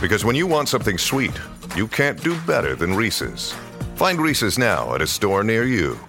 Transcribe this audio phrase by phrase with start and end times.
[0.00, 1.38] Because when you want something sweet,
[1.76, 3.54] you can't do better than Reese's.
[3.96, 6.00] Find Reese's now at a store near you.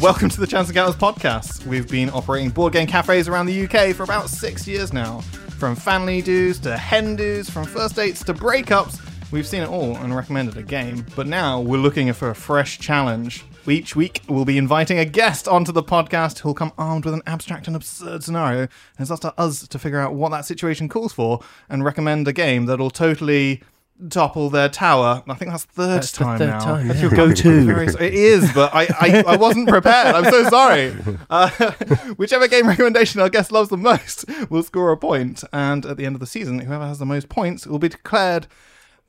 [0.00, 1.66] Welcome to the Chance Encounters podcast.
[1.66, 5.20] We've been operating board game cafes around the UK for about six years now.
[5.58, 9.00] From family dues to hen dues, from first dates to breakups,
[9.30, 11.06] we've seen it all and recommended a game.
[11.14, 13.44] But now we're looking for a fresh challenge.
[13.66, 17.22] Each week, we'll be inviting a guest onto the podcast who'll come armed with an
[17.26, 18.60] abstract and absurd scenario.
[18.62, 22.26] And it's up to us to figure out what that situation calls for and recommend
[22.26, 23.62] a game that'll totally
[24.08, 25.22] topple their tower.
[25.28, 26.58] I think that's third That's the time third now.
[26.60, 27.08] time, That's yeah.
[27.08, 28.02] your go-to.
[28.02, 30.14] It is, but I, I, I wasn't prepared.
[30.14, 30.96] I'm so sorry.
[31.28, 31.50] Uh,
[32.16, 36.06] whichever game recommendation our guest loves the most will score a point, and at the
[36.06, 38.46] end of the season, whoever has the most points will be declared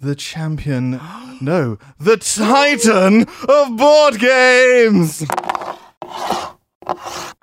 [0.02, 1.00] the champion.
[1.40, 5.24] no, the titan of board games.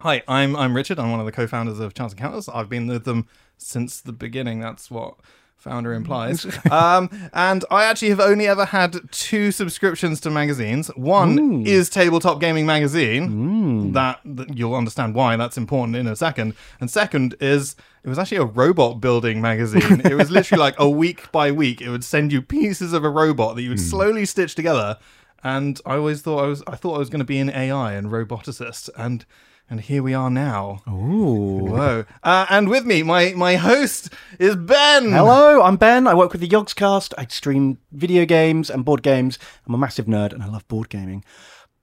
[0.01, 0.99] Hi, I'm I'm Richard.
[0.99, 2.49] I'm one of the co-founders of Chance Encounters.
[2.49, 4.61] I've been with them since the beginning.
[4.61, 5.15] That's what
[5.59, 5.97] founder mm.
[5.97, 6.47] implies.
[6.71, 10.89] um, and I actually have only ever had two subscriptions to magazines.
[10.97, 13.29] One is Tabletop Gaming Magazine.
[13.29, 13.93] Mm.
[13.93, 16.55] That, that you'll understand why that's important in a second.
[16.81, 20.01] And second is it was actually a robot building magazine.
[20.05, 21.83] it was literally like a week by week.
[21.83, 23.91] It would send you pieces of a robot that you would mm.
[23.91, 24.99] slowly stitch together.
[25.45, 27.93] And I always thought I was I thought I was going to be an AI
[27.93, 29.25] and roboticist and
[29.71, 30.83] and here we are now.
[30.89, 31.67] Ooh.
[31.67, 32.05] Whoa.
[32.23, 35.13] Uh, and with me, my, my host is Ben.
[35.13, 36.07] Hello, I'm Ben.
[36.07, 37.13] I work with the Yogscast.
[37.19, 39.39] I stream video games and board games.
[39.67, 41.25] I'm a massive nerd and I love board gaming.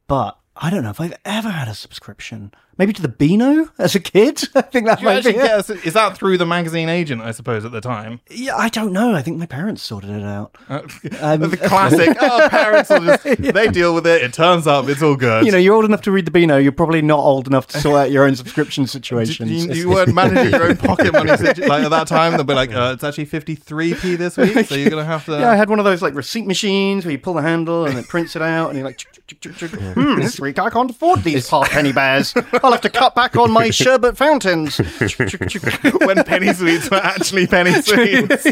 [0.08, 2.52] But I don't know if I've ever had a subscription.
[2.78, 4.42] Maybe to the Beano as a kid.
[4.56, 5.30] I think that you might be.
[5.32, 5.86] it.
[5.86, 8.20] is that through the magazine agent, I suppose, at the time?
[8.30, 9.16] Yeah, I don't know.
[9.16, 10.56] I think my parents sorted it out.
[10.70, 10.82] Uh,
[11.22, 14.22] Um, the classic, oh, parents will just, they deal with it.
[14.24, 15.46] It turns up, it's all good.
[15.46, 16.58] You know, you're old enough to read the Beano.
[16.58, 19.48] You're probably not old enough to sort out your own subscription situation.
[19.48, 22.34] you, you weren't managing your own pocket money situ- like at that time.
[22.34, 25.26] They'll be like, uh, "It's actually fifty three p this week, so you're gonna have
[25.26, 27.86] to." Yeah, I had one of those like receipt machines where you pull the handle
[27.86, 29.94] and it prints it out, and you're like, "Chick, chick, chick, chick, chick.
[29.96, 32.34] hmm, this week I can't afford these half penny bears.
[32.64, 34.78] I'll have to cut back on my sherbet fountains.
[34.78, 38.46] When penny sweets were actually penny sweets.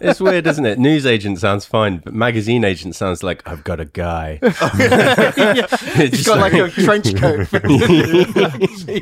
[0.00, 0.78] It's weird, isn't it?
[0.78, 4.38] News agent sounds fine, but magazine agent sounds like I've got a guy.
[5.96, 7.48] He's got like a trench coat.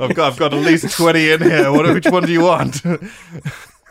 [0.01, 1.71] I've got, I've got at least 20 in here.
[1.71, 2.81] What, which one do you want?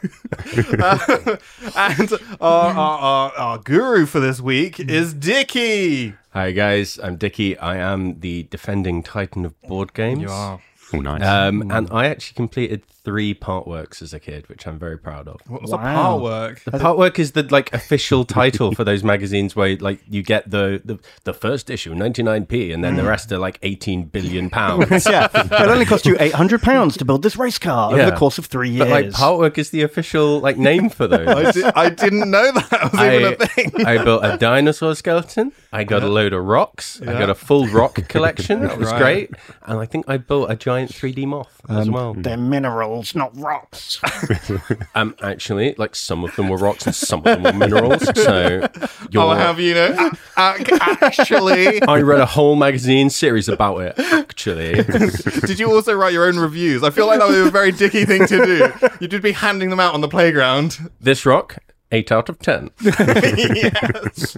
[0.03, 1.37] Uh,
[1.75, 6.13] and our, our, our, our guru for this week is Dicky.
[6.33, 7.57] Hi guys, I'm Dicky.
[7.57, 10.21] I am the defending titan of board games.
[10.21, 10.61] You are.
[10.93, 11.23] Oh, nice.
[11.23, 15.27] Um, and I actually completed three part works as a kid, which I'm very proud
[15.27, 15.41] of.
[15.47, 15.93] What's the Wow.
[16.11, 16.63] part work?
[16.63, 20.49] The part work is the like official title for those magazines where like you get
[20.49, 23.07] the the, the first issue 99p and then the mm.
[23.07, 25.05] rest are like 18 billion pounds.
[25.09, 28.15] yeah, it only cost you eight hundred pounds to build this race car over the
[28.15, 28.79] course of three years.
[28.79, 31.27] But like part work is the official like name for those.
[31.27, 33.85] I, di- I didn't know that was even a thing.
[33.85, 35.51] I built a dinosaur skeleton.
[35.71, 37.01] I got a load of rocks.
[37.01, 38.61] I got a full rock collection.
[38.61, 39.01] That was Right.
[39.01, 39.31] great.
[39.63, 42.13] And I think I built a giant 3D moth as well.
[42.13, 42.37] They're
[42.93, 43.99] minerals, not rocks.
[44.95, 48.03] Um, actually, like some of them were rocks and some of them were minerals.
[48.15, 48.67] So
[49.09, 50.11] you're, I'll have you know.
[50.37, 53.95] actually, I read a whole magazine series about it.
[53.97, 54.83] Actually,
[55.47, 56.83] did you also write your own reviews?
[56.83, 58.89] I feel like that would be a very dicky thing to do.
[58.99, 60.77] You'd be handing them out on the playground.
[61.01, 61.57] this rock,
[61.91, 62.69] eight out of ten.
[62.81, 64.37] yes.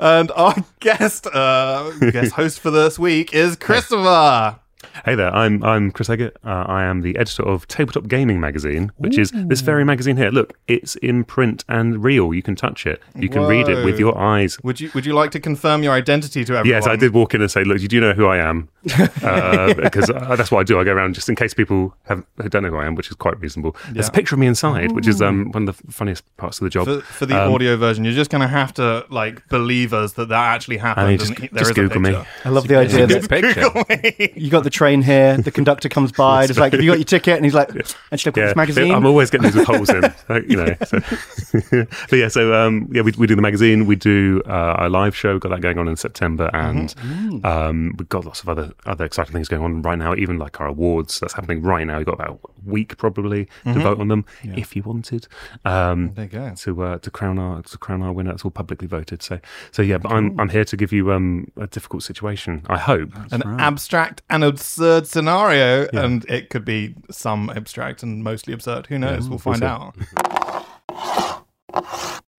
[0.00, 4.58] And our guest, uh, guest host for this week is Christopher.
[5.04, 6.32] Hey there, I'm I'm Chris Eggett.
[6.44, 10.30] Uh, I am the editor of Tabletop Gaming Magazine, which is this very magazine here.
[10.30, 12.32] Look, it's in print and real.
[12.34, 13.02] You can touch it.
[13.14, 14.58] You can read it with your eyes.
[14.62, 16.68] Would you Would you like to confirm your identity to everyone?
[16.82, 18.68] Yes, I did walk in and say, "Look, do you do know who I am,"
[19.22, 20.78] uh, because uh, that's what I do.
[20.80, 23.08] I go around just in case people have who don't know who I am, which
[23.10, 23.76] is quite reasonable.
[23.90, 26.64] There's a picture of me inside, which is um, one of the funniest parts of
[26.64, 26.86] the job.
[26.86, 30.12] For, for the Um, audio version, you're just going to have to like believe us
[30.14, 31.06] that that actually happened.
[31.06, 32.10] I mean, just- and there just is a Google me.
[32.10, 32.26] picture.
[32.44, 34.32] I love the idea Good that picture.
[34.40, 36.98] you got the train here, the conductor comes by, and it's like, have you got
[36.98, 37.36] your ticket?
[37.36, 37.68] And he's like,
[38.12, 38.94] actually, I've got yeah, this magazine.
[38.94, 40.74] I'm always getting these with holes in, like, you know.
[40.86, 41.00] So.
[42.10, 45.14] but yeah, so um, yeah, we, we do the magazine, we do uh, our live
[45.14, 47.44] show, got that going on in September, and Mm-hmm.
[47.44, 50.14] um, we've got lots of other other exciting things going on right now.
[50.14, 51.98] Even like our awards, that's happening right now.
[51.98, 55.26] We've got about a week probably to vote on them if you wanted.
[55.64, 56.52] Um, There you go.
[56.56, 58.32] to uh, to crown our to crown our winner.
[58.32, 59.22] It's all publicly voted.
[59.22, 59.38] So
[59.70, 62.62] so yeah, but I'm I'm here to give you um a difficult situation.
[62.68, 63.10] I hope.
[63.32, 64.42] An abstract and
[64.78, 68.86] absurd scenario, and it could be some abstract and mostly absurd.
[68.86, 69.28] Who knows?
[69.28, 69.94] we'll find out.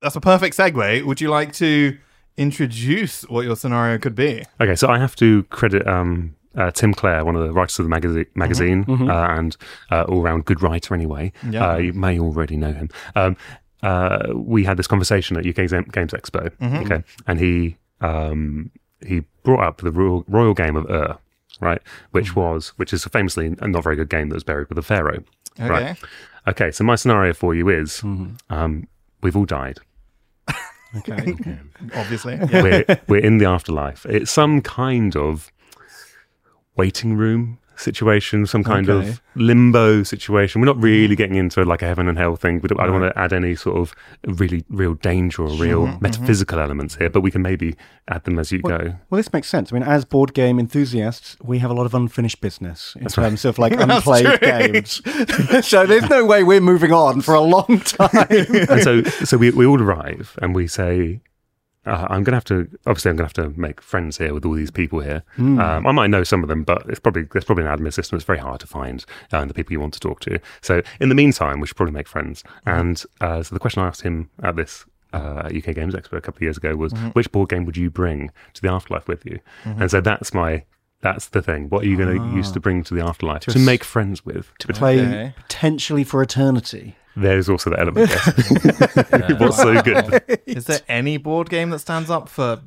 [0.01, 1.03] That's a perfect segue.
[1.03, 1.97] Would you like to
[2.37, 4.43] introduce what your scenario could be?
[4.61, 7.85] Okay, so I have to credit um, uh, Tim Clare, one of the writers of
[7.85, 9.09] the magazine, magazine Mm-hmm.
[9.09, 9.57] Uh, and
[9.91, 11.33] uh, all round good writer anyway.
[11.49, 11.71] Yeah.
[11.73, 12.89] Uh, you may already know him.
[13.15, 13.35] Um,
[13.83, 16.75] uh, we had this conversation at UK Games Games Expo, Mm-hmm.
[16.91, 18.71] okay, and he um,
[19.05, 21.17] he brought up the Royal, Royal Game of Ur,
[21.59, 22.39] right, which Mm-hmm.
[22.39, 25.23] was which is famously a not very good game that was buried with a pharaoh.
[25.59, 25.69] Okay.
[25.69, 25.97] Right.
[26.47, 28.53] Okay, so my scenario for you is Mm-hmm.
[28.53, 28.87] um,
[29.21, 29.79] we've all died.
[30.97, 31.35] okay.
[31.95, 32.35] Obviously.
[32.35, 32.61] Yeah.
[32.63, 34.05] we're we're in the afterlife.
[34.07, 35.51] It's some kind of
[36.75, 39.09] waiting room situation, some kind Okay.
[39.09, 40.61] of limbo situation.
[40.61, 40.83] We're not mm-hmm.
[40.85, 42.59] really getting into like a heaven and hell thing.
[42.59, 43.95] Don't, I don't want to add any sort of
[44.25, 46.01] really real danger or real mm-hmm.
[46.01, 47.75] metaphysical elements here, but we can maybe
[48.07, 48.95] add them as you go.
[49.09, 49.71] Well, this makes sense.
[49.71, 53.45] I mean, as board game enthusiasts, we have a lot of unfinished business in terms
[53.45, 55.01] of like unplayed games.
[55.65, 58.27] so there's no way we're moving on for a long time.
[58.29, 61.21] and so so we, we all arrive and we say
[61.85, 64.53] uh, I'm gonna have to obviously I'm gonna have to make friends here with all
[64.53, 65.23] these people here.
[65.37, 68.15] Um, I might know some of them, but it's probably there's probably an admin system.
[68.17, 70.39] It's very hard to find uh, the people you want to talk to.
[70.61, 72.43] So in the meantime, we should probably make friends.
[72.65, 76.21] And uh, so the question I asked him at this uh, UK Games Expo a
[76.21, 79.25] couple of years ago was, which board game would you bring to the afterlife with
[79.25, 79.39] you?
[79.65, 80.65] And so that's my
[81.01, 81.69] that's the thing.
[81.69, 84.25] What are you going to use to bring to the afterlife to, s- make friends
[84.25, 84.51] with?
[84.59, 85.33] to play Okay.
[85.37, 86.97] potentially for eternity.
[87.19, 88.09] There's also that element.
[88.09, 89.39] Yes.
[89.39, 90.41] What's so good?
[90.45, 92.61] Is there any board game that stands up for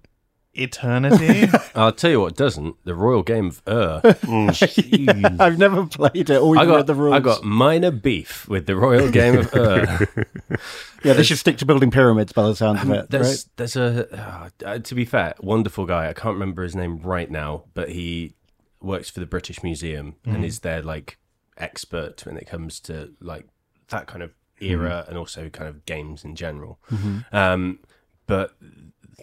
[0.52, 1.48] eternity?
[1.74, 2.76] I'll tell you what doesn't.
[2.84, 4.00] The Royal Game of Ur.
[5.40, 7.14] I've never played it or I even got, the rules.
[7.14, 10.06] I got minor beef with the Royal Game of Ur.
[11.02, 13.10] yeah, they should stick to building pyramids by the sound of um, it.
[13.10, 13.44] There's, right?
[13.56, 16.10] there's a, uh, uh, to be fair, wonderful guy.
[16.10, 18.34] I can't remember his name right now, but he
[18.82, 20.44] works for the British Museum and mm.
[20.44, 21.18] is their like
[21.56, 23.46] expert when it comes to like
[23.88, 26.78] that kind of era and also kind of games in general.
[27.32, 27.80] Um,
[28.26, 28.52] but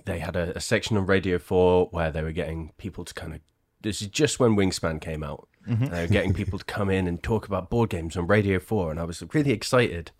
[0.05, 3.33] they had a, a section on Radio 4 where they were getting people to kind
[3.33, 3.41] of.
[3.81, 5.47] This is just when Wingspan came out.
[5.83, 8.59] And they were getting people to come in and talk about board games on Radio
[8.59, 8.91] 4.
[8.91, 10.11] And I was really excited.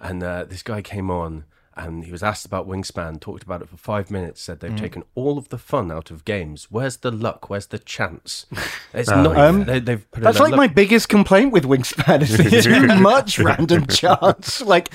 [0.00, 1.44] And uh, this guy came on
[1.78, 5.04] and he was asked about Wingspan, talked about it for five minutes, said they've taken
[5.14, 6.66] all of the fun out of games.
[6.70, 7.48] Where's the luck?
[7.48, 8.46] Where's the chance?
[8.94, 9.36] It's not.
[9.36, 12.86] Um, they, they've put That's like lo- my biggest complaint with Wingspan is there's too
[13.00, 14.62] much random chance.
[14.62, 14.88] Like,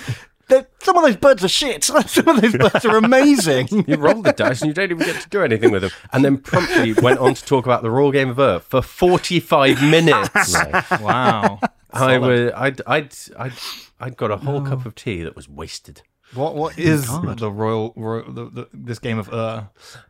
[0.82, 1.84] some of those birds are shit.
[1.84, 1.98] Some
[2.28, 3.68] of those birds are amazing.
[3.88, 5.92] You roll the dice and you don't even get to do anything with them.
[6.12, 9.82] And then promptly went on to talk about the Royal Game of Ur for 45
[9.84, 10.54] minutes.
[11.00, 11.60] wow.
[11.94, 13.54] I was, I'd, I'd, I'd,
[14.00, 16.02] I'd got a whole cup of tea that was wasted.
[16.34, 19.64] What what is the royal, royal the, the, this game of uh?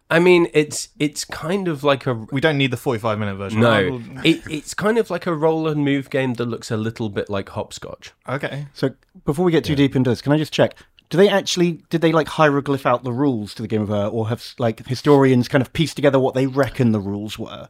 [0.10, 3.60] I mean, it's it's kind of like a We don't need the forty-five minute version.
[3.60, 7.10] no, it, it's kind of like a roll and move game that looks a little
[7.10, 8.14] bit like hopscotch.
[8.28, 8.68] Okay.
[8.74, 8.92] So
[9.26, 10.76] before we get too deep into this, can I just check?
[11.10, 14.08] Do they actually did they like hieroglyph out the rules to the game of Ur,
[14.08, 17.68] or have like historians kind of pieced together what they reckon the rules were?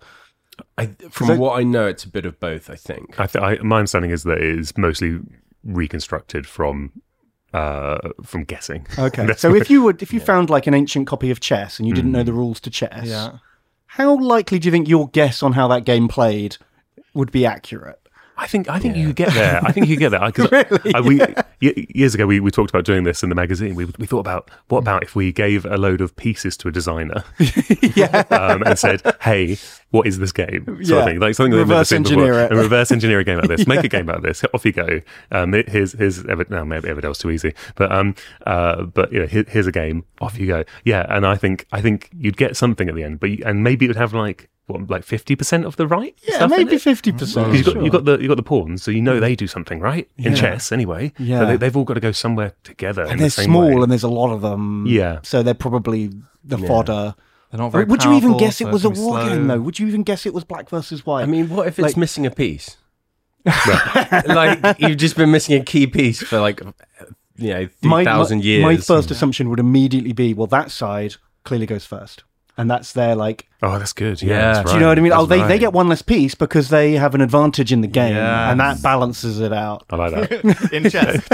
[0.78, 2.70] I, from what I know, it's a bit of both.
[2.70, 3.20] I think.
[3.20, 5.20] I, th- I my understanding is that it is mostly
[5.64, 6.92] reconstructed from
[7.54, 8.86] uh, from guessing.
[8.98, 11.88] Okay, so if you would if you found like an ancient copy of chess and
[11.88, 13.38] you didn't know the rules to chess, Yeah.
[13.88, 16.58] how likely do you think your guess on how that game played
[17.14, 18.00] would be accurate?
[18.38, 19.62] I think I think you could get there.
[19.64, 20.22] I think you get there.
[20.38, 20.94] Really?
[20.96, 23.76] I, we y- years ago we, we talked about doing this in the magazine.
[23.76, 26.72] We we thought about what about if we gave a load of pieces to a
[26.72, 27.24] designer,
[27.96, 29.58] yeah, um, and said, "Hey,
[29.92, 30.98] what is this game?" Sort Yeah.
[31.00, 32.52] of thing, like something Reverse engineer it.
[32.52, 33.68] And reverse engineer a game like this.
[33.68, 34.44] Make a game out of this.
[34.54, 35.00] Off you go.
[35.32, 39.28] Um, here's here's Ever- no, maybe Everdell's too easy, but um, uh, but you know,
[39.28, 40.04] here, here's a game.
[40.22, 40.64] Off you go.
[40.84, 43.64] Yeah, and I think I think you'd get something at the end, but you, and
[43.64, 46.16] maybe it would have like what like fifty percent of the right.
[46.28, 47.54] Yeah, stuff maybe fifty percent.
[47.54, 49.80] you got you got the you got the pawns, so you know they do something
[49.80, 50.38] right in Yeah.
[50.40, 51.12] chess anyway.
[51.18, 51.40] Yeah.
[51.40, 53.04] so they, they've all got to go somewhere together.
[53.04, 53.82] and the they're same small, way.
[53.84, 54.86] and there's a lot of them.
[54.88, 55.20] Yeah.
[55.24, 56.12] so they're probably
[56.44, 57.16] the fodder.
[57.52, 59.60] They're not very Would you even guess so it was a war be game though?
[59.62, 61.24] Would you even guess it was black versus white?
[61.24, 62.78] I mean, what if it's Like- missing a piece?
[64.26, 66.62] like you've just been missing a key piece for like
[67.36, 68.64] you know three thousand years.
[68.64, 72.24] My first assumption would immediately be, well, that side clearly goes first,
[72.58, 73.48] and that's their like.
[73.62, 74.22] oh, that's good.
[74.22, 74.54] Yeah, Yeah.
[74.54, 75.12] that's Do you know what I mean?
[75.12, 77.82] right, Oh, they, that's they get one less piece because they have an advantage in
[77.82, 79.86] the game, and that balances it out.
[79.90, 80.70] I like that.
[80.74, 81.28] in chess.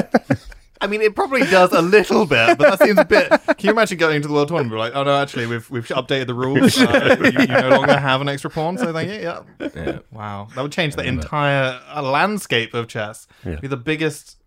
[0.82, 3.30] I mean, it probably does a little bit, but that seems a bit.
[3.30, 4.72] Can you imagine going into the world tournament?
[4.72, 6.78] and be Like, oh no, actually, we've we've updated the rules.
[6.80, 9.20] Uh, you, you no longer have an extra pawn, so thank you.
[9.20, 9.42] Yeah.
[9.76, 10.00] Yeah.
[10.12, 13.28] Wow, that would change the entire uh, landscape of chess.
[13.46, 13.58] Yeah.
[13.60, 14.38] Be the biggest.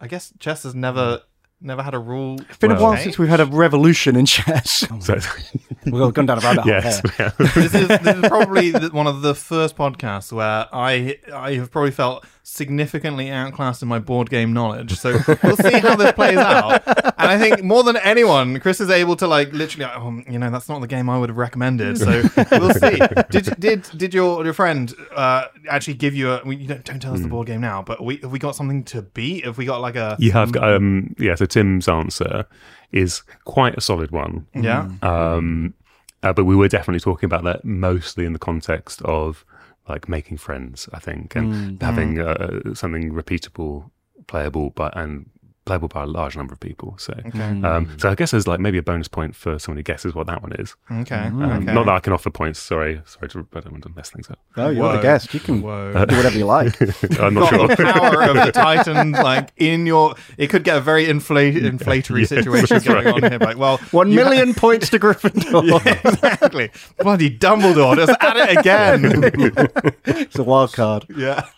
[0.00, 1.22] I guess chess has never
[1.66, 2.40] never had a rule.
[2.48, 4.86] It's been a while since we've had a revolution in chess.
[5.00, 5.18] So,
[5.86, 7.00] We've gone down a rabbit hole yes,
[7.38, 11.90] this is this is probably one of the first podcasts where I I have probably
[11.92, 14.96] felt significantly outclassed in my board game knowledge.
[14.96, 16.80] So we'll see how this plays out.
[16.86, 20.48] And I think more than anyone, Chris is able to like literally, oh, you know,
[20.48, 21.98] that's not the game I would have recommended.
[21.98, 22.22] So
[22.52, 22.98] we'll see.
[23.30, 26.42] Did did did your your friend uh, actually give you a?
[26.44, 28.54] We, you don't, don't tell us the board game now, but we have we got
[28.54, 29.44] something to beat?
[29.44, 30.16] Have we got like a?
[30.20, 31.34] You have got, um, yeah.
[31.34, 32.46] So Tim's answer
[32.92, 34.46] is quite a solid one.
[34.54, 34.88] Yeah.
[35.02, 35.74] Um,
[36.22, 39.44] uh, but we were definitely talking about that mostly in the context of
[39.88, 43.90] like making friends, I think, and having uh, something repeatable,
[44.26, 45.30] playable, but and
[45.66, 46.96] playable by a large number of people.
[46.98, 50.14] So, um, so I guess there's like maybe a bonus point for someone who guesses
[50.14, 50.74] what that one is.
[50.90, 51.14] Okay.
[51.16, 51.74] Um, okay.
[51.74, 52.58] Not that I can offer points.
[52.58, 54.38] Sorry, sorry to, I don't want to mess things up.
[54.56, 55.34] Oh, you're the guest.
[55.34, 55.92] You can Whoa.
[56.06, 56.80] do whatever you like.
[57.20, 57.92] I'm not got the sure.
[57.92, 60.14] power of the Titan, like in your.
[60.38, 63.38] It could get a very inflate, inflatory situation going on here.
[63.38, 65.80] Like, well, One you million points to Gryffindor.
[65.80, 66.70] ha- exactly.
[67.00, 69.90] Bloody Dumbledore, just add it again.
[70.06, 71.06] It's a wild card.
[71.16, 71.48] yeah.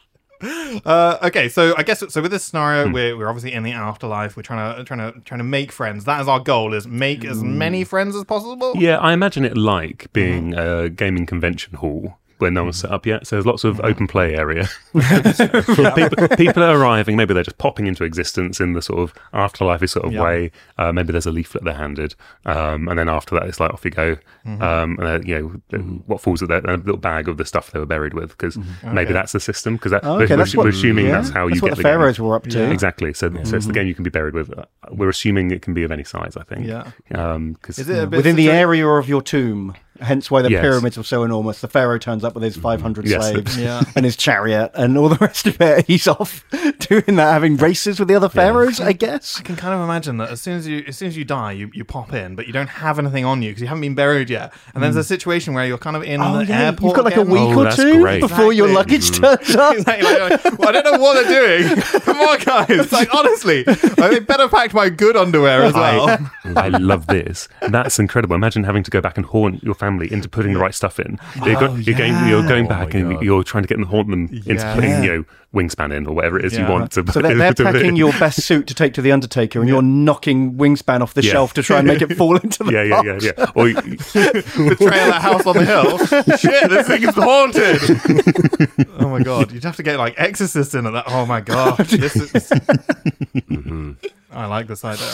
[0.40, 2.22] Uh, okay, so I guess so.
[2.22, 2.92] With this scenario, hmm.
[2.92, 4.36] we're, we're obviously in the afterlife.
[4.36, 6.04] We're trying to trying to trying to make friends.
[6.04, 7.86] That is our goal: is make as many mm.
[7.86, 8.74] friends as possible.
[8.76, 10.12] Yeah, I imagine it like mm-hmm.
[10.12, 13.26] being a gaming convention hall where no one's set up yet.
[13.26, 14.68] So there's lots of open play area.
[14.92, 17.16] people, people are arriving.
[17.16, 20.22] Maybe they're just popping into existence in the sort of afterlife sort of Yeah.
[20.22, 20.50] way.
[20.76, 22.14] Uh, maybe there's a leaflet they're handed,
[22.46, 24.16] um, and then after that, it's like off you go.
[24.46, 27.78] Um, and you know what falls at their a little bag of the stuff they
[27.78, 29.12] were buried with because maybe Okay.
[29.12, 31.50] that's the system because that, we're, okay, that's we're what- assuming yeah, that's how you
[31.54, 31.82] that's get the game.
[31.82, 32.70] pharaohs were up to.
[32.70, 33.12] Exactly.
[33.12, 34.56] So, so it's the game you can be buried with.
[34.56, 36.36] Uh, We're assuming it can be of any size.
[36.36, 36.66] I think.
[36.66, 36.90] Yeah.
[37.14, 39.74] Um, cause, Is it a bit Within the area of your tomb.
[40.00, 40.60] Hence why the Yes.
[40.62, 41.60] pyramids were so enormous.
[41.60, 42.62] The pharaoh turns up with his mm-hmm.
[42.62, 43.28] 500 Yes.
[43.30, 43.82] slaves Yeah.
[43.96, 45.86] and his chariot and all the rest of it.
[45.86, 46.44] He's off
[46.78, 49.38] doing that, having races with the other pharaohs, I guess.
[49.38, 51.52] I can kind of imagine that as soon as you as soon as you die,
[51.52, 53.94] you, you pop in, but you don't have anything on you because you haven't been
[53.94, 54.52] buried yet.
[54.74, 55.00] And there's mm.
[55.00, 56.66] a situation where you're kind of in Oh, the yeah.
[56.66, 56.82] airport.
[56.82, 58.20] You've got like a week Oh, or two great.
[58.20, 58.74] before your Exactly.
[58.96, 59.20] luggage mm.
[59.44, 59.74] turns up.
[59.78, 61.80] Exactly, like, like, well, I don't know what they're doing.
[62.02, 62.92] Come on, guys!
[62.92, 66.08] Like honestly, like, they better pack my good underwear as well.
[66.44, 67.48] I, I love this.
[67.68, 68.34] That's incredible.
[68.34, 71.18] Imagine having to go back and haunt your family into putting the right stuff in.
[71.44, 73.22] You're, go- oh, you're going, you're going Oh back my and God.
[73.24, 74.74] you're trying to get them haunt them into Yeah.
[74.74, 76.66] putting, you know, wingspan in or whatever it is Yeah.
[76.66, 77.10] you want to.
[77.10, 80.54] So they're, they're packing your best suit to take to the Undertaker, and you're knocking
[80.54, 81.32] Wingspan off the Yeah.
[81.32, 83.24] shelf to try and make it fall into the Yeah, yeah, box.
[83.24, 83.50] yeah, yeah.
[83.54, 83.74] Or you-
[84.68, 85.98] Betrayal at house on the hill.
[86.38, 88.88] Shit, this thing is haunted.
[89.00, 91.04] oh my god, you'd have to get like exorcist in at that.
[91.08, 92.30] Oh my god, oh, this is.
[92.50, 93.92] Mm-hmm.
[94.32, 95.06] I like this idea.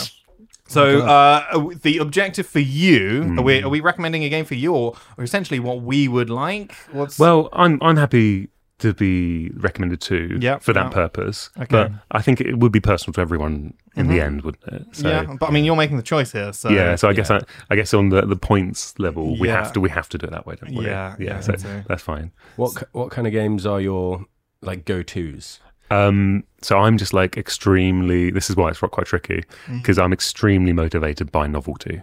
[0.67, 4.73] So, uh, the objective for you are we are we recommending a game for you,
[4.73, 6.73] or, or essentially what we would like?
[6.91, 10.89] What's well, I'm I'm happy to be recommended to Yeah, for that yeah.
[10.89, 11.49] purpose.
[11.55, 11.67] Okay.
[11.69, 14.85] But I think it would be personal to everyone in the end, wouldn't it?
[14.91, 17.31] So, yeah, but I mean, you're making the choice here, so yeah, so I guess
[17.31, 19.55] I, I guess on the, the points level, we Yeah.
[19.63, 20.85] have to we have to do it that way, don't we?
[20.87, 21.25] Yeah, yeah.
[21.35, 22.31] yeah, so I'd that's fine.
[22.57, 24.25] What what kind of games are your
[24.61, 25.59] like go tos?
[25.91, 28.31] Um, so I'm just like extremely.
[28.31, 29.81] This is why it's quite tricky Mm.
[29.81, 32.01] because I'm extremely motivated by novelty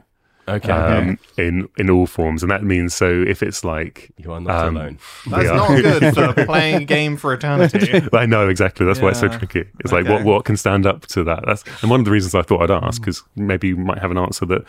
[0.48, 4.40] Okay, um, in in all forms, and that means so if it's like you are
[4.40, 4.98] not um, alone.
[5.30, 8.02] that's we are- not good for playing a game for eternity.
[8.12, 8.84] I know exactly.
[8.84, 9.38] That's why it's so Yeah.
[9.38, 9.64] tricky.
[9.80, 10.24] It's like what Okay.
[10.24, 11.44] what can stand up to that.
[11.46, 13.04] That's and one of the reasons I thought I'd ask Mm.
[13.04, 14.64] because maybe you might have an answer that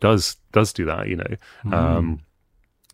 [0.00, 1.08] does does do that.
[1.08, 1.34] You know,
[1.66, 1.72] Mm.
[1.72, 2.20] um,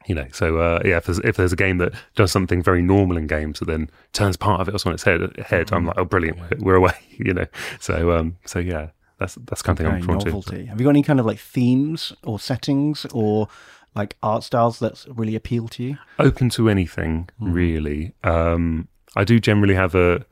[0.06, 0.26] you know.
[0.32, 3.26] So uh, yeah, if there's if there's a game that does something very normal in
[3.26, 5.76] games that then turns part of it else on its head, head Mm.
[5.76, 6.92] I'm like, oh, brilliant, we're away.
[7.18, 7.46] You know.
[7.78, 8.88] So um, so yeah,
[9.20, 10.26] that's that's kind of thing I'm drawn to.
[10.26, 10.66] novelty.
[10.66, 13.48] Have you got any kind of like themes or settings or
[13.94, 15.98] like art styles that really appeal to you?
[16.18, 20.24] open to anything really um i do generally have a,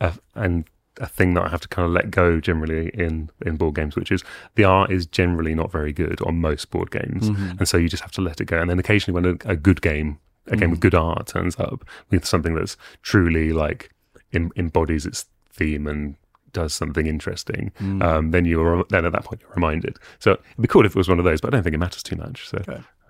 [0.00, 0.66] a and
[1.00, 3.96] a thing that i have to kind of let go generally in in board games
[3.96, 4.22] which is
[4.54, 7.28] the art is generally not very good on most board games.
[7.58, 8.60] And so you just have to let it go.
[8.60, 11.84] And then occasionally when a, a good game a game with good art turns up
[12.10, 13.90] with something that's truly like
[14.32, 16.16] em- embodies its theme and
[16.52, 17.70] does something interesting,
[18.02, 19.96] um, then you're then at that point you're reminded.
[20.18, 21.78] So it'd be cool if it was one of those, but I don't think it
[21.78, 22.48] matters too much.
[22.48, 22.58] So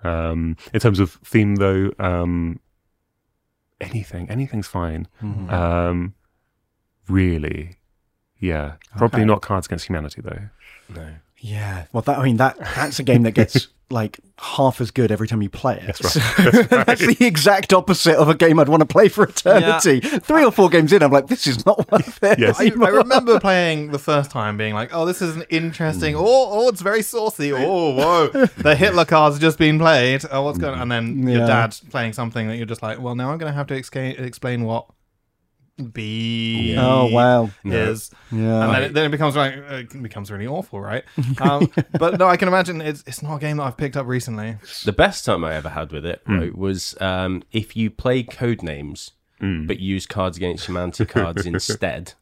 [0.03, 2.59] um, in terms of theme, though, um,
[3.79, 5.07] anything anything's fine.
[5.49, 6.13] Um,
[7.07, 7.77] really,
[8.41, 9.25] yeah, probably Okay.
[9.25, 10.39] not Cards Against Humanity though.
[10.93, 11.07] No.
[11.37, 11.85] Yeah.
[11.93, 15.27] Well, that I mean that that's a game that gets like half as good every
[15.27, 15.97] time you play it.
[15.99, 16.69] That's right.
[16.85, 19.99] That's the exact opposite of a game I'd want to play for eternity.
[19.99, 22.39] Three or four games in, I'm like, this is not worth it.
[22.39, 22.57] Yes.
[22.59, 26.21] I, I remember playing the first time being like, oh, this is an interesting, hmm.
[26.21, 27.51] oh, oh, it's very saucy.
[27.53, 28.27] Oh, whoa.
[28.45, 30.23] the Hitler card's have just been played.
[30.31, 30.89] Oh, what's going on?
[30.89, 31.47] And then your Yeah.
[31.47, 34.17] dad's playing something that you're just like, well, now I'm going to have to exca-
[34.19, 34.85] explain what
[35.85, 37.49] B Oh wow.
[37.63, 38.11] is.
[38.31, 38.63] Yeah.
[38.65, 41.03] And then it, then it becomes like uh, it becomes really awful, right?
[41.39, 44.07] Um, but no, I can imagine it's it's not a game that I've picked up
[44.07, 44.57] recently.
[44.85, 49.11] The best time I ever had with it right, was um, if you play Codenames
[49.39, 52.13] but use Cards Against Humanity cards instead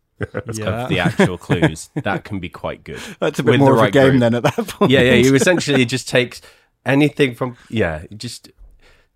[0.53, 0.83] Yeah.
[0.83, 1.89] of the actual clues.
[2.03, 3.01] That can be quite good.
[3.19, 4.19] That's a bit With more the of a right game group.
[4.21, 4.89] then at that point.
[4.91, 5.15] Yeah, yeah.
[5.15, 6.39] You essentially just take
[6.85, 8.49] anything from yeah, just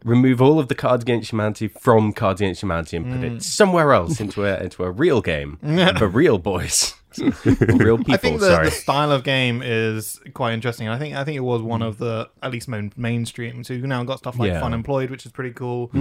[0.04, 3.94] remove all of the Cards Against Humanity from Cards Against Humanity and put it somewhere
[3.94, 5.58] else into a into a real game
[5.98, 6.94] for real boys,
[7.46, 8.14] real people.
[8.14, 8.66] I think the, sorry.
[8.66, 10.88] the style of game is quite interesting.
[10.88, 13.64] I think I think it was one of the at least main, mainstream.
[13.64, 14.62] So you've now got stuff like Yeah.
[14.62, 15.90] Funemployed, which is pretty cool.
[15.94, 16.00] yeah.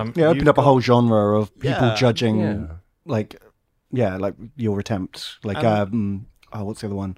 [0.00, 2.66] Um, Yeah, opened you've up a whole genre of people Yeah, judging yeah.
[3.04, 3.42] like
[3.92, 5.38] yeah, like your attempts.
[5.44, 7.16] Like And- um oh what's the other one?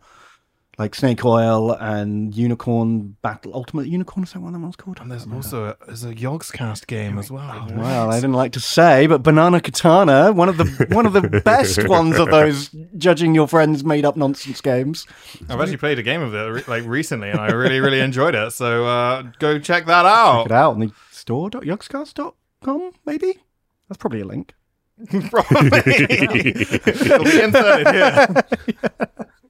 [0.79, 5.01] Like Snake Oil and Unicorn Battle Ultimate Unicorn, is that what that one's called?
[5.01, 7.67] And there's also a, there's a Yogscast game as well.
[7.75, 11.41] Well, I didn't like to say, but Banana Katana, one of the one of the
[11.45, 12.69] best ones of those
[12.99, 15.07] judging your friends made up nonsense games.
[15.49, 18.51] I've actually played a game of it like recently, and I really really enjoyed it.
[18.53, 20.43] So uh, go check that out.
[20.43, 23.39] Check it out on the store.yogscast.com, maybe?
[23.89, 24.53] That's probably a link.
[25.31, 25.69] Probably.
[26.11, 28.45] It'll be inserted here.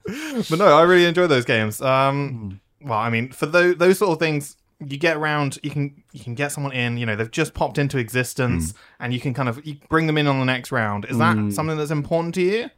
[0.06, 1.80] But no, I really enjoy those games.
[1.80, 2.88] Um, hmm.
[2.88, 5.58] well, I mean, for those those sort of things, you get around.
[5.62, 6.96] You can you can get someone in.
[6.98, 8.76] You know, they've just popped into existence, hmm.
[9.00, 11.04] and you can kind of you bring them in on the next round.
[11.06, 11.50] Is that hmm.
[11.50, 12.70] something that's important to you?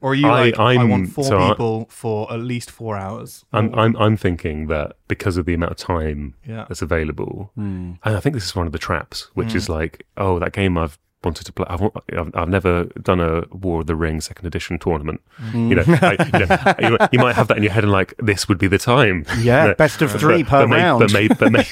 [0.00, 2.70] Or are you I- like, I I'm- want four so I- people for at least
[2.70, 3.44] four hours?
[3.52, 6.66] I'm, I'm I'm thinking that because of the amount of time Yeah.
[6.68, 10.38] that's available, and I think this is one of the traps, which is like, oh,
[10.40, 11.66] that game I've wanted to play.
[11.68, 15.20] I've, I've, I've never done a War of the Ring second edition tournament.
[15.52, 16.16] You know, I,
[16.80, 18.78] you, know you, might- have that in your head and like, this would be the
[18.78, 19.24] time.
[19.40, 21.00] Yeah, best of three but, per but round.
[21.00, 21.64] but, may, but may,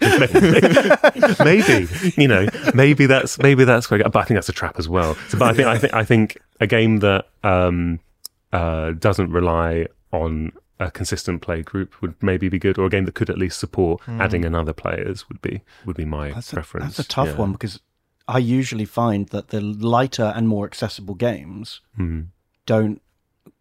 [0.00, 4.02] maybe, maybe, you know, maybe that's maybe that's quite.
[4.04, 5.14] But I think that's a trap as well.
[5.28, 8.00] So, but I think I think I think a game that um,
[8.52, 13.04] uh, doesn't rely on a consistent play group would maybe be good, or a game
[13.04, 16.56] that could at least support adding another players would be would be my That's a,
[16.56, 16.96] preference.
[16.96, 17.36] that's a tough Yeah.
[17.36, 17.80] one because
[18.28, 22.20] I usually find that the lighter and more accessible games Hmm.
[22.66, 23.00] don't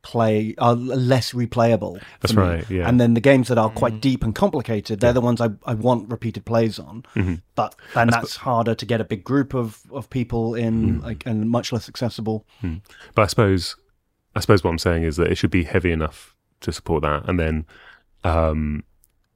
[0.03, 2.01] play are less replayable.
[2.21, 2.41] That's me.
[2.41, 2.87] right, yeah.
[2.87, 5.73] And then the games that are quite deep and complicated, they're the ones I, I
[5.73, 7.03] want repeated plays on.
[7.15, 7.35] Mm-hmm.
[7.55, 11.49] But then that's harder to get a big group of, of people in, like, and
[11.49, 12.45] much less accessible.
[13.15, 13.75] But I suppose,
[14.35, 17.27] I suppose what I'm saying is that it should be heavy enough to support that,
[17.27, 17.65] and then
[18.23, 18.83] um,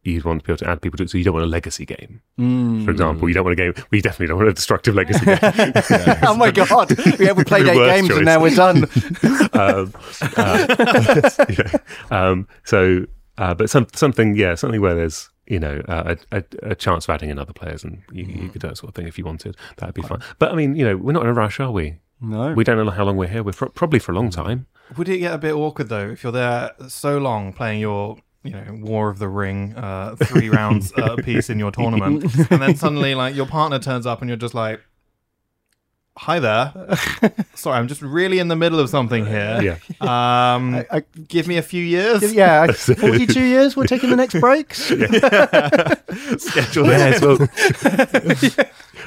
[0.04, 1.10] you'd want to be able to add people to it.
[1.10, 2.86] So you don't want a legacy game, Mm.
[2.86, 3.28] for example.
[3.28, 3.74] You don't want a game.
[3.92, 5.38] We definitely don't want a destructive legacy game.
[6.24, 6.92] oh my god!
[7.20, 8.18] Yeah, we played The eight games choice.
[8.18, 8.78] and now we're done.
[9.54, 9.94] um,
[10.38, 11.78] uh, yeah.
[12.10, 13.06] um, so,
[13.38, 17.06] uh, but some something, yeah, something where there's you know uh, a, a, a chance
[17.06, 19.18] of adding in other players, and you, you could do that sort of thing if
[19.18, 19.56] you wanted.
[19.78, 20.22] That'd be fine.
[20.40, 21.98] But I mean, you know, we're not in a rush, are we?
[22.20, 22.54] No.
[22.54, 23.42] We don't know how long we're here.
[23.44, 24.68] We're pro- probably for a long time.
[24.98, 28.52] Would it get a bit awkward though if you're there so long playing your you
[28.52, 32.76] know War of the Ring uh, three rounds uh, piece in your tournament, and then
[32.76, 34.82] suddenly like your partner turns up and you're just like,
[36.18, 36.74] "Hi there,
[37.56, 39.60] sorry, I'm just really in the middle of something here.
[39.62, 39.78] Yeah.
[40.56, 42.34] Um, I- I- give me a few years.
[42.34, 43.76] yeah, I- 42 years.
[43.78, 44.86] We're taking the next breaks.
[46.38, 47.38] Schedule Yes, well,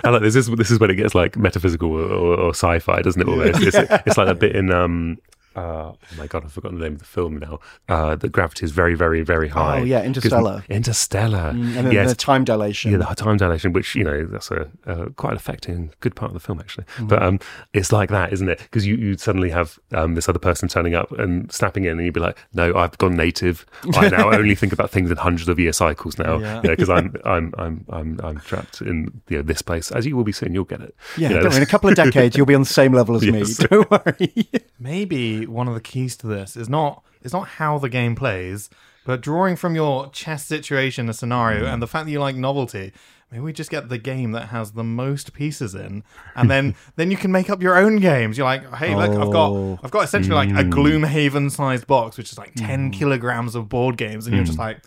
[0.04, 0.36] I like this.
[0.36, 3.28] Is this is when it gets like metaphysical or, or, or sci-fi, doesn't it?
[3.28, 3.62] Almost.
[3.62, 4.70] It's, it's like a bit in.
[4.72, 5.18] Um,
[5.56, 5.60] uh,
[5.92, 7.60] oh my god, I've forgotten the name of the film now.
[7.88, 9.80] Uh, the gravity is very, very, very high.
[9.80, 10.64] Oh, yeah, Interstellar.
[10.68, 11.50] Interstellar.
[11.50, 12.92] And then yes, the time dilation.
[12.92, 16.34] yeah, the time dilation, which you know, that's a, a quite affecting good part of
[16.34, 16.84] the film actually.
[16.96, 17.06] Mm-hmm.
[17.08, 17.38] But um,
[17.72, 18.58] it's like that, isn't it?
[18.58, 22.04] Because you you suddenly have um, this other person turning up and snapping in, and
[22.04, 23.64] you'd be like, "No, I've gone native.
[23.94, 26.38] I now only think about things in hundreds of year cycles now.
[26.38, 26.56] Yeah.
[26.62, 29.90] You know, because I'm I'm I'm I'm I'm trapped in you know this place.
[29.92, 30.94] As you will be soon, you'll get it.
[31.16, 32.92] Yeah, You know, don't worry, in a couple of decades, you'll be on the same
[32.92, 33.60] level as Yes.
[33.60, 33.66] me.
[33.68, 34.48] Don't worry.
[34.78, 38.68] Maybe one of the keys to this is not is not how the game plays,
[39.06, 41.72] But drawing from your chess situation, a scenario, hmm.
[41.72, 42.92] and the fact that you like novelty,
[43.30, 46.04] maybe we just get the game that has the most pieces in,
[46.34, 48.38] and then then you can make up your own games.
[48.38, 49.76] You're like, hey, look, I've Oh.
[49.76, 50.72] got I've got essentially like a hmm.
[50.72, 52.90] Gloomhaven sized box, which is like ten hmm.
[52.92, 54.78] kilograms of board games, and you're just like,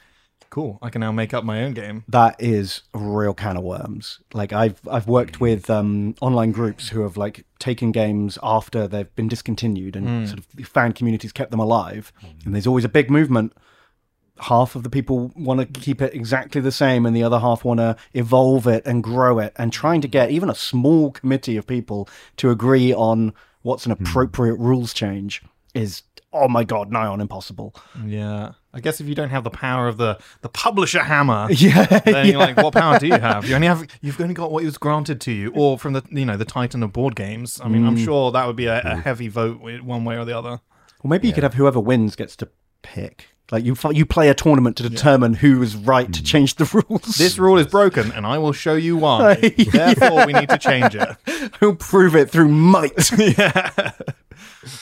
[0.50, 2.04] cool, I can now make up my own game.
[2.08, 4.20] that is a real can of worms.
[4.34, 5.42] Like I've I've worked mm.
[5.42, 10.28] with um, online groups who have like taken games after they've been discontinued and mm.
[10.28, 12.12] sort of the fan communities kept them alive.
[12.24, 12.46] Mm.
[12.46, 13.54] And there's always a big movement.
[14.40, 17.66] Half of the people want to keep it exactly the same, and the other half
[17.66, 19.54] want to evolve it and grow it.
[19.56, 22.08] And trying to get even a small committee of people
[22.38, 23.34] to agree on
[23.64, 24.04] what's an hmm.
[24.04, 25.42] appropriate rules change
[25.74, 27.76] is, oh my god, nigh on impossible.
[28.06, 31.86] Yeah, I guess if you don't have the power of the the publisher hammer, Yeah,
[32.00, 33.48] then you're like, what power do you have?
[33.48, 36.26] You only have you've only got what was granted to you, or from the you
[36.26, 37.60] know the titan of board games.
[37.64, 37.88] I mean, Mm.
[37.88, 40.60] I'm sure that would be a, a heavy vote one way or the other.
[41.04, 42.50] Well, maybe you could have whoever wins gets to
[42.82, 43.28] pick.
[43.50, 47.16] Like you, you play a tournament to determine who is right to change the rules.
[47.18, 49.36] This rule is broken, and I will show you why.
[49.36, 51.16] Therefore, we need to change it.
[51.62, 53.10] who'll prove it through might.
[53.18, 53.94] yeah,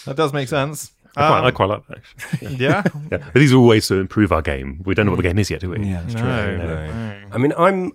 [0.05, 0.91] that does make sense.
[1.17, 1.97] I quite, I Um, quite like that.
[1.97, 2.55] Actually.
[2.57, 3.17] yeah, Yeah.
[3.17, 4.81] But these are all ways to improve our game.
[4.85, 5.79] We don't know what the game is yet, do we?
[5.85, 6.65] Yeah, that's no, No.
[6.87, 7.15] no.
[7.31, 7.91] I mean, I'm,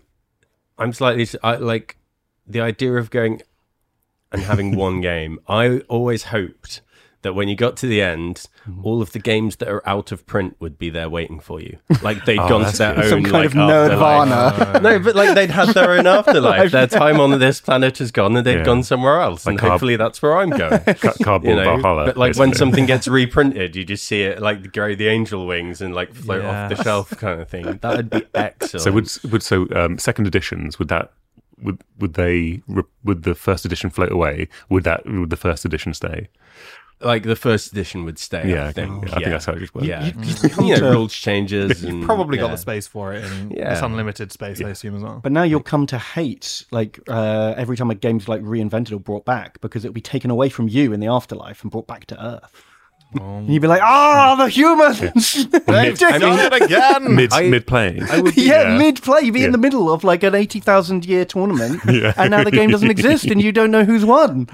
[0.79, 1.97] I'm slightly I, like
[2.47, 3.43] the idea of going
[4.33, 5.39] and having one game.
[5.49, 6.81] I always hoped
[7.23, 8.85] that when you got to the end, Mm-hmm.
[8.87, 11.79] all of the games that are out of print would be there waiting for you.
[12.03, 13.05] Like they'd Oh, gone to their good.
[13.05, 14.81] own Some kind like, of nirvana.
[14.83, 16.71] no, but like they'd had their own afterlife.
[16.73, 18.65] Their time on this planet has gone, and they've Yeah.
[18.65, 20.79] gone somewhere else, and carb- hopefully that's where I'm going.
[20.81, 22.05] Ca- Cardboard You know, Valhalla.
[22.07, 25.81] but like when something gets reprinted, you just see it like grow the angel wings
[25.81, 27.79] and like float off the shelf kind of thing.
[27.81, 28.83] That would be excellent.
[28.83, 31.13] So would would so um, second editions would that
[31.63, 32.63] would would they
[33.05, 34.49] would the first edition float away?
[34.69, 36.29] Would that would the first edition stay?
[37.01, 38.51] Like the first edition would stay.
[38.51, 39.03] Yeah, I I think.
[39.05, 39.87] think, I think that's how it works.
[39.87, 40.11] Yeah,
[40.51, 41.83] come you know, to- rules changes.
[41.91, 42.53] And, Probably got yeah.
[42.53, 43.73] the space for it, and Yeah.
[43.73, 45.21] it's unlimited space, I assume as well.
[45.23, 49.01] But now you'll come to hate like uh, every time a game's like reinvented or
[49.01, 52.07] brought back because it'll be taken away from you in the afterlife and brought back
[52.07, 52.65] to Earth.
[53.15, 55.01] And you'd be like, "Ah, the humans!"
[55.47, 57.15] They've done it again.
[57.17, 58.03] Mid I- mid playing.
[58.35, 61.81] yeah, mid play, you'd be in the middle of like an eighty thousand year tournament,
[61.91, 62.13] Yeah.
[62.17, 64.49] and now the game doesn't exist, and you don't know who's won.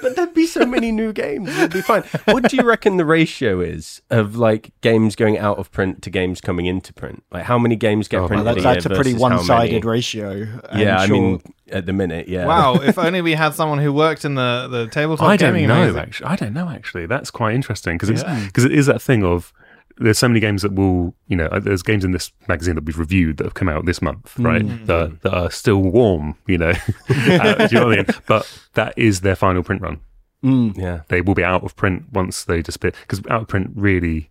[0.00, 1.50] But there'd be so many new games.
[1.50, 2.02] It'd be fine.
[2.24, 6.10] What do you reckon the ratio is of like games going out of print to
[6.10, 7.22] games coming into print?
[7.30, 8.46] Like how many games get Oh, printed?
[8.46, 10.46] That's, a year that's a pretty one-sided ratio.
[10.70, 12.46] I'm Yeah, I mean, at the minute, yeah.
[12.46, 15.68] Wow, if only we had someone who worked in the, the tabletop I don't gaming
[15.68, 15.74] know.
[15.80, 16.02] magazine.
[16.02, 16.68] Actually, I don't know.
[16.68, 19.52] Actually, that's quite interesting because it's because it is that thing of
[19.98, 22.84] there's so many games that will you know uh, there's games in this magazine that
[22.84, 24.64] we've reviewed that have come out this month, right?
[24.86, 26.72] That that are still warm, you know.
[27.10, 28.06] Uh, do you know what I mean?
[28.26, 30.00] But that is their final print run.
[30.76, 31.00] yeah.
[31.08, 34.28] They will be out of print once they disappear because out of print really.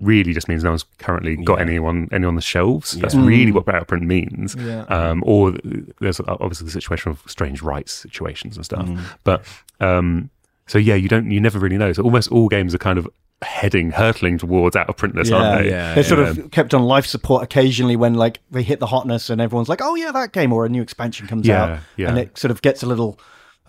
[0.00, 1.62] Really, just means no one's currently got Yeah.
[1.64, 2.92] any on any on the shelves.
[2.92, 4.54] That's really what out of print means.
[4.56, 4.82] Yeah.
[4.82, 5.52] Um, or
[6.00, 8.88] there's obviously the situation of strange rights situations and stuff.
[9.24, 9.44] But
[9.80, 10.30] um,
[10.66, 11.92] so yeah, you don't, you never really know.
[11.92, 13.08] So almost all games are kind of
[13.42, 15.70] heading, hurtling towards out of printness, Yeah, aren't they?
[15.70, 19.30] yeah, They're sort of kept on life support occasionally when like they hit the hotness
[19.30, 22.08] and everyone's like, "Oh yeah, that game," or a new expansion comes Yeah, out, yeah.
[22.10, 23.18] and it sort of gets a little.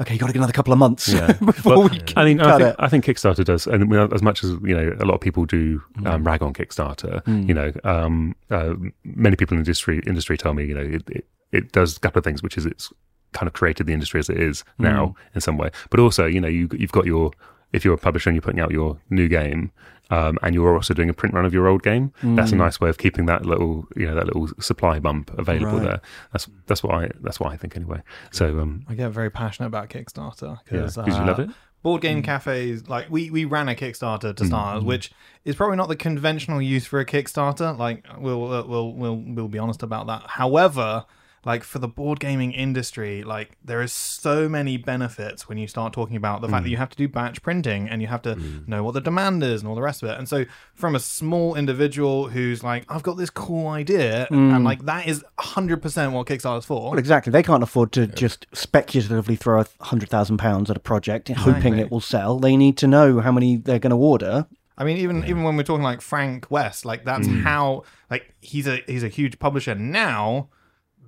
[0.02, 1.34] Okay, you got to get another couple of months Yeah.
[1.46, 2.02] before Well, we.
[2.16, 2.76] I mean, I think.
[2.80, 5.82] I think Kickstarter does, and as much as you know, a lot of people do
[5.98, 6.08] Mm.
[6.08, 7.22] um, rag on Kickstarter.
[7.48, 11.04] You know, um, uh, many people in the industry industry tell me, you know, it,
[11.10, 12.92] it, it does a couple of things, which is it's
[13.34, 14.86] kind of created the industry as it is Mm.
[14.86, 17.32] now in some way, but also, you know, you you've got your
[17.74, 19.72] if you're a publisher and you're putting out your new game.
[20.12, 22.12] Um, and you're also doing a print run of your old game.
[22.24, 22.58] That's a Mm.
[22.58, 25.84] nice way of keeping that little, you know, that little supply bump available Right.
[25.88, 26.02] there.
[26.32, 28.02] That's that's what I that's what I think anyway.
[28.32, 31.52] So um, I get very passionate about Kickstarter yeah, because because you love it.
[31.84, 35.12] board game cafes like we we ran a kickstarter to start which
[35.46, 39.48] is probably not the conventional use for a kickstarter like we'll uh, we'll we'll we'll
[39.48, 41.06] be honest about that however
[41.45, 45.93] like for the board gaming industry like there is so many benefits when you start
[45.93, 46.71] talking about the fact that mm.
[46.71, 48.67] you have to do batch printing and you have to mm.
[48.67, 50.17] know what the demand is and all the rest of it.
[50.17, 54.63] And so from a small individual who's like i've got this cool idea and mm.
[54.63, 56.91] like that is 100% what kickstarter's for.
[56.91, 57.32] Well, exactly.
[57.32, 61.78] They can't afford to just speculatively throw a hundred thousand pounds at a project, hoping
[61.78, 62.39] it will sell.
[62.39, 64.47] They need to know how many they're going to order.
[64.78, 68.67] I mean, even even when we're talking like Frank West, like that's how like he's
[68.67, 70.49] a he's a huge publisher now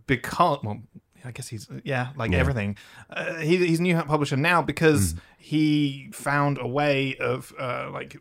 [0.08, 0.82] because well,
[1.24, 2.78] I guess he's uh, yeah like everything.
[3.10, 5.20] Uh, he, he's a new publisher now because mm.
[5.38, 8.18] he found a way of uh, like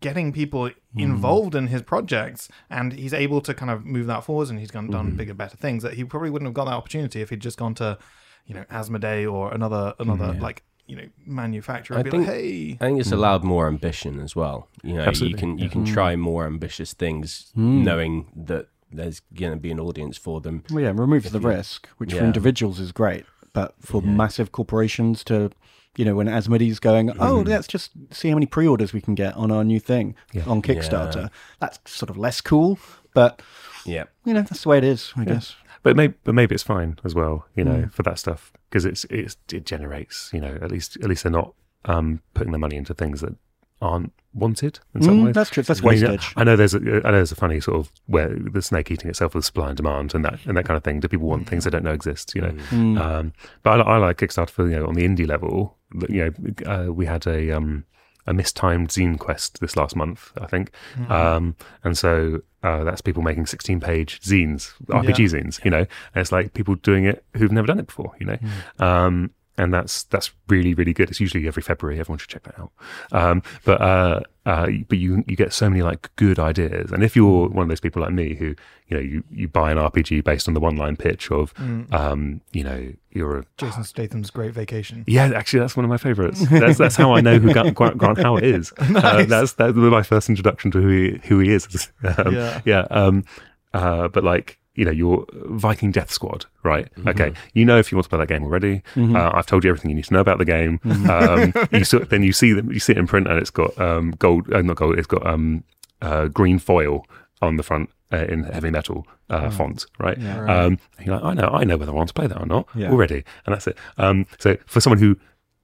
[0.00, 0.74] getting people mm.
[0.96, 4.70] involved in his projects and he's able to kind of move that forwards and he's
[4.70, 5.16] gone done mm-hmm.
[5.16, 7.74] bigger better things that he probably wouldn't have got that opportunity if he'd just gone
[7.74, 7.98] to
[8.46, 12.36] you know Asmodee or another another mm, like you know manufacturer I be think- like,
[12.36, 14.68] hey, I think it's allowed more ambition as well.
[14.82, 19.52] You know, Absolutely, you can you can try more ambitious things, knowing that there's going
[19.52, 20.64] to be an audience for them.
[20.70, 25.50] Well, yeah, removes the risk, which for individuals is great, but for massive corporations to,
[25.96, 29.34] you know, when Asmodee's going, oh, let's just see how many pre-orders we can get
[29.36, 30.14] on our new thing
[30.46, 31.30] on Kickstarter.
[31.60, 32.78] That's sort of less cool,
[33.14, 33.42] but
[33.84, 35.54] Yeah, you know, that's the way it is, I guess.
[35.82, 39.04] But maybe, but maybe it's fine as well, you know, for that stuff because it's
[39.06, 41.54] it's it generates, you know, at least at least they're not
[41.86, 43.34] um, putting their money into things that
[43.80, 45.34] aren't wanted in some Mm, ways.
[45.34, 45.62] that's true.
[45.64, 46.32] That's I mean, wastage.
[46.36, 49.10] I know there's a, I know there's a funny sort of where the snake eating
[49.10, 51.00] itself with supply and demand and that and that kind of thing.
[51.00, 52.34] Do people want things they don't know exist?
[52.34, 53.00] You know, Mm.
[53.00, 55.76] um, but I, I like Kickstarter for you know on the indie level.
[56.08, 56.32] You
[56.66, 57.84] know, uh, we had a um,
[58.26, 60.70] a mistimed zine quest this last month, I think,
[61.08, 65.64] um, and so uh, that's people making sixteen page zines, RPG zines.
[65.64, 65.88] You know, and
[66.20, 68.12] it's like people doing it who've never done it before.
[68.20, 68.38] You know.
[68.78, 71.10] Um, and that's that's really really good.
[71.10, 71.98] It's usually every February.
[72.00, 72.72] Everyone should check that out.
[73.12, 76.92] Um, but uh, uh, but you you get so many like good ideas.
[76.92, 78.54] And if you're one of those people like me who
[78.88, 81.52] you know you, you buy an RPG based on the one line pitch of
[81.92, 85.04] um, you know you're a Jason Statham's Great Vacation.
[85.06, 86.48] yeah, actually, that's one of my favourites.
[86.48, 88.72] That's, that's how I know who Grant, Grant, Howitt is.
[88.80, 91.90] Uh, that's that's my first introduction to who he who he is.
[92.18, 92.60] Um, Yeah.
[92.64, 92.86] yeah.
[92.90, 93.24] Um,
[93.72, 96.88] uh, but like you know, your Viking Death Squad, right?
[97.06, 98.82] Okay, you know if you want to play that game already.
[98.96, 100.80] Uh, I've told you everything you need to know about the game.
[100.84, 104.12] Um, you then you see them, you see it in print, and it's got um,
[104.18, 104.98] gold, uh, not gold.
[104.98, 105.64] It's got um,
[106.02, 107.04] uh, green foil
[107.42, 107.90] on the front.
[108.12, 110.18] Uh, in heavy metal uh, font, right?
[110.64, 112.44] Um, and you're like, I know, I know whether I want to play that or
[112.54, 112.90] not Yeah.
[112.90, 113.78] already, and that's it.
[113.98, 115.16] Um, so for someone who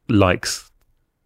[0.09, 0.71] likes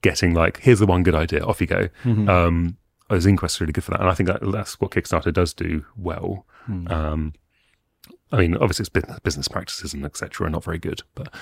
[0.00, 1.88] getting like, here's the one good idea, off you go.
[2.06, 2.78] Um,
[3.10, 5.52] oh, ZineQuest is really good for that, and I think that, that's what Kickstarter does
[5.52, 6.46] do well.
[6.68, 7.34] Um,
[8.32, 10.46] I mean, obviously, it's business, business practices and etc.
[10.46, 11.32] are not very good, but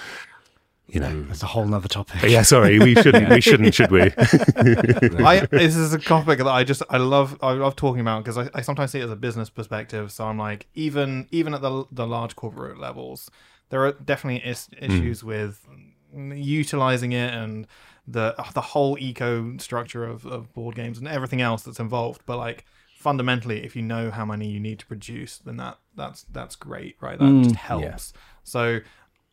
[0.89, 2.23] you know, That's a whole other topic.
[2.23, 2.41] But yeah.
[2.41, 3.29] Sorry, we shouldn't.
[3.29, 4.01] We shouldn't, should we?
[4.01, 8.39] I this is a topic that I just I love I love talking about because
[8.39, 10.11] I, I sometimes see it as a business perspective.
[10.11, 13.31] So I'm like even even at the the large corporate levels,
[13.69, 14.85] there are definitely is, hmm.
[14.85, 15.69] issues with
[16.15, 17.67] utilizing it and
[18.07, 22.23] the the whole eco structure of, of board games and everything else that's involved.
[22.25, 22.65] But like
[22.99, 26.97] fundamentally, if you know how many you need to produce, then that that's that's great,
[27.01, 27.19] right?
[27.19, 28.13] That just helps.
[28.43, 28.81] So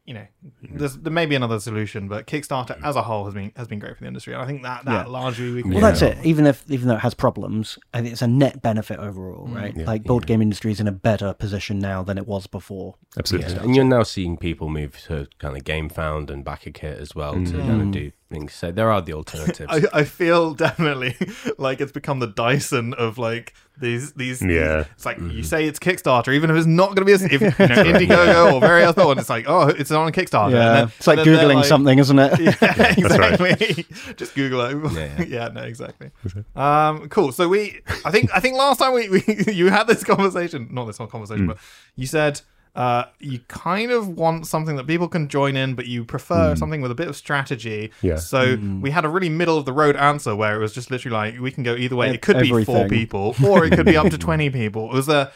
[0.06, 0.78] you know, mm-hmm.
[0.78, 2.88] there's, there may be another solution, but Kickstarter mm.
[2.88, 4.86] as a whole has been has been great for the industry, and I think that
[4.86, 5.12] that Yeah.
[5.12, 6.24] largely we can Well, that's it.
[6.24, 9.56] Even if even though it has problems, I think it's a net benefit overall, mm.
[9.56, 9.76] right?
[9.76, 12.96] Like board game industry is in a better position now than it was before.
[13.18, 13.54] Absolutely.
[13.54, 17.34] Yeah, and you're now seeing people move to kind of Gamefound and BackerKit as well
[17.34, 17.92] to kind of mm.
[17.92, 18.54] do things.
[18.54, 19.68] So there are the alternatives.
[19.70, 21.16] I, I feel definitely
[21.58, 24.42] like it's become the Dyson of like these these.
[24.42, 24.78] Yeah.
[24.78, 27.16] these- it's like you say it's Kickstarter, even if it's not going to be a,
[27.26, 29.20] if, you know, Indiegogo or various other ones.
[29.22, 30.52] It's like oh, it's on Kickstarter.
[30.52, 32.40] Yeah, and then, it's like and then they're googling something, isn't it?
[32.40, 33.86] Yeah, exactly.
[34.16, 34.94] Just Google it.
[34.94, 36.12] Yeah, Yeah, no, exactly.
[36.56, 37.32] Um, cool.
[37.32, 40.86] So we, I think, I think last time we, we you had this conversation, not
[40.86, 41.58] this whole conversation, but
[41.96, 42.42] you said
[42.76, 46.82] uh, you kind of want something that people can join in, but you prefer something
[46.82, 47.92] with a bit of strategy.
[48.02, 48.18] Yeah.
[48.18, 51.14] So we had a really middle of the road answer where it was just literally
[51.14, 52.14] like we can go either way.
[52.14, 54.90] It could be four people, or it could be up to twenty people.
[54.90, 55.32] Was there?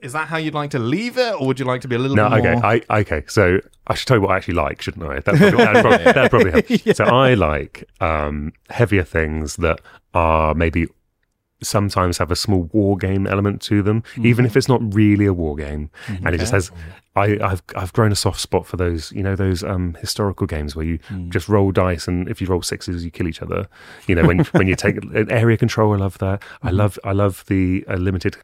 [0.00, 1.98] Is that how you'd like to leave it, or would you like to be a
[1.98, 2.66] little No, bit okay, more?
[2.66, 3.22] I okay.
[3.26, 5.14] So I should tell you what I actually like, shouldn't I?
[5.20, 6.50] That probably, that'd probably, that'd probably
[6.84, 6.96] help.
[6.96, 9.80] So I like um, heavier things that
[10.12, 10.88] are maybe
[11.64, 15.32] sometimes have a small war game element to them, even if it's not really a
[15.32, 16.70] war game, and it just has.
[17.16, 20.74] I, I've I've grown a soft spot for those, you know, those um, historical games
[20.74, 20.98] where you
[21.28, 23.68] just roll dice, and if you roll sixes, you kill each other.
[24.08, 26.42] You know, when when you take an area control, I love that.
[26.62, 28.36] I love I love the uh, limited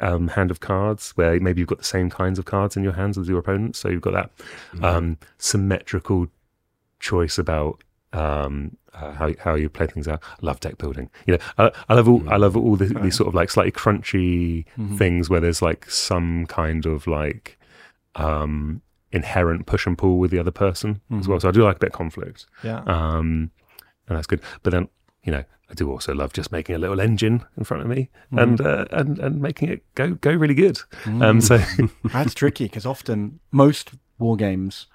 [0.00, 2.92] um, hand of cards where maybe you've got the same kinds of cards in your
[2.92, 4.30] hands as your opponent, so you've got that
[4.82, 6.28] um, symmetrical
[7.00, 10.22] choice about um, uh, how how you play things out.
[10.22, 11.10] I love deck building.
[11.26, 13.72] You know, I, I love all I love all the, these sort of like slightly
[13.72, 14.64] crunchy
[14.96, 17.58] things where there's like some kind of like
[18.14, 21.40] um, inherent push and pull with the other person as well.
[21.40, 22.46] So I do like a bit of conflict.
[22.62, 22.82] yeah.
[22.86, 23.50] Um,
[24.08, 24.40] and that's good.
[24.62, 24.88] But then,
[25.22, 28.08] you know, I do also love just making a little engine in front of me
[28.32, 30.80] and uh, and and making it go go really good.
[31.06, 31.58] Um, so
[32.04, 34.86] That's tricky because often most war games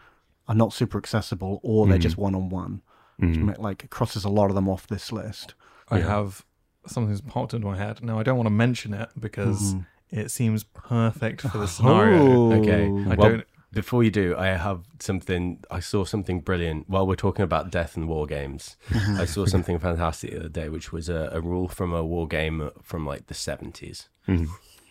[0.48, 2.82] are not super accessible or they're just one on one.
[3.24, 3.58] Mm.
[3.58, 5.56] Like it crosses a lot of them off this list.
[5.90, 6.46] I have
[6.88, 8.04] something that's popped into my head.
[8.04, 10.20] Now I don't want to mention it because mm-hmm.
[10.20, 12.22] it seems perfect for the scenario.
[12.22, 12.54] Oh.
[12.54, 12.86] Okay.
[12.86, 15.64] I well, don't- before you do, I have something.
[15.72, 18.78] I saw something brilliant while we're talking about death and war games.
[19.18, 22.28] I saw something fantastic the other day, which was a, a rule from a war
[22.28, 24.10] game from like the 70s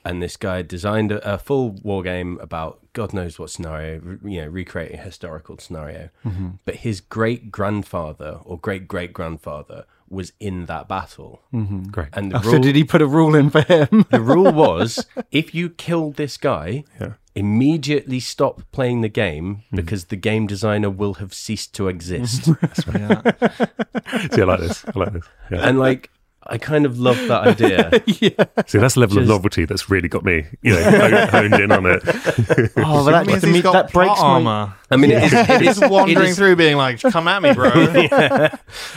[0.05, 4.33] and this guy designed a, a full war game about God knows what scenario, re-
[4.33, 6.11] you know, recreating a historical scenario.
[6.25, 6.49] Mm-hmm.
[6.65, 11.41] But his great grandfather or great great grandfather was in that battle,
[11.91, 12.09] Great.
[12.13, 14.05] and the Oh, rule so did he put a rule in for him?
[14.11, 17.15] the rule was if you killed this guy, Yeah.
[17.35, 22.47] immediately stop playing the game because the game designer will have ceased to exist.
[22.95, 23.23] Yeah.
[24.35, 24.85] See, I like this.
[24.95, 25.25] I like this.
[25.51, 25.67] Yeah.
[25.69, 26.11] and like,
[26.47, 27.91] I kind of love that idea.
[28.07, 28.45] yeah.
[28.67, 31.87] See, that's the level of novelty that's really got me, you know, honed in on
[31.87, 32.03] it.
[32.77, 34.73] Oh, but That that, means to he's me, got that breaks plot my.
[34.91, 37.55] I mean, it is, it He's wandering it is- through, being like, "Come at me,
[37.55, 38.51] bro." I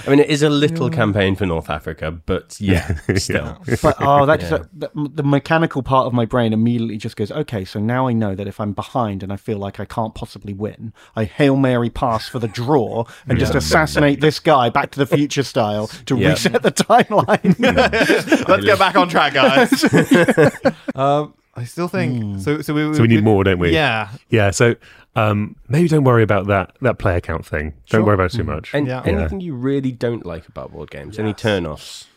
[0.07, 3.57] mean, it is a little campaign for North Africa, but yeah, still.
[3.81, 4.63] But oh, that just Yeah.
[4.73, 8.35] that, the mechanical part of my brain immediately just goes, okay, so now I know
[8.35, 11.89] that if I'm behind and I feel like I can't possibly win, I hail mary
[11.89, 16.17] pass for the draw and just assassinate this guy Back to the Future style to
[16.17, 16.29] Yeah.
[16.31, 17.44] reset the timeline.
[17.59, 19.83] Let's get back on track, guys.
[20.95, 22.61] um, I still think so.
[22.61, 23.71] So we, So we need more, don't we?
[23.71, 24.51] Yeah, Yeah.
[24.51, 24.75] So
[25.15, 27.71] um, maybe don't worry about that that player count thing.
[27.89, 28.03] Don't Sure.
[28.03, 28.73] worry about it too much.
[28.73, 29.01] And Yeah.
[29.05, 32.07] anything you really don't like about board games, any turn-offs?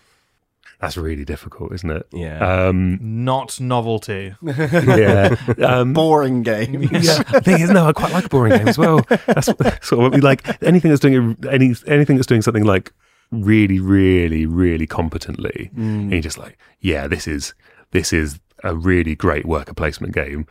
[0.81, 2.07] That's really difficult, isn't it?
[2.13, 2.39] Yeah.
[2.69, 4.35] Um, not novelty.
[4.43, 5.35] yeah.
[5.61, 6.83] Um, Boring game.
[6.83, 6.89] yeah.
[7.33, 9.01] The thing is, no, I quite like a boring game as well.
[9.27, 9.61] That's sort
[9.93, 12.93] of what we like anything that's doing any anything that's doing something like
[13.31, 17.55] really, really, really competently, and you're just like, yeah, this is
[17.91, 20.47] this is a really great worker placement game.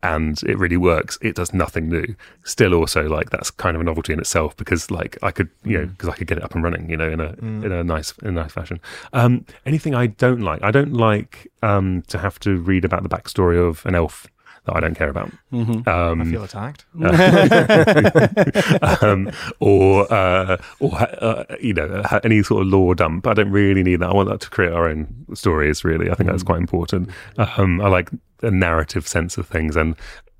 [0.00, 1.18] And it really works.
[1.20, 2.14] It does nothing new.
[2.44, 5.76] Still, also like that's kind of a novelty in itself because like I could, you
[5.76, 7.82] know, because I could get it up and running, you know, in a in a
[7.82, 8.78] nice in a nice fashion.
[9.12, 13.08] Um, anything I don't like, I don't like um, to have to read about the
[13.08, 14.28] backstory of an elf
[14.68, 15.30] that I don't care about.
[15.52, 15.56] I
[16.10, 16.86] Um, feel attacked.
[19.02, 23.26] um, or uh, or uh, you know any sort of lore dump.
[23.26, 24.10] I don't really need that.
[24.10, 25.84] I want that to create our own stories.
[25.84, 27.10] Really, I think that's quite important.
[27.36, 28.10] Um, I like
[28.42, 29.94] a narrative sense of things, and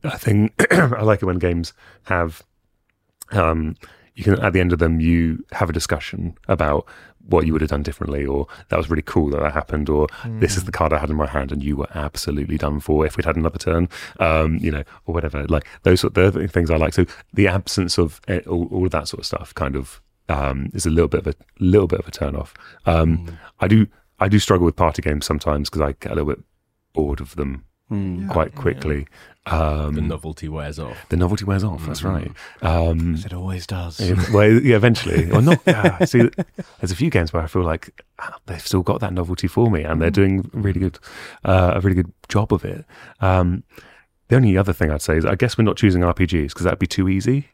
[0.05, 1.73] I think I like it when games
[2.05, 2.43] have.
[3.33, 3.77] Um,
[4.15, 6.87] you can at the end of them you have a discussion about
[7.29, 10.07] what you would have done differently or that was really cool that that happened or
[10.41, 13.07] this is the card i had in my hand and you were absolutely done for
[13.07, 13.89] if we'd had another turn
[14.19, 15.45] um you know or whatever.
[15.47, 16.95] Like those sort of the things i like.
[16.95, 20.71] So the absence of eh, all, all of that sort of stuff kind of um
[20.75, 22.55] is a little bit of a little bit of a turn off.
[22.87, 23.87] Um i do
[24.21, 26.43] i do struggle with party games sometimes because i get a little bit
[26.93, 27.65] bored of them
[28.29, 29.07] quite quickly
[29.53, 30.97] um the novelty wears off.
[31.09, 32.31] the novelty wears off that's right
[32.63, 34.01] um It always does.
[34.01, 35.67] yeah, well, yeah, eventually, or not.
[35.69, 36.29] Uh, see,
[36.81, 39.71] there's a few games where I feel like ah, they've still got that novelty for
[39.71, 40.99] me, and they're doing really good,
[41.45, 42.85] uh, a really good job of it.
[43.21, 43.63] Um,
[44.29, 46.79] the only other thing I'd say is, I guess we're not choosing RPGs because that'd
[46.79, 47.49] be too easy.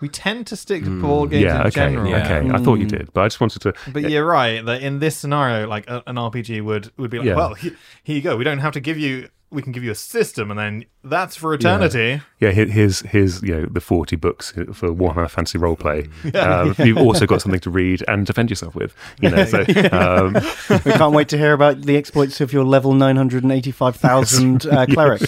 [0.00, 2.10] We tend to stick to board games yeah, in okay, general.
[2.10, 2.24] yeah.
[2.38, 2.50] okay.
[2.50, 3.72] I thought you did, but I just wanted to.
[3.92, 7.26] But you're right that in this scenario, like a, an RPG would would be like,
[7.28, 7.36] Yeah.
[7.36, 7.70] well, he,
[8.02, 8.36] here you go.
[8.36, 9.28] We don't have to give you.
[9.50, 12.20] We can give you a system, and then that's for eternity.
[12.40, 16.10] Yeah, here- here's here's you know the forty books for Warhammer Fantasy Roleplay.
[16.34, 18.94] Um, You've also got something to read and defend yourself with.
[19.20, 19.58] You know, so
[19.92, 20.34] um,
[20.84, 25.22] we can't wait to hear about the exploits of your level 985,000 uh, cleric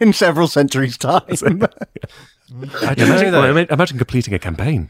[0.00, 1.22] in several centuries' time.
[2.82, 4.88] I imagine, well, imagine completing a campaign.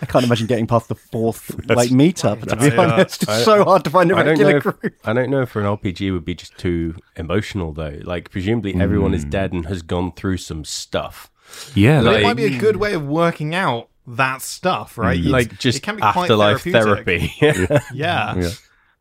[0.00, 2.46] I can't imagine getting past the fourth like meetup.
[2.48, 2.82] To be Yeah.
[2.82, 4.94] Uh, honest, it's so hard to find a I don't regular If, group.
[5.04, 7.98] I don't know if for an RPG would be just too emotional though.
[8.02, 9.30] Like presumably everyone is hmm.
[9.30, 11.30] dead and has gone through some stuff.
[11.74, 15.18] Yeah, like, it might be a good way of working out that stuff, right?
[15.18, 15.28] Hmm.
[15.28, 17.30] It's- like just it can be quite afterlife therapeutic.
[17.38, 17.84] therapy.
[17.94, 18.36] Yeah.
[18.36, 18.50] Yeah.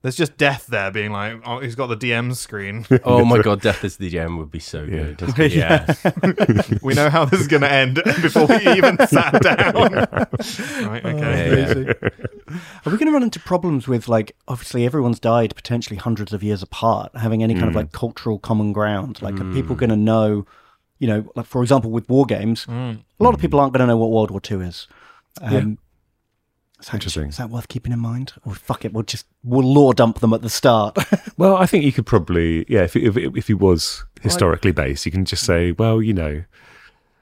[0.05, 2.85] There's just death there, being like, oh, he's got the DM screen.
[3.05, 5.19] oh my god, Death is the DM would be so good.
[5.51, 5.91] Yeah.
[6.83, 9.73] we know how this is going to end before we even sat down.
[9.73, 11.03] right?
[11.03, 11.65] Okay.
[11.65, 12.09] Oh, yeah, yeah.
[12.85, 16.43] Are we going to run into problems with like obviously everyone's died potentially hundreds of
[16.43, 17.77] years apart, having any kind of hmm.
[17.77, 19.23] like cultural common ground?
[19.23, 19.79] Like, are people hmm.
[19.79, 20.45] going to know?
[20.99, 22.71] You know, like for example, with war games, hmm.
[22.71, 24.87] a lot of people aren't going to know what World War Two is.
[25.41, 25.79] Um,
[26.85, 27.27] is that- Interesting.
[27.29, 28.33] Is that worth keeping in mind?
[28.45, 30.97] Or fuck it, we'll just we'll lore dump them at the start.
[31.37, 35.11] Well, I think you could probably, yeah, if if, if he was historically based, you
[35.11, 36.43] can just say, well, you know,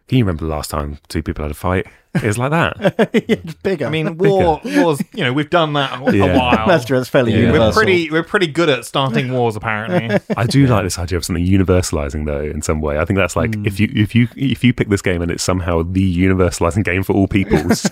[0.08, 1.88] can you remember the last time two people had a fight?
[2.16, 3.10] It was like that.
[3.14, 3.88] it's bigger.
[3.88, 5.02] I mean, war wars.
[5.14, 6.38] You know, we've done that a, a Yeah.
[6.38, 6.68] while.
[6.68, 6.98] that's true.
[6.98, 7.52] That's fairly Yeah.
[7.52, 8.12] We're pretty.
[8.12, 10.20] We're pretty good at starting wars, apparently.
[10.38, 13.00] I do like this idea of something universalizing, though, in some way.
[13.00, 13.84] I think that's like if hmm.
[13.84, 17.14] you if you if you pick this game and it's somehow the universalizing game for
[17.14, 17.86] all peoples,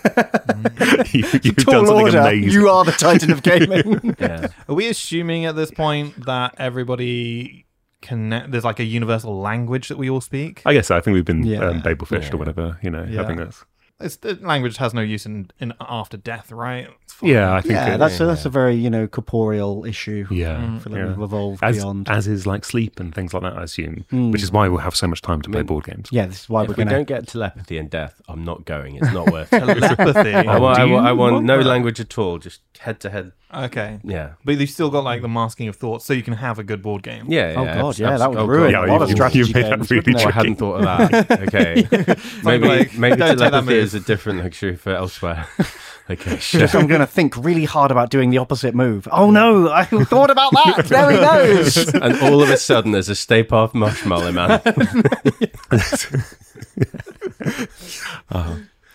[1.14, 2.20] you, you've done something order.
[2.20, 2.52] amazing.
[2.52, 4.16] You are the titan of gaming.
[4.20, 4.50] yeah.
[4.68, 7.66] Are we assuming at this point that everybody
[8.02, 8.30] can?
[8.50, 10.62] There's like a universal language that we all speak.
[10.66, 10.98] I guess so.
[10.98, 11.68] I think we've been Yeah.
[11.68, 12.78] um, babel fished or whatever.
[12.82, 13.22] You know, Yeah.
[13.24, 13.64] I think that's
[14.04, 16.88] it's, the language has no use in, in after death, right?
[17.22, 20.26] Yeah, I think Yeah, it- that's a, that's a very you know corporeal issue.
[20.32, 21.14] yeah, I feel like yeah.
[21.16, 22.10] we've as, beyond.
[22.10, 23.54] as is like sleep and things like that.
[23.58, 24.32] I assume, Hmm.
[24.32, 26.10] which is why we'll have so much time to play board games.
[26.12, 26.96] yeah, this is why If we're we gonna.
[26.98, 28.96] don't get telepathy and death, I'm not going.
[28.96, 29.60] It's not worth it.
[29.60, 30.34] Telepathy.
[30.34, 31.66] I want, I want, I want want no that?
[31.70, 33.34] language at all, just head to head.
[33.54, 34.00] okay.
[34.04, 34.32] Yeah.
[34.44, 36.82] But you've still got like the masking of thoughts, so you can have a good
[36.82, 37.26] board game.
[37.28, 37.54] Yeah.
[37.56, 38.84] Oh yeah, god, yeah, that abs- would oh, ruin God.
[38.84, 39.92] a Yeah, lot of you- strategy you made that games.
[39.92, 40.84] really wouldn't Oh, I hadn't thought of
[41.20, 41.42] that.
[41.54, 42.16] Okay.
[42.44, 43.91] maybe like, maybe don't that telepathy move.
[43.94, 45.48] Is a different luxury for elsewhere.
[46.10, 46.38] okay.
[46.38, 49.08] Just, I'm going to think really hard about doing the opposite move.
[49.12, 50.86] Oh no, I thought about that.
[50.92, 51.78] There he goes.
[51.94, 54.62] and all of a sudden, there's a Stay Puft Marshmallow Man.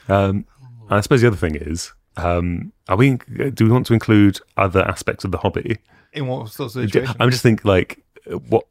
[0.09, 0.45] Um,
[0.89, 3.17] I suppose the other thing is, um, are we?
[3.55, 5.79] Do we want to include other aspects of the hobby?
[6.13, 7.17] In what sorts of situations?
[7.19, 8.03] I'm just thinking, like,
[8.49, 8.67] what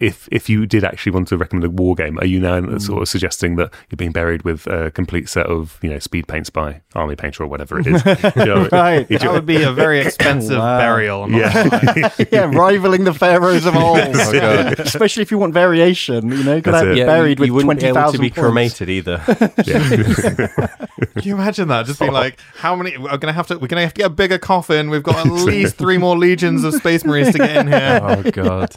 [0.00, 2.18] if if you did actually want to recommend a war game?
[2.18, 2.78] Are you now Hmm.
[2.78, 6.26] sort of suggesting that you're being buried with a complete set of you know speed
[6.26, 8.02] paints by Army Painter or whatever it is?
[8.36, 9.06] You know, Right.
[9.10, 10.78] you that would be a very expensive Wow.
[10.78, 11.24] burial.
[11.24, 11.68] I'm Yeah.
[11.68, 13.98] gonna yeah, rivaling the pharaohs of old.
[14.00, 17.46] Oh, Especially if you want variation, you know, got to be Yeah, buried you, with
[17.48, 19.18] you wouldn't twenty be able to be cremated either.
[19.26, 21.86] Can you imagine that?
[21.86, 22.96] Just being like, how many?
[22.96, 23.58] We're gonna have to.
[23.58, 24.90] We're gonna have to get a bigger coffin.
[24.90, 28.00] We've got at least three more legions of Space Marines to get in here.
[28.02, 28.74] oh god.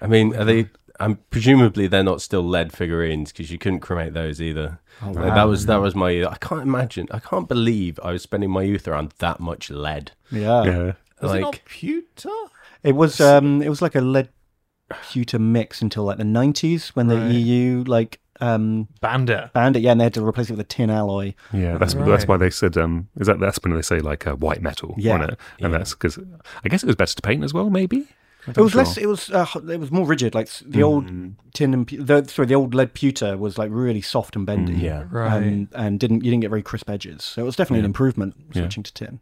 [0.00, 0.68] I mean, are they?
[1.00, 4.78] I'm presumably they're not still lead figurines because you couldn't cremate those either.
[5.02, 6.24] Like, that was that was my.
[6.24, 7.06] I can't imagine.
[7.10, 10.12] I can't believe I was spending my youth around that much lead.
[10.30, 10.64] Yeah.
[10.64, 10.92] yeah.
[11.20, 12.30] Was it not Like, pewter?
[12.82, 13.20] it was.
[13.20, 14.30] Um, it was like a lead
[15.10, 17.30] pewter mix until like the nineties when the Right.
[17.32, 19.52] EU like um Bandit.
[19.52, 19.80] banned it.
[19.80, 21.34] Yeah, and they had to replace it with a tin alloy.
[21.52, 22.06] Yeah, that's Right.
[22.08, 24.94] that's why they said um is that that's when they say like uh, white metal
[24.96, 25.14] Yeah.
[25.14, 26.18] on it, and that's because
[26.64, 28.06] I guess it was better to paint as well, maybe.
[28.48, 28.96] It was less.
[28.96, 29.30] It was.
[29.30, 30.34] Uh, it was more rigid.
[30.34, 31.34] Like s- the old Mm.
[31.54, 34.74] tin and the, sorry, the old lead pewter was like really soft and bendy.
[34.74, 35.04] yeah.
[35.10, 35.42] Right.
[35.42, 37.24] And, and didn't you didn't get very crisp edges.
[37.24, 38.62] So it was definitely an improvement Yeah.
[38.62, 39.20] switching to tin.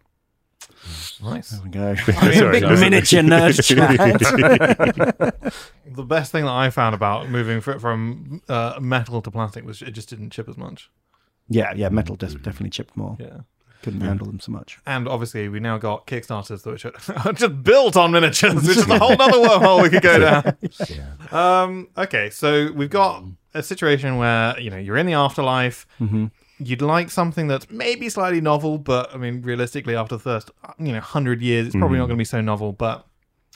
[1.23, 1.51] nice.
[1.51, 1.95] There we go.
[2.33, 5.55] Sorry, Big miniature nerd chat.
[5.87, 9.93] The best thing that I found about moving from uh, metal to plastic was it
[9.93, 10.91] just didn't chip as much.
[11.49, 11.89] yeah, yeah.
[11.89, 13.17] Metal des- definitely chipped more.
[13.21, 13.39] Yeah.
[13.85, 14.79] Couldn't handle them so much.
[14.87, 16.87] And obviously, we now got Kickstarters which
[17.27, 20.57] are just built on miniatures, which is a whole other wormhole we could go down.
[21.31, 25.87] Um, okay, so we've got a situation where you know you're in the afterlife.
[26.01, 26.29] Mm-hmm.
[26.61, 30.93] You'd like something that's maybe slightly novel, but I mean, realistically, after the first you
[30.93, 32.73] know hundred years, it's probably not going to be so novel.
[32.73, 33.07] But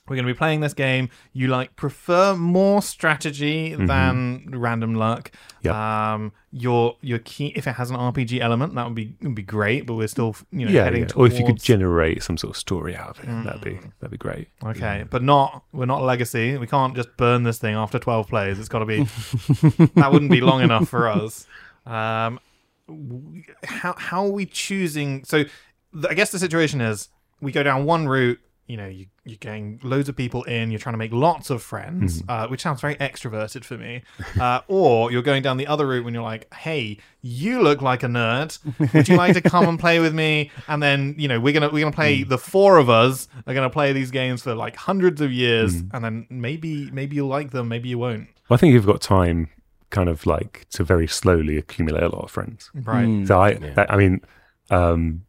[0.08, 1.10] we're going to be playing this game.
[1.32, 5.30] You like prefer more strategy than random luck.
[5.62, 5.74] Yep.
[5.74, 9.86] Um, you're you're if it has an RPG element, that would be would be great.
[9.86, 11.14] But we're still you know yeah, heading yeah.
[11.16, 14.10] or if you could generate some sort of story out of it, that'd be that'd
[14.10, 14.48] be great.
[14.64, 16.56] Okay, but not we're not legacy.
[16.56, 18.58] We can't just burn this thing after twelve plays.
[18.58, 19.02] It's got to be
[19.94, 21.46] that wouldn't be long enough for us.
[21.86, 22.40] Um,
[23.64, 25.24] how how are we choosing?
[25.24, 25.44] So
[26.08, 27.08] I guess the situation is
[27.40, 28.40] we go down one route.
[28.68, 30.70] You know, you, you're getting loads of people in.
[30.70, 34.02] You're trying to make lots of friends, uh, which sounds very extroverted for me.
[34.38, 38.02] Uh, or you're going down the other route when you're like, "Hey, you look like
[38.02, 38.58] a nerd.
[38.94, 41.70] Would you like to come and play with me?" And then you know we're gonna
[41.70, 45.20] we're gonna play the four of us are gonna play these games for like hundreds
[45.20, 48.28] of years, and then maybe maybe you'll like them, maybe you won't.
[48.48, 49.48] Well, I think you've got time,
[49.90, 52.70] kind of like to very slowly accumulate a lot of friends.
[52.74, 53.26] Right.
[53.26, 54.20] So I, that, I mean,
[54.70, 55.24] um,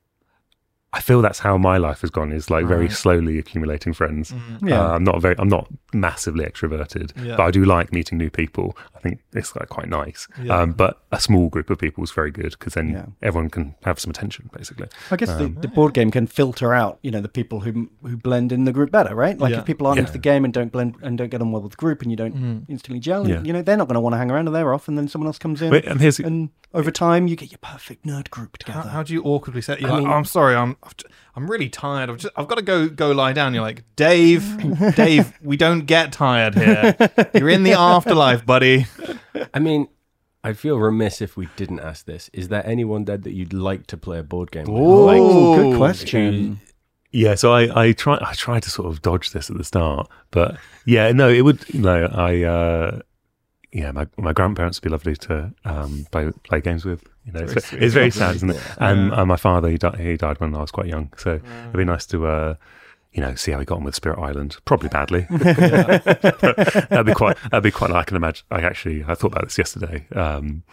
[0.92, 2.32] I feel that's how my life has gone.
[2.32, 2.92] Is like very Right.
[2.92, 4.34] slowly accumulating friends.
[4.64, 4.82] Yeah.
[4.82, 7.36] Uh, I'm not very, I'm not massively extroverted, Yeah.
[7.38, 8.76] but I do like meeting new people.
[8.96, 10.28] I think it's like quite nice.
[10.41, 10.60] Yeah.
[10.60, 13.06] Um, but a small group of people is very good because then Yeah.
[13.22, 14.88] everyone can have some attention, basically.
[15.12, 18.16] I guess the, the board game can filter out, you know, the people who who
[18.18, 19.38] blend in the group better, right?
[19.38, 19.60] Like Yeah.
[19.60, 20.02] if people aren't Yeah.
[20.02, 22.12] into the game and don't blend and don't get on well with the group, and
[22.12, 23.41] you don't instantly gel, Yeah.
[23.41, 25.08] you know, they're not going to want to hang around, and they're off, and then
[25.08, 28.30] someone else comes in, Wait, and here's and over time you get your perfect nerd
[28.30, 28.89] group together.
[28.89, 29.78] how do you awkwardly say?
[29.80, 31.08] You're like, oh, I'm sorry, I'm I've j-
[31.40, 32.10] I'm really tired.
[32.10, 33.54] I've just I've got to go go lie down.
[33.54, 34.44] You're like, Dave,
[34.96, 36.98] Dave, we don't get tired here.
[37.34, 38.88] You're in the afterlife, buddy.
[39.54, 39.88] I mean,
[40.44, 42.30] I'd feel remiss if we didn't ask this.
[42.34, 44.84] Is there anyone dead that you'd like to play a board game with?
[44.84, 46.60] Like, oh, good question.
[47.12, 50.10] Yeah, so I, I try I tried to sort of dodge this at the start,
[50.32, 53.00] but yeah, no, it would no, I uh
[53.72, 57.02] yeah, my my grandparents would be lovely to um play play games with.
[57.34, 58.62] You know, it's, it's very sad, isn't it?
[58.78, 61.74] And uh, my father he died he died when I was quite young, so it'd
[61.74, 62.56] be nice to uh
[63.12, 64.58] you know, see how he got on with Spirit Island.
[64.66, 65.22] Probably badly.
[65.30, 67.38] that'd be quite.
[67.50, 67.92] That'd be quite.
[67.92, 68.46] I can imagine.
[68.52, 70.06] I actually, I thought about this yesterday.
[70.14, 70.64] Um,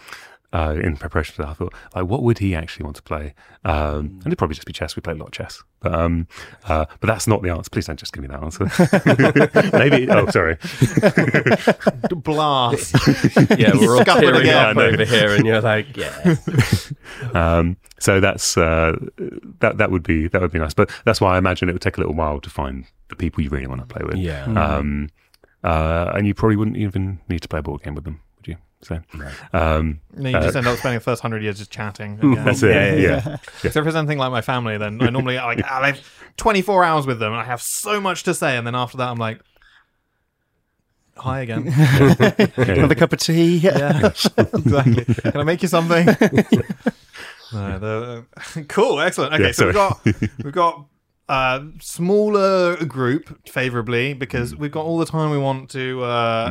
[0.52, 3.34] uh, in preparation for that, I thought, like, what would he actually want to play?
[3.64, 4.96] Um, and it'd probably just be chess.
[4.96, 6.26] We play a lot of chess, but um,
[6.64, 7.68] uh, but that's not the answer.
[7.70, 8.66] Please don't just give me that answer.
[9.78, 10.08] Maybe.
[10.10, 10.56] Oh, sorry.
[12.22, 12.94] Blast.
[13.58, 14.66] Yeah, we're all Scuffling tearing again.
[14.66, 16.36] up over here, and you're like, yeah.
[17.34, 18.96] Um, so that's uh,
[19.60, 20.74] that that would be that would be nice.
[20.74, 23.42] But that's why I imagine it would take a little while to find the people
[23.42, 24.16] you really want to play with.
[24.16, 24.44] Yeah.
[24.44, 25.08] Um,
[25.64, 28.18] uh, and you probably wouldn't even need to play a board game with them, would
[28.18, 28.25] you?
[28.86, 29.00] So,
[29.52, 32.18] um, No, you just end up spending the first hundred years just chatting.
[32.20, 32.34] Again.
[32.44, 32.70] that's it.
[32.70, 33.22] Yeah, Yeah, yeah, yeah.
[33.26, 33.36] yeah.
[33.64, 36.00] Except for something like my family, then I normally like I have
[36.36, 39.08] 24 hours with them, and I have so much to say, and then after that,
[39.08, 39.40] I'm like,
[41.16, 41.66] hi again.
[42.56, 43.56] Another cup of tea.
[43.56, 44.06] Yeah,
[44.38, 45.04] exactly.
[45.14, 46.06] Can I make you something?
[47.52, 48.24] no, the,
[48.68, 49.34] cool, excellent.
[49.34, 50.04] Okay, Yeah, so we've got
[50.44, 50.86] we've got
[51.28, 54.58] a smaller group favorably because Mm.
[54.58, 56.50] we've got all the time we want to uh,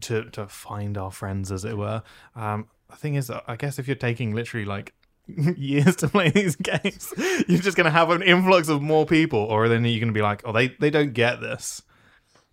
[0.00, 2.02] to to find our friends, as it were.
[2.34, 4.94] Um, the thing is, I guess if you're taking literally like
[5.56, 7.12] years to play these games,
[7.46, 10.14] you're just going to have an influx of more people, or then you're going to
[10.18, 11.82] be like, oh, they they don't get this.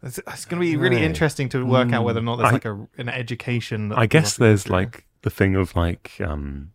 [0.04, 1.06] It's, it's going to be really Right.
[1.06, 3.90] interesting to work out whether or not there's I- like a an education.
[3.90, 6.72] that I guess have to go there's like the thing of like um,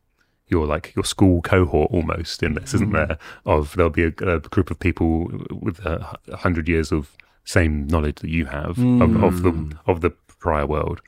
[0.48, 3.18] your like your school cohort almost in this, isn't there?
[3.46, 7.86] Of there'll be a, a group of people with a, a hundred years of same
[7.88, 11.00] knowledge that you have of, of the of the prior world,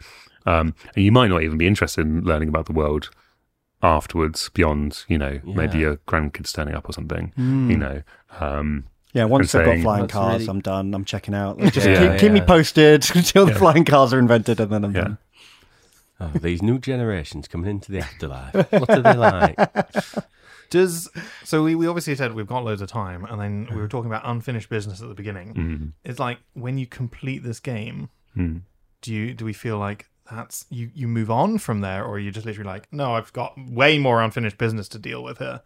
[0.46, 3.10] um, and you might not even be interested in learning about the world
[3.82, 8.02] afterwards beyond you know maybe your grandkids turning up or something you know?
[8.40, 10.94] Um Yeah, once And I've got flying cars, really- I'm done.
[10.94, 11.58] I'm checking out.
[11.72, 14.94] Just Yeah, keep, keep me posted until the flying cars are invented, and then I'm
[14.94, 15.02] yeah.
[15.02, 15.18] done.
[16.20, 18.54] Oh, these new generations coming into the afterlife.
[18.72, 19.58] What are they like?
[20.70, 21.08] Does
[21.44, 24.10] so we, we obviously said we've got loads of time, and then we were talking
[24.10, 25.54] about unfinished business at the beginning.
[25.54, 25.92] Mm.
[26.04, 28.62] It's like when you complete this game, Mm.
[29.02, 32.18] do you do we feel like that's you you move on from there, or are
[32.18, 35.60] you just literally like, no, I've got way more unfinished business to deal with here.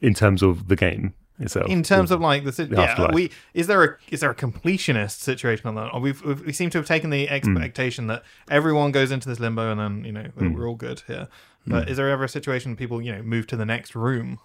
[0.00, 3.30] in terms of the game itself In terms of like the, si- The yeah, we
[3.54, 5.92] is there a is there a completionist situation on that?
[5.92, 7.30] Or we've, we've we seem to have taken the Mm.
[7.30, 10.54] expectation that everyone goes into this limbo and then you know we're, Mm.
[10.54, 11.28] we're all good here.
[11.66, 14.38] But is there ever a situation people you know move to the next room?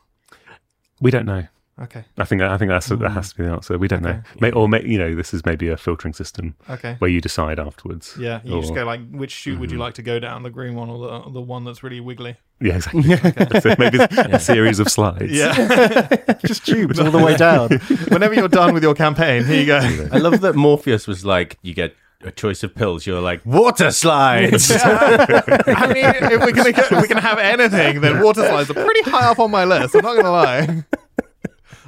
[1.01, 1.45] we don't know
[1.81, 3.77] Okay, I think I think that's that has to be the answer.
[3.77, 6.95] We don't know, may, or may, you know, this is maybe a filtering system okay.
[6.99, 8.17] where you decide afterwards.
[8.19, 9.83] Yeah, you just Or- go like, which chute would you Mm-hmm.
[9.83, 12.35] like to go down, the green one or the the one that's really wiggly?
[12.61, 13.03] Yeah, exactly.
[13.61, 15.31] so maybe a series of slides.
[15.31, 16.07] Yeah.
[16.45, 17.69] Just tubes all the way down.
[18.09, 20.09] Whenever you're done with your campaign, here you go.
[20.11, 23.07] I love that Morpheus was like, you get a choice of pills.
[23.07, 24.69] You're like, water slides.
[24.71, 28.73] I mean, if we're gonna go, if we're gonna have anything, then water slides are
[28.73, 29.95] pretty high up on my list.
[29.95, 30.83] I'm not gonna lie.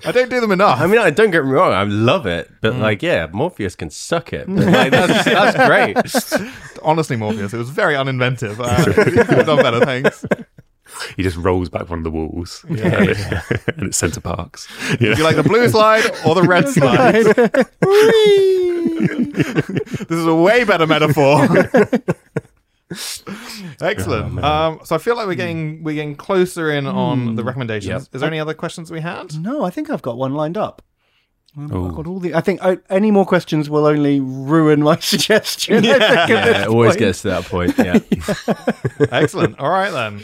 [0.04, 0.80] I don't do them enough.
[0.80, 3.92] I mean, I don't get me wrong, I love it, but like, yeah, Morpheus can
[3.92, 4.48] suck it.
[4.48, 6.80] But like, that's, that's great.
[6.82, 8.60] honestly, Morpheus, it was very uninventive.
[8.60, 10.26] Uh, you could have done better things.
[11.18, 13.18] He just rolls back one of the walls, and, it,
[13.78, 14.68] and it's Center Parcs.
[15.00, 17.26] You you like the blue slide or the red slide?
[20.08, 21.48] this is a way better metaphor.
[23.82, 24.44] Excellent.
[24.44, 28.04] um, so I feel like we're getting we're getting closer in on the recommendations.
[28.06, 28.16] Yep.
[28.16, 29.36] Is there any other questions we had?
[29.40, 30.82] No, I think I've got one lined up.
[31.58, 31.90] I've Oh.
[31.90, 32.34] got all the.
[32.36, 35.78] I think I, any more questions will only ruin my suggestion.
[35.78, 37.00] I think, Yeah, it always point.
[37.00, 37.78] gets to that point.
[37.78, 38.00] Yeah.
[39.12, 39.60] Excellent.
[39.60, 40.24] All right then.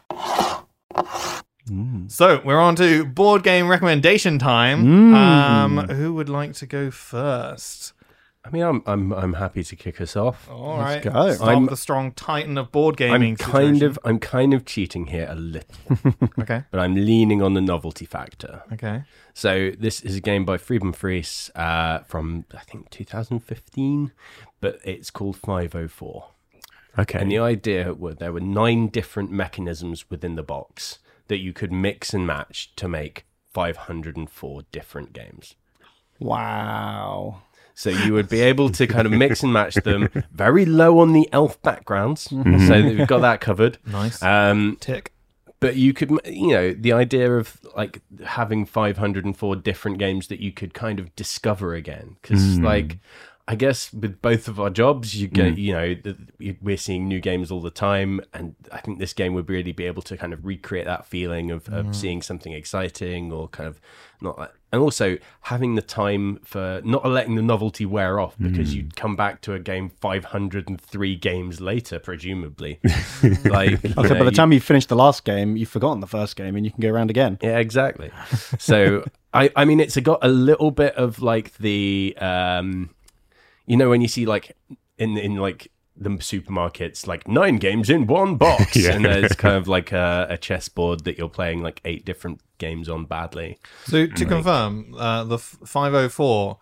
[2.07, 5.13] So we're on to board game recommendation time.
[5.13, 7.93] Um, who would like to go first?
[8.43, 10.49] I mean, I'm, I'm, I'm happy to kick us off.
[10.49, 11.31] All right, go.
[11.31, 13.33] Start I'm- the strong titan of board gaming.
[13.33, 13.85] I'm kind situation.
[13.85, 15.75] of, I'm kind of cheating here a little,
[16.39, 16.63] okay.
[16.71, 18.63] but I'm leaning on the novelty factor.
[18.73, 19.03] Okay.
[19.35, 24.11] So this is a game by Friedemann Friese uh, from I think 2015,
[24.59, 26.25] but it's called 504.
[26.97, 27.19] Okay.
[27.19, 31.71] And the idea were there were nine different mechanisms within the box that you could
[31.71, 35.55] mix and match to make 504 different games.
[36.19, 37.43] Wow.
[37.73, 41.13] So you would be able to kind of mix and match them very low on
[41.13, 42.23] the elf backgrounds.
[42.23, 43.77] So we've got that covered.
[43.85, 44.21] Nice.
[44.21, 45.13] Um, Tick.
[45.59, 50.51] but you could, you know, the idea of like having 504 different games that you
[50.51, 52.17] could kind of discover again.
[52.21, 52.99] Because, like,
[53.47, 55.57] I guess with both of our jobs, you get, mm.
[55.57, 58.21] you know, we're seeing new games all the time.
[58.33, 61.51] And I think this game would really be able to kind of recreate that feeling
[61.51, 61.95] of, of mm.
[61.95, 63.81] seeing something exciting or kind of
[64.21, 68.73] not like, and also having the time for not letting the novelty wear off because
[68.73, 68.95] you'd mm.
[68.95, 72.79] come back to a game 503 games later, presumably.
[73.45, 75.99] like, you Okay, by know, the you- time you finish the last game, you've forgotten
[75.99, 77.37] the first game and you can go around again.
[77.41, 78.11] yeah, exactly.
[78.59, 82.91] So I, I mean, it's got a little bit of like the, um,
[83.71, 84.45] you know, when you see like
[84.97, 88.93] in in like the supermarkets, like nine games in one box, Yeah.
[88.95, 92.89] and there's kind of like a, a chessboard that you're playing like eight different games
[92.89, 93.59] on badly.
[93.85, 96.57] So to confirm, uh, the f- 504,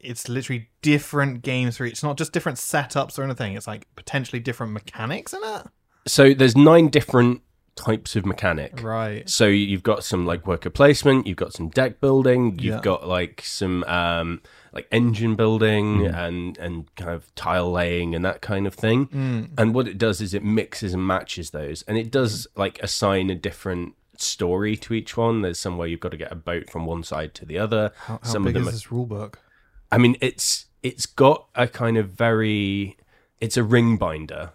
[0.00, 1.92] it's literally different games for each.
[1.92, 3.54] It's not just different setups or anything.
[3.54, 5.66] It's like potentially different mechanics in it.
[6.06, 7.42] So there's nine different
[7.80, 8.82] types of mechanic.
[8.82, 9.28] Right.
[9.28, 12.80] So you've got some like worker placement, you've got some deck building, you've Yeah.
[12.82, 14.40] got like some um
[14.72, 19.06] like engine building and and kind of tile laying and that kind of thing.
[19.08, 19.50] Mm.
[19.58, 23.30] And what it does is it mixes and matches those, and it does like assign
[23.30, 25.40] a different story to each one.
[25.42, 27.92] There's some where you've got to get a boat from one side to the other.
[28.04, 29.40] How, how some big of is them, are- this rule book?
[29.90, 32.96] I mean, it's it's got a kind of very,
[33.40, 34.50] it's a ring binder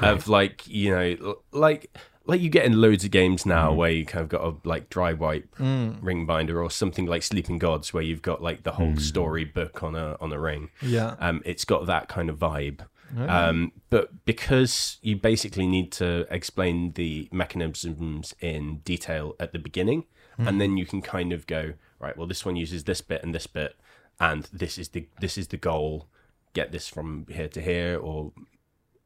[0.00, 1.90] of like you know like
[2.28, 4.88] like you get in loads of games now where you kind of got a like
[4.90, 8.96] dry wipe ring binder or something like Sleeping Gods where you've got like the whole
[8.98, 10.68] story book on a on a ring.
[10.82, 11.16] Yeah.
[11.18, 12.80] Um, it's got that kind of vibe.
[13.16, 20.04] Um, but because you basically need to explain the mechanisms in detail at the beginning,
[20.36, 22.16] and then you can kind of go right.
[22.16, 23.76] Well, this one uses this bit and this bit,
[24.20, 26.08] and this is the this is the goal.
[26.52, 28.32] Get this from here to here, or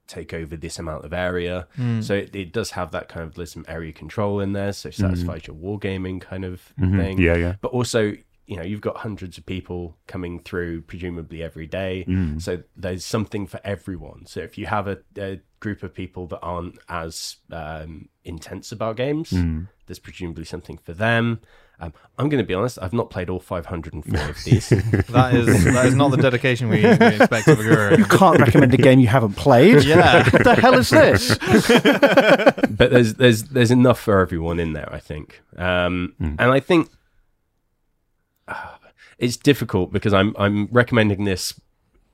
[0.06, 1.66] take over this amount of area.
[1.76, 2.00] Hmm.
[2.00, 4.88] So it, it does have that kind of there's some area control in there, so
[4.88, 5.02] it hmm.
[5.02, 6.98] satisfies your wargaming kind of mm-hmm.
[6.98, 7.20] thing.
[7.20, 7.54] Yeah, yeah.
[7.60, 8.12] But also,
[8.46, 12.04] you know, you've got hundreds of people coming through, presumably every day.
[12.04, 12.38] Hmm.
[12.38, 14.26] So there's something for everyone.
[14.26, 18.96] So if you have a, a group of people that aren't as um, intense about
[18.96, 19.32] games,
[19.86, 21.40] there's presumably something for them.
[21.80, 24.68] Um, I'm going to be honest, I've not played all 504 of these.
[25.08, 27.96] That is that is not the dedication we, we expect of a guru.
[27.98, 29.82] You can't recommend a game you haven't played.
[29.84, 30.28] Yeah.
[30.30, 31.36] what the hell is this?
[32.70, 35.42] but there's there's there's enough for everyone in there, I think.
[35.56, 36.88] Um, And I think
[38.48, 38.76] uh,
[39.18, 41.58] it's difficult because I'm I'm recommending this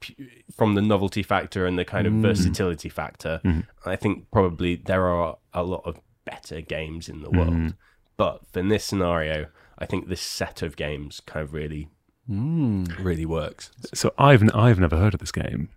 [0.00, 0.14] pu-
[0.56, 3.40] from the novelty factor and the kind of versatility factor.
[3.84, 7.74] I think probably there are a lot of better games in the world,
[8.18, 9.46] but in this scenario,
[9.78, 11.88] I think this set of games kind of really
[12.28, 13.70] really works.
[13.94, 15.70] So I've n- I've never heard of this game,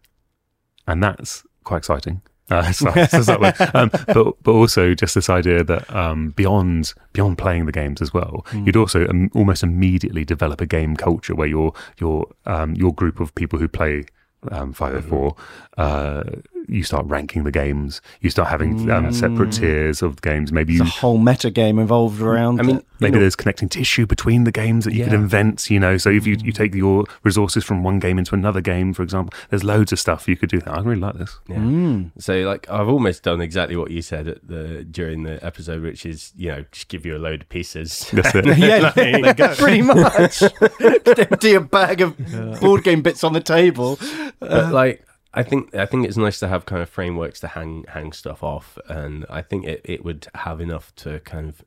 [0.85, 2.21] and that's quite exciting.
[2.49, 7.37] Uh, so, so that um, but but also just this idea that um, beyond beyond
[7.37, 11.47] playing the games as well, you'd also um, almost immediately develop a game culture where
[11.47, 14.03] your your um, your group of people who play
[14.51, 15.35] um, 504,
[15.77, 16.23] uh,
[16.67, 18.01] you start ranking the games.
[18.21, 20.51] You start having um, separate tiers of games.
[20.51, 22.59] Maybe you a whole meta game involved around.
[22.59, 22.85] I mean, it.
[22.99, 25.97] Maybe you know, there's connecting tissue between the games that you could invent, you know.
[25.97, 29.37] So if you, you take your resources from one game into another game, for example,
[29.49, 30.61] there's loads of stuff you could do.
[30.67, 31.39] I really like this.
[31.47, 31.57] Yeah.
[31.57, 32.11] Mm.
[32.19, 36.05] So like I've almost done exactly what you said at the during the episode, which
[36.05, 38.07] is you know just give you a load of pieces.
[38.13, 38.45] That's it.
[38.57, 38.91] yeah,
[39.57, 40.39] pretty much.
[40.39, 43.99] Just empty a bag of board game bits on the table.
[44.39, 47.85] but like I think I think it's nice to have kind of frameworks to hang
[47.87, 51.63] hang stuff off, and I think it, it would have enough to kind of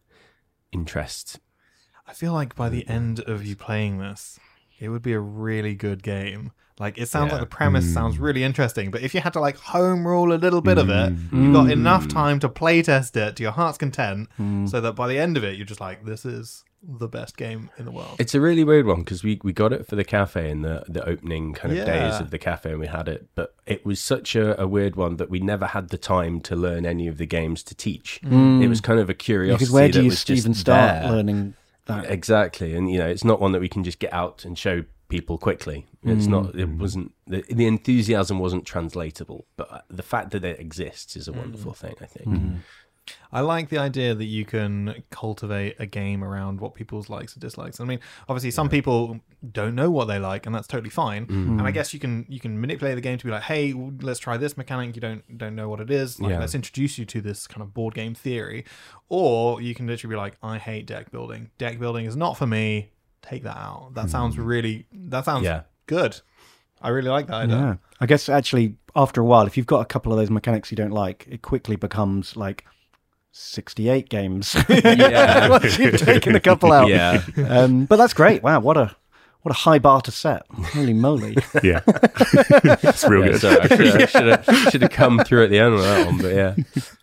[0.73, 1.41] interest.
[2.07, 4.39] I feel like by the end of you playing this,
[4.79, 6.53] it would be a really good game.
[6.79, 7.39] Like it sounds Yeah.
[7.39, 8.21] like the premise sounds mm.
[8.21, 11.15] really interesting, but if you had to like home rule a little bit of it,
[11.15, 11.33] mm.
[11.33, 12.13] you've got enough mm.
[12.13, 14.29] time to play test it to your heart's content,
[14.69, 17.71] so that by the end of it, you're just like, this is the best game
[17.79, 18.17] in the world.
[18.19, 20.85] It's a really weird one because we, we got it for the cafe in the,
[20.89, 24.01] the opening kind of days of the cafe and we had it, but it was
[24.01, 27.19] such a, a weird one that we never had the time to learn any of
[27.19, 28.21] the games to teach.
[28.25, 28.63] Mm.
[28.63, 29.65] It was kind of a curiosity.
[29.65, 31.11] Because where do that you even start there.
[31.11, 31.55] learning
[31.87, 32.11] that?
[32.11, 34.85] Exactly, and you know, it's not one that we can just get out and show
[35.09, 35.87] people quickly.
[36.03, 36.55] It's not.
[36.55, 36.79] It mm.
[36.79, 37.13] wasn't.
[37.27, 41.95] The, the enthusiasm wasn't translatable, but the fact that it exists is a wonderful thing.
[42.01, 42.29] I think.
[42.29, 42.57] Mm.
[43.33, 47.41] I like the idea that you can cultivate a game around what people's likes and
[47.43, 47.81] dislikes.
[47.81, 49.21] I mean, obviously, some people
[49.53, 51.27] don't know what they like, and that's totally fine.
[51.27, 51.59] Mm.
[51.59, 54.21] And I guess you can you can manipulate the game to be like, "Hey, let's
[54.21, 54.95] try this mechanic.
[54.95, 56.21] You don't don't know what it is.
[56.21, 56.39] Like, Yeah.
[56.39, 58.65] let's introduce you to this kind of board game theory."
[59.09, 61.51] Or you can literally be like, "I hate deck building.
[61.59, 62.91] Deck building is not for me.
[63.21, 64.47] Take that out." That sounds mm.
[64.47, 64.87] really.
[64.93, 65.63] That sounds Yeah.
[65.87, 66.21] good.
[66.81, 67.57] I really like that idea.
[67.57, 67.75] Yeah.
[68.01, 70.77] I guess actually, after a while, if you've got a couple of those mechanics you
[70.77, 72.65] don't like, it quickly becomes like
[73.37, 74.55] 68 games.
[74.69, 75.49] Yeah.
[75.49, 76.89] Once you've taken a couple out.
[76.89, 77.23] Yeah.
[77.49, 78.43] Um, but that's great.
[78.43, 78.95] Wow, what a
[79.43, 80.45] what a high bar to set.
[80.73, 81.37] Holy moly.
[81.63, 83.41] Yeah, it's real Yeah, good.
[83.41, 86.07] sorry, I should have, should, have, should have come through at the end of that
[86.07, 86.55] one, but yeah.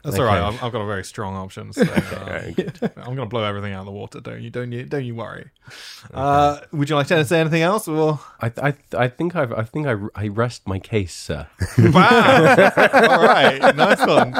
[0.03, 0.41] That's all right.
[0.41, 1.73] I've, I've got a very strong option.
[1.73, 2.51] So, uh,
[2.97, 4.19] I'm going to blow everything out of the water.
[4.19, 4.49] Don't you?
[4.49, 4.83] Don't you?
[4.85, 5.49] Don't you worry.
[6.13, 7.87] Uh, would you like to say anything else?
[7.87, 11.47] Or I, I, I think I've, I think I, I rest my case, sir.
[11.77, 12.49] wow!
[12.93, 14.35] all right, nice one,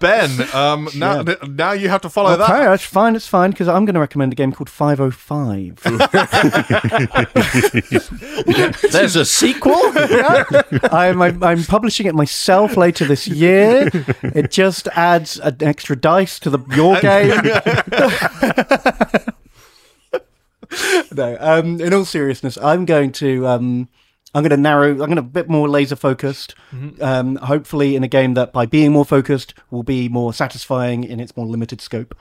[0.00, 0.30] Ben.
[0.52, 2.68] Um, now, now you have to follow Okay, that.
[2.70, 3.14] that's fine.
[3.16, 5.82] It's fine because I'm going to recommend a game called 505.
[8.92, 9.74] There's a sequel?
[10.92, 13.90] I'm, I'm I'm publishing it myself later this year.
[14.22, 17.30] It just adds an extra dice to the your game.
[21.14, 23.88] no, um, in all seriousness, I'm going to um,
[24.34, 24.90] I'm going to narrow.
[24.90, 26.54] I'm going to a bit more laser focused.
[27.00, 31.20] Um, hopefully, in a game that by being more focused will be more satisfying in
[31.20, 32.14] its more limited scope.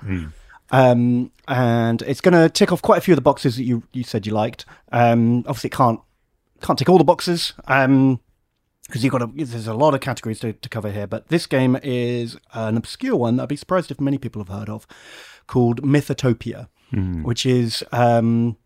[0.71, 3.83] Um, and it's going to tick off quite a few of the boxes that you
[3.93, 4.65] you said you liked.
[4.91, 5.99] Um, obviously, it can't
[6.61, 7.53] can't tick all the boxes.
[7.67, 8.19] Um,
[8.87, 11.47] because you've got a, there's a lot of categories to, to cover here, but this
[11.47, 14.85] game is an obscure one that I'd be surprised if many people have heard of,
[15.47, 16.67] called Mythotopia,
[17.23, 18.57] which is um,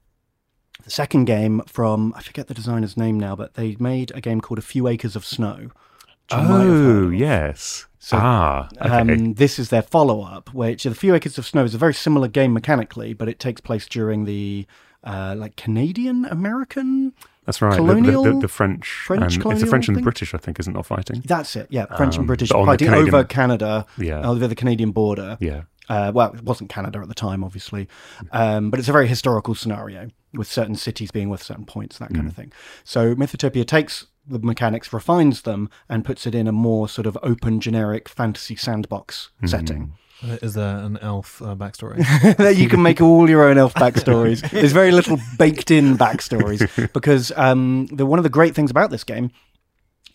[0.84, 4.40] the second game from I forget the designer's name now, but they made a game
[4.42, 5.56] called A Few Acres of Snow.
[5.72, 7.86] which you might have heard Oh yes.
[8.18, 9.14] ah, okay.
[9.14, 11.94] Um, this is their follow up, which A Few Acres of Snow is a very
[11.94, 14.66] similar game mechanically, but it takes place during the
[15.04, 17.14] uh, like Canadian American.
[17.50, 17.72] That's right.
[17.72, 20.02] The- the- colonial- the, the French, French and it's the French and the?
[20.04, 21.24] British, I think, isn't not fighting.
[21.26, 21.86] That's it, yeah.
[21.98, 24.22] French and Um, British on the fighting Canadian- over Canada, Yeah.
[24.30, 25.38] over the Canadian border.
[25.40, 25.62] Yeah.
[25.90, 27.88] Uh, well, it wasn't Canada at the time, obviously,
[28.32, 32.14] um, but it's a very historical scenario with certain cities being worth certain points, that
[32.14, 32.52] kind of thing.
[32.84, 37.18] So Mythotopia takes the mechanics, refines them, and puts it in a more sort of
[37.24, 39.94] open, generic fantasy sandbox setting.
[40.22, 41.98] Is there an elf uh, backstory?
[42.58, 44.48] you can make all your own elf backstories.
[44.52, 48.90] There's very little baked in backstories because um, the one of the great things about
[48.90, 49.32] this game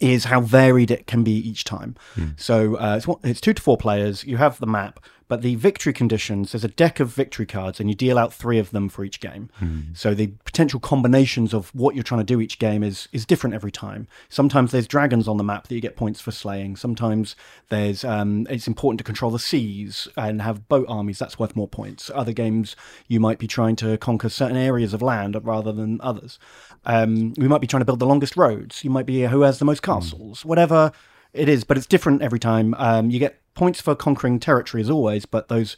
[0.00, 1.96] is how varied it can be each time.
[2.36, 4.24] So uh, it's, it's two to four players.
[4.24, 6.52] You have the map, but the victory conditions.
[6.52, 9.20] There's a deck of victory cards, and you deal out three of them for each
[9.20, 9.48] game.
[9.94, 13.54] So the potential combinations of what you're trying to do each game is is different
[13.54, 14.06] every time.
[14.28, 16.76] Sometimes there's dragons on the map that you get points for slaying.
[16.76, 17.36] Sometimes
[17.68, 21.18] there's um, it's important to control the seas and have boat armies.
[21.18, 22.10] That's worth more points.
[22.14, 22.76] Other games
[23.08, 26.38] you might be trying to conquer certain areas of land rather than others.
[26.84, 28.84] Um, we might be trying to build the longest roads.
[28.84, 30.44] You might be who has the most castles.
[30.44, 30.92] Whatever
[31.34, 32.74] it is, but it's different every time.
[32.78, 35.76] Um, you get points for conquering territory as always, but those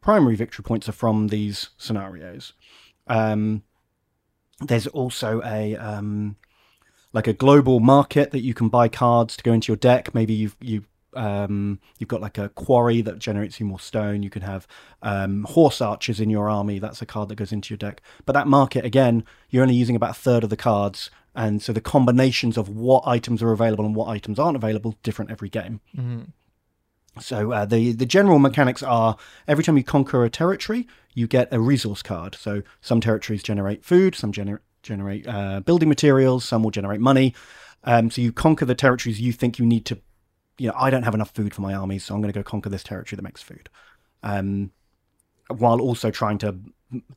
[0.00, 2.52] primary victory points are from these scenarios.
[3.06, 3.62] Um,
[4.60, 6.36] there's also a um,
[7.12, 10.14] like a global market that you can buy cards to go into your deck.
[10.14, 10.84] Maybe you've you
[11.14, 14.22] um, you've got like a quarry that generates you more stone.
[14.22, 14.66] You can have
[15.02, 16.78] um, horse archers in your army.
[16.78, 18.02] That's a card that goes into your deck.
[18.26, 21.72] But that market again, you're only using about a third of the cards, and so
[21.72, 25.80] the combinations of what items are available and what items aren't available different every game.
[27.20, 29.16] So uh, the the general mechanics are
[29.46, 32.34] every time you conquer a territory, you get a resource card.
[32.34, 37.34] So some territories generate food, some gener- generate uh, building materials, some will generate money.
[37.84, 39.98] Um, so you conquer the territories you think you need to.
[40.58, 42.42] You know, I don't have enough food for my army, so I'm going to go
[42.42, 43.68] conquer this territory that makes food.
[44.24, 44.72] Um,
[45.48, 46.56] while also trying to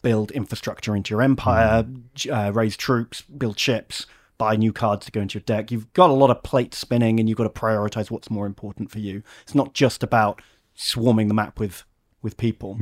[0.01, 4.05] build infrastructure into your empire, j- uh, raise troops, build ships,
[4.37, 5.71] buy new cards to go into your deck.
[5.71, 8.91] You've got a lot of plate spinning, and you've got to prioritize what's more important
[8.91, 9.23] for you.
[9.43, 10.41] It's not just about
[10.73, 11.83] swarming the map with
[12.21, 12.77] with people.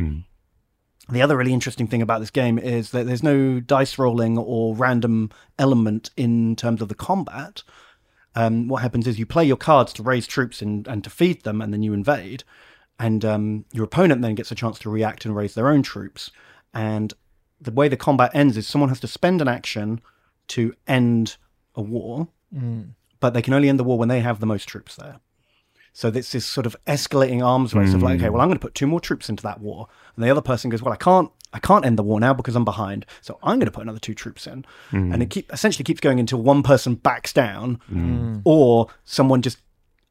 [1.12, 4.76] The other really interesting thing about this game is that there's no dice rolling or
[4.76, 7.64] random element in terms of the combat.
[8.36, 11.44] Um, what happens is you play your cards to raise troops and, and to feed
[11.44, 12.44] them, and then you invade.
[13.00, 16.32] And um, your opponent then gets a chance to react and raise their own troops.
[16.74, 17.14] And
[17.60, 20.02] the way the combat ends is someone has to spend an action
[20.50, 21.38] to end
[21.76, 22.90] a war, mm.
[23.20, 25.20] but they can only end the war when they have the most troops there.
[25.94, 28.22] So it's this sort of escalating arms race of like, mm.
[28.22, 30.42] okay, well, I'm going to put two more troops into that war, and the other
[30.42, 33.40] person goes, well, I can't, I can't end the war now because I'm behind, so
[33.44, 35.14] I'm going to put another two troops in, mm.
[35.14, 37.82] and it keep essentially keeps going until one person backs down,
[38.46, 39.58] or someone just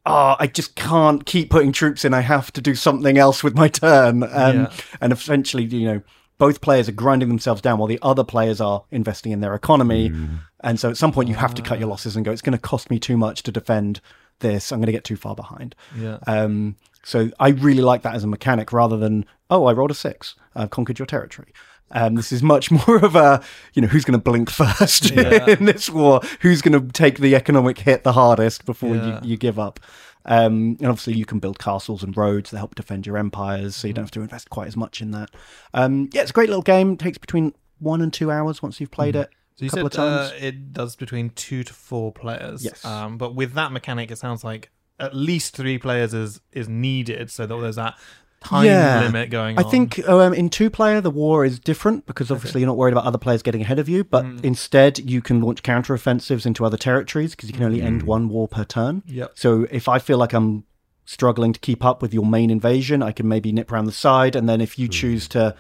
[0.09, 2.15] oh, I just can't keep putting troops in.
[2.15, 4.23] I have to do something else with my turn.
[4.23, 4.73] Um, Yeah.
[5.01, 6.03] And essentially, you know,
[6.39, 10.13] both players are grinding themselves down while the other players are investing in their economy.
[10.61, 12.53] And so at some point, you have to cut your losses and go, it's going
[12.57, 14.01] to cost me too much to defend
[14.41, 14.73] this.
[14.73, 15.75] I'm going to get too far behind.
[15.97, 16.19] Yeah.
[16.27, 19.95] Um, so I really like that as a mechanic rather than, oh, I rolled a
[19.95, 21.53] six, I've conquered your territory.
[21.91, 23.43] Um, this is much more of a,
[23.75, 26.21] you know, who's going to blink first in this war?
[26.41, 29.21] Who's going to take the economic hit the hardest before Yeah.
[29.23, 29.81] you, you give up?
[30.25, 33.89] Um, and obviously, you can build castles and roads that help defend your empires, so
[33.89, 35.31] you don't have to invest quite as much in that.
[35.75, 36.97] Um, yeah, it's a great little game.
[36.97, 39.31] takes between one and two hours once you've played it.
[39.57, 40.31] So you a couple said of times.
[40.33, 42.65] uh, it does between two to four players.
[42.65, 42.85] Yes.
[42.85, 47.31] Um, but with that mechanic, it sounds like at least three players is is needed,
[47.31, 47.97] so that there's that
[48.41, 48.65] time
[49.03, 49.71] limit going I on.
[49.71, 53.05] think um, in two player the war is different because obviously you're not worried about
[53.05, 56.77] other players getting ahead of you, but instead you can launch counter offensives into other
[56.77, 59.03] territories because you can only end one war per turn.
[59.07, 59.33] Yep.
[59.35, 60.65] So if I feel like I'm
[61.05, 64.37] struggling to keep up with your main invasion, I can maybe nip around the side,
[64.37, 65.55] and then if you choose to,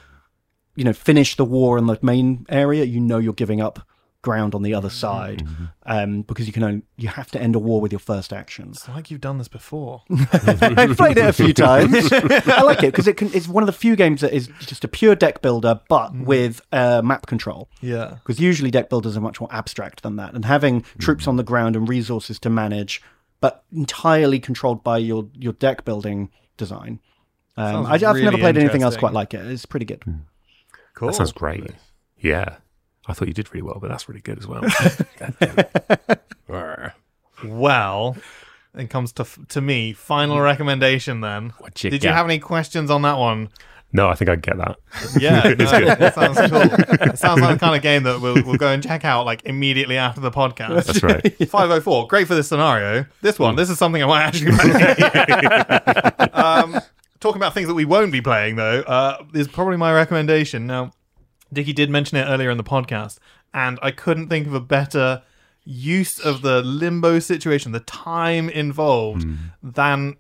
[0.76, 3.80] you know, finish the war in the main area, you know you're giving up
[4.22, 5.46] ground on the other side
[5.86, 8.70] um, because you can only you have to end a war with your first action.
[8.70, 10.02] It's like you've done this before.
[10.32, 12.12] I've played it a few times.
[12.12, 14.82] I like it because it can, it's one of the few games that is just
[14.82, 17.68] a pure deck builder, but with uh, map control.
[17.80, 18.16] yeah.
[18.22, 21.44] Because usually deck builders are much more abstract than that, and having troops on the
[21.44, 23.00] ground and resources to manage,
[23.40, 26.98] but entirely controlled by your your deck building design.
[27.56, 29.46] Um, I, I've never played anything else quite like it.
[29.46, 30.02] It's pretty good.
[30.94, 31.08] Cool.
[31.08, 31.70] That sounds great.
[32.18, 32.56] Yeah.
[33.09, 34.62] I thought you did really well, but that's really good as well.
[37.44, 38.16] Well,
[38.74, 39.92] it comes to to me.
[39.92, 41.50] Final recommendation then.
[41.59, 42.16] What you Did you got?
[42.16, 43.50] have any questions on that one?
[43.92, 44.76] no, I think I get that.
[45.18, 47.09] Yeah, no, that sounds cool.
[47.09, 49.44] It sounds like the kind of game that we'll, we'll go and check out like
[49.46, 50.86] immediately after the podcast.
[50.86, 51.36] That's right.
[51.48, 53.06] 504, great for this scenario.
[53.22, 56.30] This one, this is something I might actually play.
[56.32, 56.80] um,
[57.20, 60.66] talking about things that we won't be playing, though, uh, is probably my recommendation.
[60.66, 60.90] Now,
[61.53, 63.18] Dickie did mention it earlier in the podcast,
[63.55, 65.22] and I couldn't think of a better
[65.64, 69.26] use of the limbo situation, the time involved,
[69.62, 70.16] than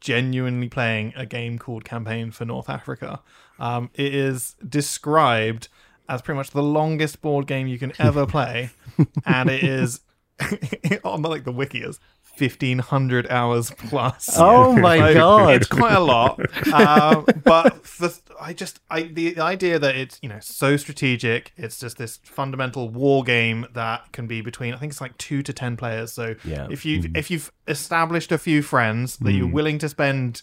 [0.00, 3.20] genuinely playing a game called Campaign for North Africa.
[3.58, 5.68] Um, it is described
[6.08, 8.70] as pretty much the longest board game you can ever play,
[9.24, 10.00] and it is
[11.04, 11.98] on the, like the wiki is
[12.36, 14.30] fifteen hundred hours plus.
[14.36, 15.54] Oh my god!
[15.54, 16.38] It's quite a lot,
[16.72, 21.52] um, but the, I just I the, idea that it's you know so strategic.
[21.56, 25.42] It's just this fundamental war game that can be between I think it's like two
[25.42, 26.12] to ten players.
[26.12, 26.68] So Yeah.
[26.70, 30.42] if you have if you've established a few friends that you're willing to spend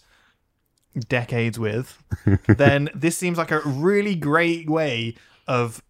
[1.09, 2.03] decades with,
[2.47, 5.15] then this seems like a really great way
[5.47, 5.81] of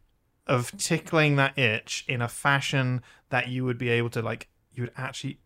[0.47, 4.83] of tickling that itch in a fashion that you would be able to like you
[4.83, 5.39] would actually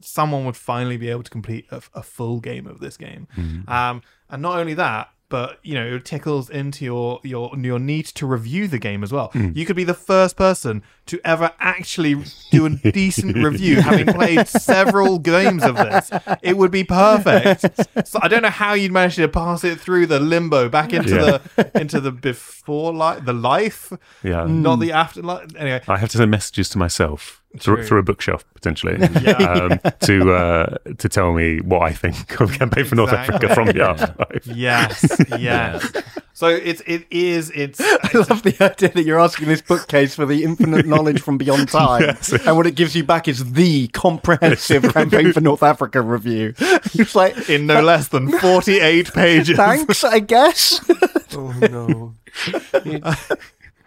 [0.00, 3.28] someone would finally be able to complete a, a full game of this game.
[3.36, 3.70] Mm-hmm.
[3.70, 8.06] Um and not only that but you know it tickles into your your your need
[8.06, 9.30] to review the game as well.
[9.30, 9.54] Mm.
[9.54, 14.48] You could be the first person to ever actually do a decent review having played
[14.48, 16.10] several games of this.
[16.42, 17.64] It would be perfect.
[18.06, 21.08] So i don't know how you'd manage to pass it through the limbo back into
[21.08, 21.38] Yeah.
[21.56, 23.92] the into the before life the life.
[24.22, 24.46] Yeah.
[24.46, 24.80] not mm.
[24.80, 25.82] the afterlife anyway.
[25.88, 30.76] I have to send messages to myself through, through a bookshelf potentially um, to uh,
[30.98, 34.46] to tell me what I think of Campaign for North Africa from the afterlife.
[34.46, 35.04] Yes,
[35.38, 35.90] yes.
[36.34, 40.26] So it's it is it's I love the idea that you're asking this bookcase for
[40.26, 42.32] the infinite knowledge from beyond time, Yes.
[42.32, 46.54] and what it gives you back is the comprehensive campaign for North Africa review.
[46.58, 49.56] It's like, in no less than forty eight pages.
[49.56, 50.80] thanks, I guess.
[51.34, 52.14] Oh no.
[52.84, 53.04] You'd,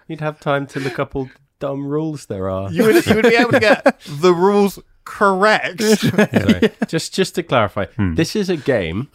[0.08, 1.32] you'd have time to look up all the
[1.62, 2.70] dumb rules there are.
[2.72, 5.82] You would you would be able to get the rules correct.
[6.04, 6.72] Sorry.
[6.88, 8.16] just just to clarify, Hmm.
[8.16, 9.08] this is a game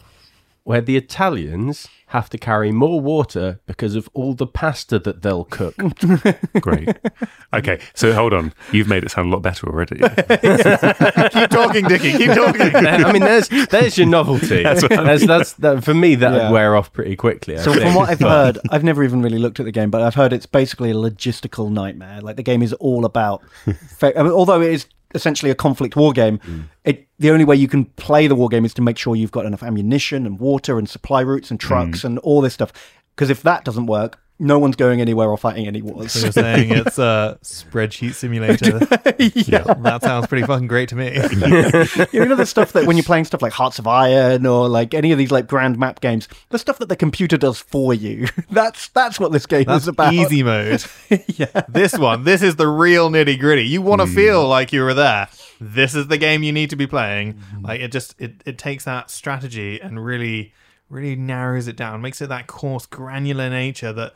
[0.67, 5.45] where the Italians have to carry more water because of all the pasta that they'll
[5.45, 5.75] cook.
[6.61, 6.89] Great.
[7.53, 8.53] Okay, so hold on.
[8.73, 9.95] You've made it sound a lot better already.
[9.97, 12.11] keep talking, Dickie.
[12.17, 12.75] Keep talking.
[12.75, 14.63] I mean, there's there's your novelty.
[14.63, 16.47] That's, that's that, for me that Yeah.
[16.49, 17.57] would wear off pretty quickly.
[17.57, 17.83] I So think.
[17.83, 20.33] from what I've heard, I've never even really looked at the game, but I've heard
[20.33, 22.19] it's basically a logistical nightmare.
[22.21, 23.41] Like the game is all about,
[23.97, 24.85] fa- I mean, although it is
[25.17, 26.63] essentially a conflict war game, mm.
[26.85, 29.31] it the only way you can play the war game is to make sure you've
[29.31, 32.05] got enough ammunition and water and supply routes and trucks mm.
[32.05, 32.71] and all this stuff.
[33.15, 36.11] Because if that doesn't work, no one's going anywhere or fighting any wars.
[36.11, 38.79] So you're saying it's a spreadsheet simulator.
[39.17, 39.73] yeah.
[39.73, 41.05] That sounds pretty fucking great to me.
[42.11, 44.93] you know the stuff that when you're playing stuff like Hearts of Iron or like
[44.93, 48.27] any of these like grand map games, the stuff that the computer does for you.
[48.51, 50.13] That's that's what this game That's is about.
[50.13, 50.83] easy mode.
[51.27, 51.63] yeah.
[51.67, 53.65] This one, this is the real nitty gritty.
[53.65, 55.27] You want to feel like you were there.
[55.59, 57.33] this is the game you need to be playing.
[57.33, 57.65] Mm-hmm.
[57.65, 60.53] Like it just it, it takes that strategy and really
[60.89, 64.13] really narrows it down, makes it that coarse, granular nature that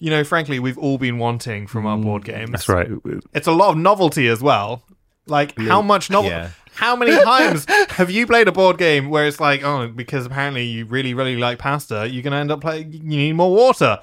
[0.00, 2.48] you know, frankly, we've all been wanting from our board games.
[2.48, 2.88] Mm, That's right.
[3.34, 4.82] It's a lot of novelty as well.
[5.26, 6.30] Like how much novel?
[6.30, 6.50] yeah.
[6.74, 10.64] How many times have you played a board game where it's like, oh, because apparently
[10.64, 12.92] you really, really like pasta, you're gonna end up playing.
[12.92, 13.98] You need more water.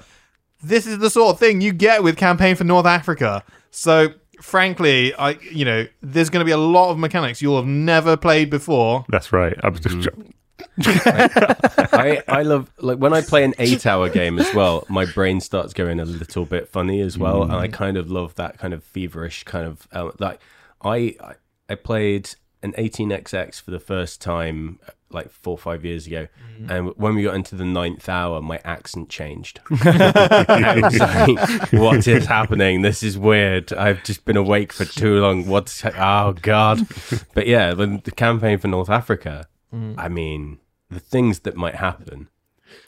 [0.62, 3.42] This is the sort of thing you get with campaign for North Africa.
[3.70, 4.08] So,
[4.40, 8.16] frankly, I, you know, there's going to be a lot of mechanics you'll have never
[8.16, 9.04] played before.
[9.08, 9.56] That's right.
[9.62, 10.08] I was just
[10.80, 15.40] I, I love like when I play an eight hour game as well, my brain
[15.40, 17.72] starts going a little bit funny as well, and I mm.
[17.72, 20.20] kind of love that kind of feverish kind of element.
[20.20, 20.40] Like
[20.82, 21.16] I
[21.68, 22.30] I, played
[22.62, 26.28] an 18xx for the first time uh, like four or five years ago,
[26.60, 26.70] mm.
[26.70, 29.60] and when we got into the ninth hour, my accent changed.
[29.70, 32.82] Like, what is happening?
[32.82, 33.72] This is weird.
[33.72, 35.46] I've just been awake for too long.
[35.46, 36.86] What's oh god?
[37.34, 39.94] But yeah, when the campaign for North Africa, Mm.
[39.98, 40.58] I mean,
[40.90, 42.28] the things that might happen.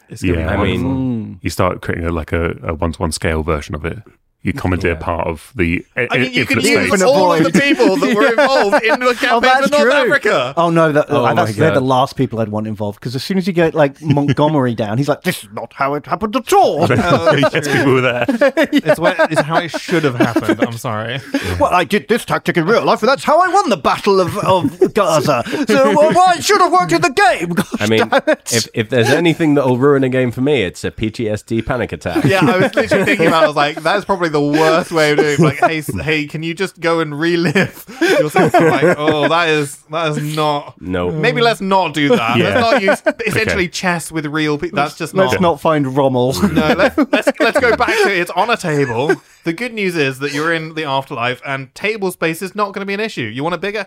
[0.09, 0.51] It's gonna be yeah.
[0.51, 1.39] I mean, mm.
[1.43, 3.99] you start creating a, like a, a one-to-one scale version of it.
[4.43, 7.03] You commandeer part of the I mean, you can infinite use space.
[7.03, 10.55] all of the people that were involved in the campaign for North Africa.
[10.57, 13.37] Oh no, that, Oh, that's, they're the last people I'd want involved because as soon
[13.37, 16.51] as you get like Montgomery down, he's like, "This is not how it happened at
[16.55, 18.25] all." yes, people were there.
[18.29, 20.63] It's, what, it's how it should have happened.
[20.65, 21.21] I'm sorry.
[21.61, 24.21] well, I did this tactic in real life, and that's how I won the Battle
[24.21, 25.43] of, of Gaza.
[25.69, 27.51] So uh, why it should have worked in the game?
[27.51, 28.09] Gosh, I mean,
[28.51, 32.25] if if there's anything that'll ruin a game for me, it's a PTSD panic attack.
[32.25, 33.43] Yeah, I was literally thinking about.
[33.43, 33.45] it.
[33.45, 35.35] I was like, that's probably the worst way of doing.
[35.35, 35.39] it.
[35.41, 38.55] Like, hey, hey, can you just go and relive yourself?
[38.55, 40.81] I'm like, oh, that is that is not.
[40.81, 41.11] No.
[41.11, 42.39] Maybe let's not do that.
[42.39, 42.61] Yeah.
[42.61, 43.69] Let's not use essentially Okay.
[43.69, 44.77] chess with real people.
[44.77, 45.43] That's just not let's not.
[45.53, 46.33] not find Rommel.
[46.53, 49.13] No, let's, let's let's go back to it's on a table.
[49.45, 52.81] The good news is that you're in the afterlife, and table space is not going
[52.83, 53.23] to be an issue.
[53.23, 53.87] You want it bigger?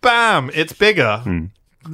[0.00, 0.50] Bam!
[0.54, 1.18] It's bigger.
[1.24, 1.44] Hmm.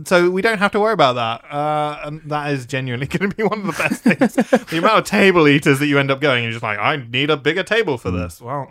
[0.04, 1.52] So we don't have to worry about that.
[1.52, 4.34] Uh, and that is genuinely going to be one of the best things.
[4.66, 7.30] the amount of table eaters that you end up going, you're just like, I need
[7.30, 8.40] a bigger table for this.
[8.40, 8.70] Well,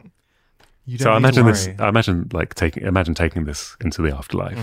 [0.85, 1.21] you don't Hmm.
[1.23, 1.81] So I need to imagine this.
[1.81, 2.83] I imagine like taking.
[2.83, 4.57] Imagine taking this into the afterlife,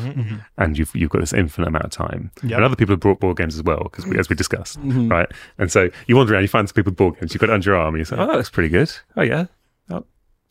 [0.56, 2.32] and you've you've got this infinite amount of time.
[2.42, 2.52] Yep.
[2.52, 5.08] And other people have brought board games as well, because we, as we discussed, Mm-hmm.
[5.08, 5.30] right?
[5.58, 7.32] And so you wander around, you find some people with board games.
[7.32, 8.90] You've got it under your arm, and you say, "Oh, that looks pretty good.
[9.16, 9.46] Oh yeah.
[9.88, 10.04] Oh, do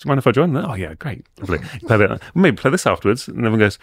[0.06, 0.64] you mind if I join that?
[0.70, 1.58] Oh yeah, great, lovely.
[1.88, 2.22] Play that.
[2.34, 3.78] Maybe play this afterwards." And everyone goes.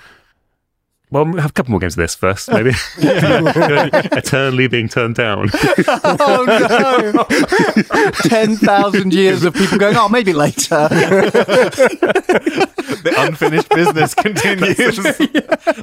[1.12, 2.70] Well, we'll have a couple more games of this first, maybe.
[2.96, 5.50] Eternally being turned down.
[5.86, 8.10] oh no!
[8.28, 10.88] Ten thousand years of people going, "Oh, maybe later."
[13.02, 14.78] the unfinished business continues.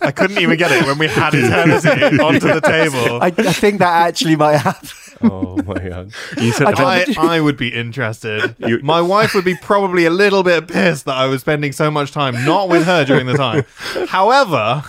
[0.01, 3.21] I couldn't even get it when we had eternity onto the table.
[3.21, 4.89] I, I think that actually might happen.
[5.21, 6.11] Oh my god.
[6.41, 8.55] You said I, I would be interested.
[8.59, 11.91] You- My wife would be probably a little bit pissed that I was spending so
[11.91, 13.65] much time not with her during the time.
[14.07, 14.83] However,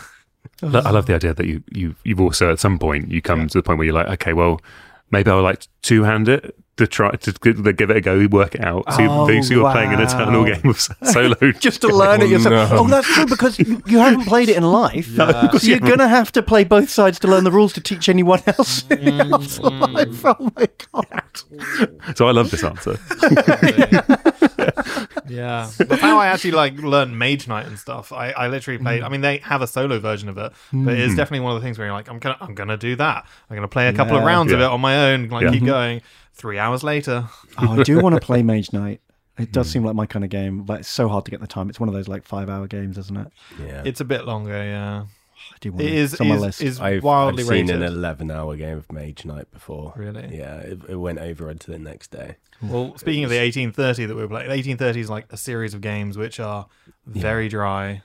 [0.63, 3.59] I love the idea that you you you've also at some point you come to
[3.59, 4.61] the point where you're like, okay, well,
[5.11, 8.01] maybe I would like to two hand it to try to g- give it a
[8.01, 8.85] go, work it out.
[8.95, 11.37] So, Oh, you, so you're playing an eternal game of s- solo.
[11.53, 12.71] Just to learn it oh, yourself.
[12.71, 12.79] no.
[12.79, 15.07] Oh, that's true because you, you haven't played it in life.
[15.15, 18.43] so you're gonna have to play both sides to learn the rules to teach anyone
[18.47, 19.29] else in mm.
[19.29, 20.09] the afterlife.
[20.09, 20.37] Mm.
[20.41, 22.17] Oh my god!
[22.17, 22.99] so I love this answer.
[25.29, 28.13] yeah, that's how I actually like learned Mage Knight and stuff.
[28.13, 29.03] I, I literally played.
[29.03, 29.07] Mm.
[29.07, 31.67] I mean, they have a solo version of it, but it's definitely one of the
[31.67, 33.27] things where you're like, I'm gonna I'm gonna do that.
[33.49, 34.29] I'm gonna play a couple of Yeah.
[34.29, 35.51] rounds of it on my own, like Yeah.
[35.53, 36.03] keep going.
[36.41, 37.29] Three hours later,
[37.59, 39.03] Oh, I do want to play Mage Knight.
[39.39, 39.73] It does hmm.
[39.73, 41.69] seem like my kind of game, but it's so hard to get the time.
[41.69, 43.29] It's one of those like five-hour games, isn't it?
[43.59, 43.83] Yeah.
[43.85, 44.53] it's a bit longer.
[44.53, 45.95] Yeah, I do want it to.
[45.97, 46.63] is It's on my is, list.
[46.63, 47.83] is I've, wildly I've seen rated.
[47.83, 49.93] an 11 hour game of Mage Knight before.
[49.97, 50.35] Really?
[50.35, 52.37] Yeah, it, it went over into the next day.
[52.63, 55.83] Well, speaking of the 1830 that we were playing, 1830 is like a series of
[55.83, 56.67] games which are
[57.07, 58.03] very dry.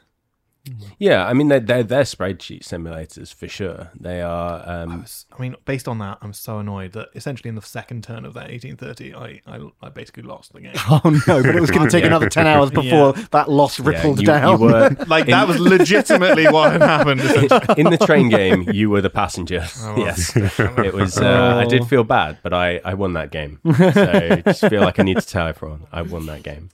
[1.00, 3.92] Yeah, I mean, they're, they're, they're spreadsheet simulators for sure.
[4.00, 4.64] They are.
[4.66, 7.62] I, Um, was, I mean, based on that, I'm so annoyed that essentially in the
[7.62, 10.74] second turn of that 1830, I, I, I basically lost the game.
[10.90, 11.42] Oh no!
[11.44, 14.26] But it was going to take another ten hours before that loss yeah, rippled you,
[14.28, 14.60] down.
[14.60, 17.22] you were Like, that was legitimately what had happened.
[17.22, 17.76] essentially.
[17.82, 18.70] in the train game.
[18.72, 19.66] You were the passenger.
[19.82, 20.36] I was.
[20.36, 21.18] yes, it was.
[21.18, 23.60] Uh, I did feel bad, but I, I won that game.
[23.66, 26.70] So just feel like I need to tell everyone I won that game.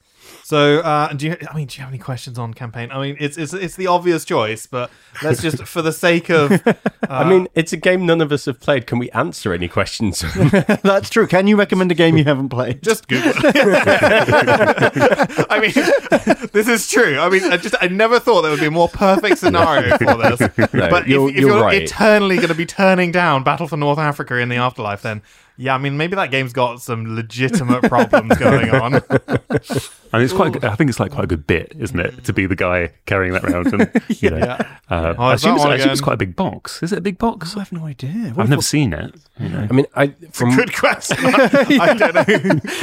[0.52, 1.38] So, uh, do you?
[1.50, 2.92] I mean, do you have any questions on campaign?
[2.92, 4.92] I mean, it's it's it's the obvious choice, but
[5.24, 6.74] let's just, for the sake of, uh,
[7.10, 8.86] I mean, it's a game none of us have played.
[8.86, 10.20] Can we answer any questions?
[10.84, 11.26] That's true.
[11.26, 12.84] Can you recommend a game you haven't played?
[12.84, 13.32] just Google.
[15.50, 15.72] I mean,
[16.52, 17.18] this is true.
[17.18, 20.18] I mean, I just I never thought there would be a more perfect scenario for
[20.18, 20.42] this.
[20.74, 21.84] No, but you're- if, if you're you're right.
[21.84, 25.22] eternally going to be turning down Battle for North Africa in the afterlife, then
[25.62, 28.96] Yeah, I mean, maybe that game's got some legitimate problems going on.
[30.14, 30.54] I mean, it's quite.
[30.54, 32.94] Good, I think it's like quite a good bit, isn't it, to be the guy
[33.06, 33.68] carrying that around?
[33.74, 34.78] And you know, Yeah.
[34.90, 36.82] uh, Oh, I assume, it's, one I assume it's quite a big box.
[36.82, 37.56] Is it a big box?
[37.56, 38.34] I have no idea.
[38.36, 39.14] I've never seen it.
[39.40, 39.68] You know.
[39.70, 41.18] I mean, I from Good question.
[41.24, 42.24] I don't know.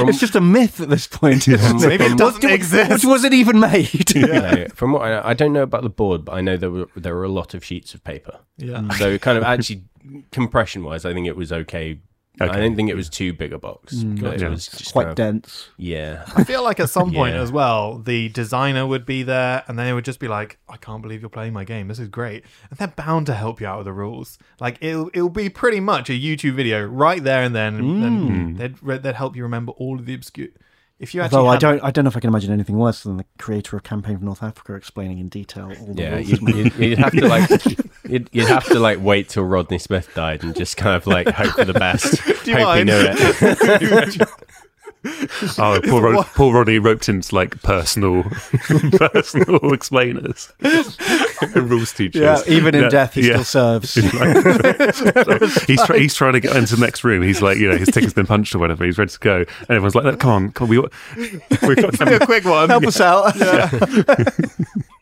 [0.08, 1.48] it's just a myth at this point.
[1.48, 3.04] isn't Maybe it doesn't what- exist.
[3.04, 4.14] what was it even made?
[4.14, 6.70] you know, from what I, I don't know about the board, but I know there
[6.70, 8.38] were there were a lot of sheets of paper.
[8.56, 8.88] Yeah.
[8.94, 9.82] So kind of actually
[10.30, 11.98] compression wise, I think it was okay.
[12.41, 12.61] I Okay.
[12.61, 13.95] didn't think it was too big a box.
[13.97, 15.68] Mm, but it was just Quite kind of- dense.
[15.76, 16.24] Yeah.
[16.36, 17.43] I feel like at some point Yeah.
[17.43, 21.03] as well, the designer would be there and they would just be like, I can't
[21.03, 21.89] believe you're playing my game.
[21.89, 22.45] This is great.
[22.70, 24.39] And they're bound to help you out with the rules.
[24.61, 27.74] Like, it'll, it'll be pretty much a YouTube video right there and then.
[27.76, 28.59] And mm.
[28.59, 30.49] they'd, they'd help you remember all of the obscure.
[30.99, 31.38] If you actually.
[31.38, 33.76] Although I don't, I don't know if I can imagine anything worse than the creator
[33.76, 37.12] of Campaign for North Africa explaining in detail all the Yeah, you'd, you'd, you'd have
[37.12, 37.49] to like,
[38.09, 41.28] you'd, you'd have to like wait till Rodney Smith died and just kind of like
[41.28, 42.86] hope for the best, hope you he mind?
[42.86, 44.28] knew it.
[45.59, 48.24] Oh, poor, Rod- poor Rodney roped into like personal,
[48.92, 50.53] personal explainers,
[51.55, 52.20] rules teachers.
[52.22, 53.42] yeah, even in Yeah, death, he yeah.
[53.42, 53.94] still serves.
[55.66, 57.22] he's try- he's trying to get into the next room.
[57.22, 58.84] He's like, you know, his ticket's been punched or whatever.
[58.84, 62.14] He's ready to go, and everyone's like, "Come on, come on, we we've got me
[62.14, 62.68] a quick one.
[62.68, 63.34] Help us out.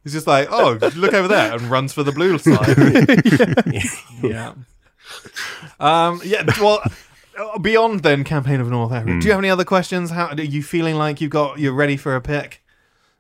[0.05, 2.76] He's just like, oh, look over there, and runs for the blue side.
[4.22, 4.53] yeah.
[5.80, 6.20] Um.
[6.24, 6.44] Yeah.
[6.61, 6.82] Well,
[7.61, 9.18] beyond then, campaign of North Africa.
[9.20, 10.11] Do you have any other questions?
[10.11, 10.97] How are you feeling?
[10.97, 12.62] Like you've got you're ready for a pick?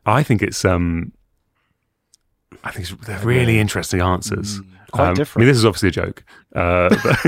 [0.04, 1.12] I think it's um,
[2.64, 4.60] I think it's, they're really interesting answers.
[4.92, 5.42] Quite Um, different.
[5.42, 6.22] I mean, this is obviously a joke.
[6.54, 7.20] Uh, but,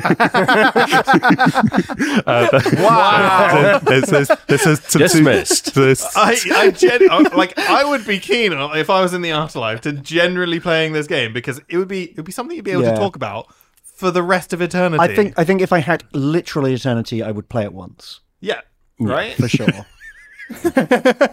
[2.78, 3.78] Wow.
[3.84, 5.74] there's, there's, there's, there's some- Dismissed.
[5.74, 9.30] there's- I, I gen- uh, like I would be keen if I was in the
[9.32, 12.64] afterlife to generally playing this game because it would be it would be something you'd
[12.64, 12.92] be able Yeah.
[12.92, 13.52] to talk about
[13.98, 15.02] for the rest of eternity.
[15.02, 18.60] I think, I think if I had literally eternity, I would play it once yeah,
[18.98, 19.34] right.
[19.34, 19.66] for sure.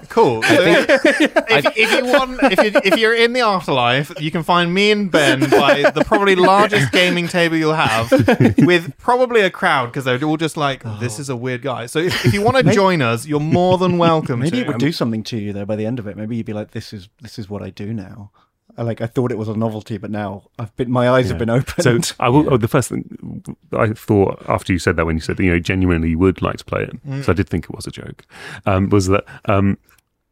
[0.10, 0.44] Cool.
[0.44, 4.74] So if, if you want, if you if you're in the afterlife, you can find
[4.74, 8.12] me and Ben by the probably largest gaming table you'll have,
[8.58, 11.22] with probably a crowd because they're all just like, "This oh.
[11.22, 13.98] is a weird guy." So if, if you want to join us, you're more than
[13.98, 14.42] welcome.
[14.42, 14.64] Maybe to.
[14.64, 15.66] it would do something to you though.
[15.66, 17.70] By the end of it, maybe you'd be like, "This is this is what I
[17.70, 18.32] do now."
[18.78, 21.38] I like I thought it was a novelty, but now I've been my eyes have
[21.38, 22.06] been opened.
[22.06, 22.54] So I will.
[22.54, 25.52] Oh, the first thing I thought after you said that, when you said that you
[25.52, 27.24] know genuinely you would like to play it, Mm.
[27.24, 28.26] so I did think it was a joke,
[28.66, 29.78] um, was that um,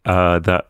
[0.05, 0.67] uh, that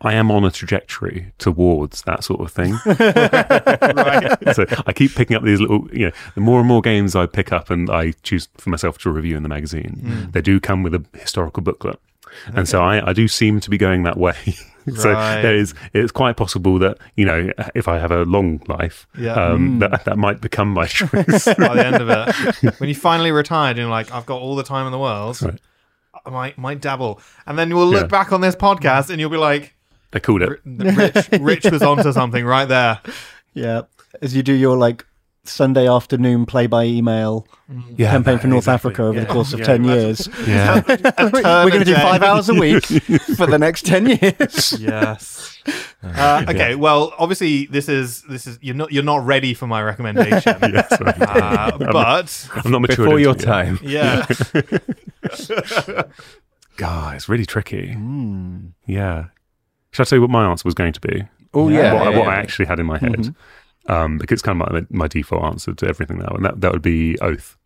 [0.00, 2.74] I am on a trajectory towards that sort of thing.
[4.54, 7.26] So I keep picking up these little, you know, the more and more games I
[7.26, 10.32] pick up and I choose for myself to review in the magazine, Mm.
[10.32, 11.98] they do come with a historical booklet.
[12.54, 14.34] And so I, I do seem to be going that way.
[14.96, 15.42] so Right.
[15.42, 19.32] there is, it's quite possible that, you know, if I have a long life, Yeah.
[19.34, 19.90] um, Mm.
[19.90, 21.44] that, that might become my choice.
[21.46, 22.74] by the end of it.
[22.80, 25.40] When you finally retired, and you're like, I've got all the time in the world.
[25.42, 25.60] Right.
[26.26, 28.06] I might might dabble, and then we'll look Yeah.
[28.18, 29.74] back on this podcast, and you'll be like,
[30.12, 30.60] I called it.
[30.64, 33.00] Rich, Rich was onto something right there.
[33.52, 33.82] yeah,
[34.22, 35.04] as you do your like
[35.44, 37.46] Sunday afternoon play by email
[37.96, 38.90] Yeah, campaign for North exactly.
[38.90, 39.24] Africa over Yeah.
[39.24, 39.66] the course of Yeah.
[39.66, 40.28] ten years.
[40.46, 40.82] Yeah.
[40.88, 42.84] We're going to do five hours a week
[43.36, 44.76] for the next ten years.
[44.80, 45.58] Yes.
[46.02, 46.74] Uh, okay.
[46.74, 50.56] Well, obviously, this is this is you're not you're not ready for my recommendation.
[50.62, 51.20] Yes, right.
[51.22, 53.44] uh, but I'm not mature Before enough your yet.
[53.44, 53.78] time.
[53.82, 54.26] yeah,
[56.76, 57.92] God, it's really tricky.
[57.92, 58.68] Hmm.
[58.86, 59.26] Yeah.
[59.92, 61.24] Should I tell you what my answer was going to be?
[61.52, 61.78] Oh Yeah.
[61.78, 62.30] yeah, what, I- yeah, what yeah.
[62.32, 63.12] I actually had in my head.
[63.12, 63.32] Mm-hmm.
[63.86, 66.72] Um, because it's kind of my, my default answer to everything now, and that, that
[66.72, 67.56] would be Oath.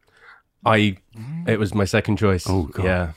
[0.67, 0.97] I.
[1.47, 2.47] It was my second choice.
[2.49, 2.85] Oh, God.
[2.85, 3.13] Yeah,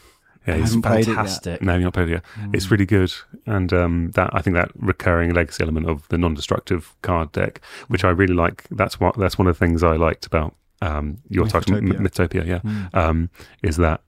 [0.48, 1.62] Yeah, it's it's it fantastic.
[1.62, 2.24] No, you've not played it yet.
[2.54, 3.12] It's really good,
[3.46, 8.04] and um, that I think that recurring legacy element of the non-destructive card deck, which
[8.04, 8.66] I really like.
[8.72, 12.44] That's what that's one of the things I liked about um, your title, M- Mythotopia.
[12.44, 12.62] Mythotopia.
[12.64, 13.30] Yeah, um,
[13.64, 14.02] is that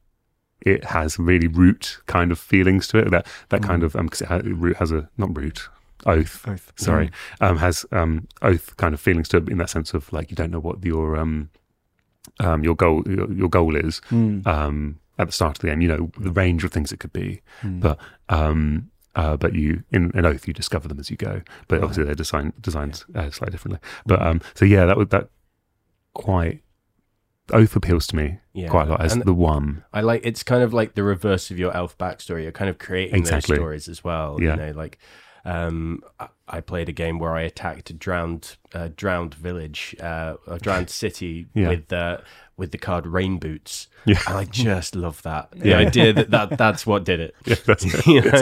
[0.62, 3.12] it has really root kind of feelings to it.
[3.12, 5.68] That that kind of because it ha- root has a not root
[6.06, 6.48] oath.
[6.48, 6.72] Oath.
[6.76, 7.10] Sorry,
[7.42, 10.36] um, has um, oath kind of feelings to it in that sense of like you
[10.36, 11.50] don't know what your um,
[12.40, 14.46] um, your goal your, your goal is Mm.
[14.48, 15.82] um, at the start of the game.
[15.82, 17.98] You know the range of things it could be, but
[18.30, 21.42] um, uh, but you in an oath you discover them as you go.
[21.68, 23.80] But obviously they're designed designed uh, slightly differently.
[24.06, 25.30] But um, so yeah, that would that
[26.14, 26.62] quite
[27.52, 28.70] oath appeals to me Yeah.
[28.70, 29.84] quite a lot as And- the one.
[29.94, 32.44] I like it's kind of like the reverse of your elf backstory.
[32.44, 33.56] You're kind of creating Exactly.
[33.56, 34.38] those stories as well.
[34.42, 34.52] Yeah.
[34.52, 34.98] You know, like
[35.46, 36.02] Um,
[36.48, 40.90] I- played a game where I attacked a drowned, uh, drowned village, uh, a drowned
[41.02, 41.70] city Yeah.
[41.70, 42.22] with the
[42.56, 43.88] with the card Rain Boots.
[44.06, 44.20] Yeah.
[44.28, 45.50] and I just love that.
[45.52, 45.78] The Yeah.
[45.78, 47.36] idea that, that that's what did it.
[47.46, 47.84] Yeah, that's.
[48.08, 48.42] You know?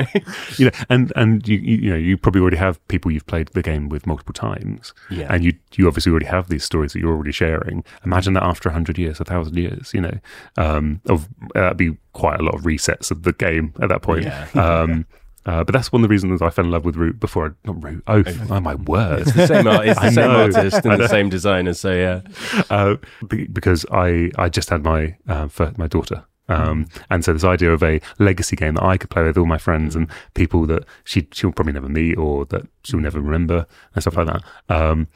[0.57, 3.61] you know, and and you, you know you probably already have people you've played the
[3.61, 5.27] game with multiple times, Yeah.
[5.33, 7.83] and you you obviously already have these stories that you're already sharing.
[8.05, 10.19] Imagine that after hundred years, a thousand years, you know,
[10.57, 14.01] um, of uh, that'd be quite a lot of resets of the game at that
[14.01, 14.25] point.
[14.25, 14.47] Yeah.
[14.53, 15.05] Um,
[15.45, 17.67] uh, but that's one of the reasons I fell in love with Root before I
[17.67, 18.03] not Root.
[18.07, 19.21] Oh, oh my word!
[19.21, 21.73] It's the same art, it's the same artist and the same designer.
[21.73, 22.21] So yeah,
[22.69, 22.95] uh,
[23.27, 26.25] be- because I I just had my uh, for my daughter.
[26.49, 29.45] Um, and so this idea of a legacy game that I could play with all
[29.45, 33.65] my friends and people that she she'll probably never meet or that she'll never remember
[33.95, 34.43] and stuff like that.
[34.67, 35.07] Um,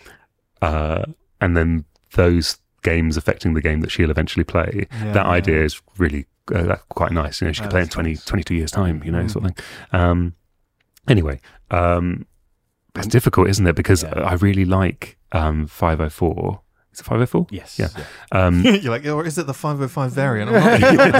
[0.61, 1.03] uh,
[1.41, 1.83] and then
[2.13, 4.87] those games affecting the game that she'll eventually play.
[5.01, 7.41] that idea is really uh, that's quite nice.
[7.41, 9.01] You know, she could play in 20, 22 years time.
[9.03, 9.65] You know, sort of thing.
[9.91, 10.33] Um,
[11.07, 11.39] anyway,
[11.71, 12.25] um,
[12.95, 13.75] it's difficult, isn't it?
[13.75, 16.61] Because I really like um, five hundred four.
[16.93, 17.47] Is it five hundred four?
[17.49, 17.89] yes, Yeah.
[18.31, 20.49] Um, You're like, or is it the 505 variant?
[20.49, 21.11] I'm not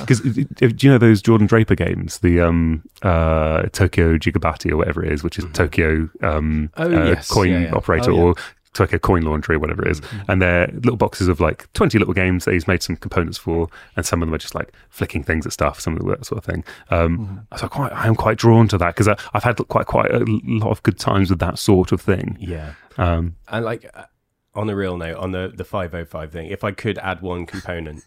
[0.00, 5.04] Because do you know those Jordan Draper games, the um, uh, Tokyo Gigabati or whatever
[5.04, 7.28] it is, which is Tokyo um, Oh, uh, yes.
[7.30, 7.74] coin Yeah, yeah.
[7.74, 8.34] operator Oh,
[8.74, 8.82] yeah.
[8.82, 10.02] or Tokyo coin laundry or whatever it is.
[10.28, 13.68] and they're little boxes of like twenty little games that he's made some components for,
[13.96, 16.38] and some of them are just like flicking things at stuff, some of that sort
[16.38, 16.64] of thing.
[16.90, 20.10] Um, So I quite, I am quite drawn to that because I've had quite quite
[20.10, 22.36] a lot of good times with that sort of thing.
[22.40, 22.72] yeah.
[22.96, 24.04] Um, And like uh,
[24.54, 27.20] on a real note, on the the five oh five thing, if I could add
[27.20, 28.04] one component,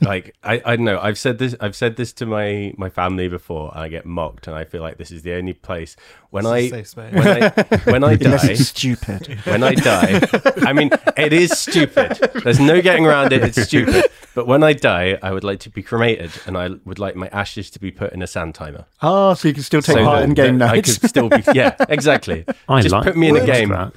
[0.00, 3.28] like I, I don't know, I've said this I've said this to my my family
[3.28, 5.96] before, and I get mocked, and I feel like this is the only place
[6.30, 7.48] when It's a I safe when I
[7.90, 8.54] when I die.
[8.54, 9.38] stupid.
[9.44, 10.20] When I die,
[10.62, 12.18] I mean, it is stupid.
[12.44, 13.42] There's no getting around it.
[13.42, 14.04] It's stupid.
[14.34, 17.28] But when I die, I would like to be cremated, and I would like my
[17.28, 18.84] ashes to be put in a sand timer.
[19.02, 21.28] Oh, so you can still take So part that- in game that I could still
[21.28, 21.42] be.
[21.54, 22.44] Yeah, exactly.
[22.68, 23.68] I Just like put me in a game.
[23.70, 23.92] for that.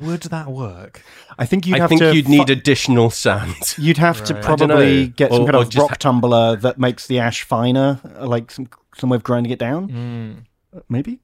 [0.00, 1.02] Would that work?
[1.40, 3.56] I think you'd I have think to you'd fu- need additional sand.
[3.78, 4.42] You'd have to Right.
[4.44, 7.42] I probably get some Or- kind or of rock ha- tumbler that makes the ash
[7.42, 9.88] finer, uh, like some some way of grinding it down.
[9.88, 10.82] Mm.
[10.88, 11.20] Maybe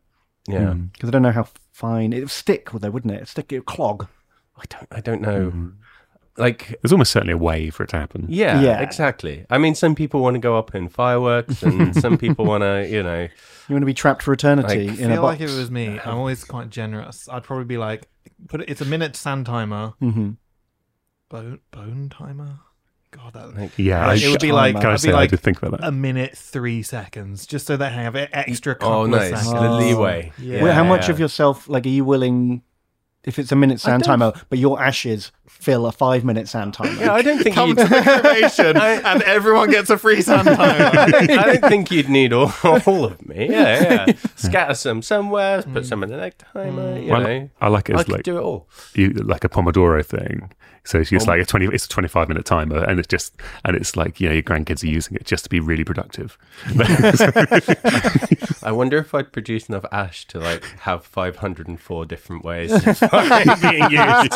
[0.48, 2.88] Yeah, because I don't know how fine it would stick, would they?
[2.88, 3.16] Wouldn't it?
[3.16, 4.06] It'd stick, it clog.
[4.56, 4.88] I don't.
[4.90, 5.72] I don't know.
[6.38, 8.26] Like, There's almost certainly a way for it to happen.
[8.28, 8.80] yeah, Yeah.
[8.82, 9.46] exactly.
[9.48, 12.86] I mean, some people want to go up in fireworks, and some people want to,
[12.90, 13.22] you know,
[13.68, 15.32] You want to be trapped for eternity Like, in a feel box.
[15.32, 17.26] like if it was me, I'm always quite generous.
[17.30, 18.06] I'd probably be like,
[18.48, 18.68] put it.
[18.70, 20.32] It's a minute sand timer, hmm
[21.28, 22.60] bone bone timer.
[23.12, 25.30] God, that like Yeah, it would be like Can I I'd say be I like
[25.30, 25.86] did think about that?
[25.86, 28.74] a minute three seconds, just so they have extra.
[28.74, 29.52] Couple oh, of nice, seconds.
[29.52, 30.32] the leeway.
[30.38, 30.62] Yeah.
[30.62, 32.62] Well, how much of yourself, like, are you willing?
[33.26, 37.00] If it's a minute sand timer, but your ashes fill a five minute sand timer.
[37.00, 37.78] Yeah, I don't think Come you'd.
[37.78, 41.10] to the cremation, and everyone gets a free sand I timer.
[41.10, 43.48] don't, I don't think you'd need all, all of me.
[43.50, 44.12] Yeah, yeah.
[44.36, 45.86] Scatter some somewhere, put mm.
[45.86, 46.96] some in the next timer.
[46.96, 47.04] Mm.
[47.04, 48.68] You Well, know, I like it I as could like do it all.
[48.94, 50.52] you like a Pomodoro thing.
[50.84, 51.66] So it's just like a twenty.
[51.66, 53.34] It's a twenty-five minute timer, and it's just
[53.64, 56.38] and it's like you know your grandkids are using it just to be really productive.
[58.62, 62.70] I wonder if I'd produce enough ash to like have 504 different ways
[63.18, 64.32] of being used.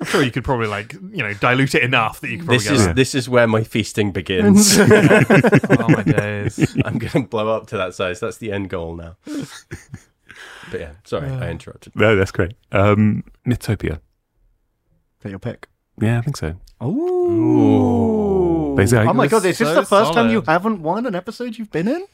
[0.00, 2.58] I'm sure you could probably like you know dilute it enough that you could probably
[2.58, 2.96] This get is that.
[2.96, 4.76] this is where my feasting begins.
[4.80, 4.86] oh
[5.88, 6.76] my days.
[6.84, 8.20] I'm going to blow up to that size.
[8.20, 9.16] That's the end goal now.
[10.70, 11.94] But yeah, sorry, I interrupted.
[11.94, 12.54] no, that's great.
[12.72, 13.94] Um, Mythopia.
[13.94, 14.00] Is
[15.22, 15.68] that your pick?
[16.00, 16.56] Yeah, I think so.
[16.80, 19.44] Oh, Basically, oh my god!
[19.44, 22.04] Is this So the first time you haven't won an episode you've been in?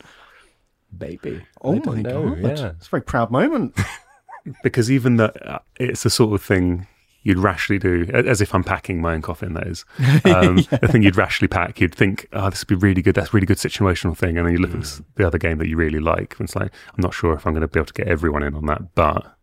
[0.97, 1.45] Baby.
[1.62, 2.39] Oh I my know, god!
[2.59, 2.67] Yeah.
[2.77, 3.79] It's a very proud moment.
[4.62, 6.87] because even that uh, it's the sort of thing
[7.23, 9.85] you'd rashly do as if I'm packing my own coffin that is.
[10.25, 13.15] Um, the thing you'd rashly pack you'd think oh this would be really good.
[13.15, 14.39] That's a really good situational thing.
[14.39, 16.73] And then you look at the other game that you really like and it's like
[16.89, 18.95] I'm not sure if I'm going to be able to get everyone in on that
[18.95, 19.37] but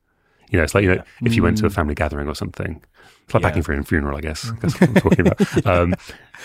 [0.49, 2.83] you know it's like you know if you went to a family gathering or something.
[3.25, 3.49] It's like Yeah.
[3.49, 4.51] packing for a funeral I guess.
[4.61, 5.65] That's what I'm talking about.
[5.67, 5.93] Um,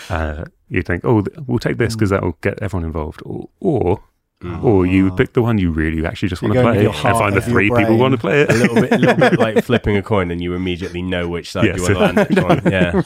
[0.09, 3.21] uh, you think oh we'll take this because that will get everyone involved.
[3.25, 4.03] Or or
[4.61, 7.33] or you pick the one you really actually just want to play with and find
[7.35, 7.97] the over your three people brain.
[7.99, 10.41] want to play it A little bit, a little bit like flipping a coin, and
[10.41, 11.77] you immediately know which side Yes.
[11.87, 12.61] you want to land on.
[12.71, 13.01] Yeah,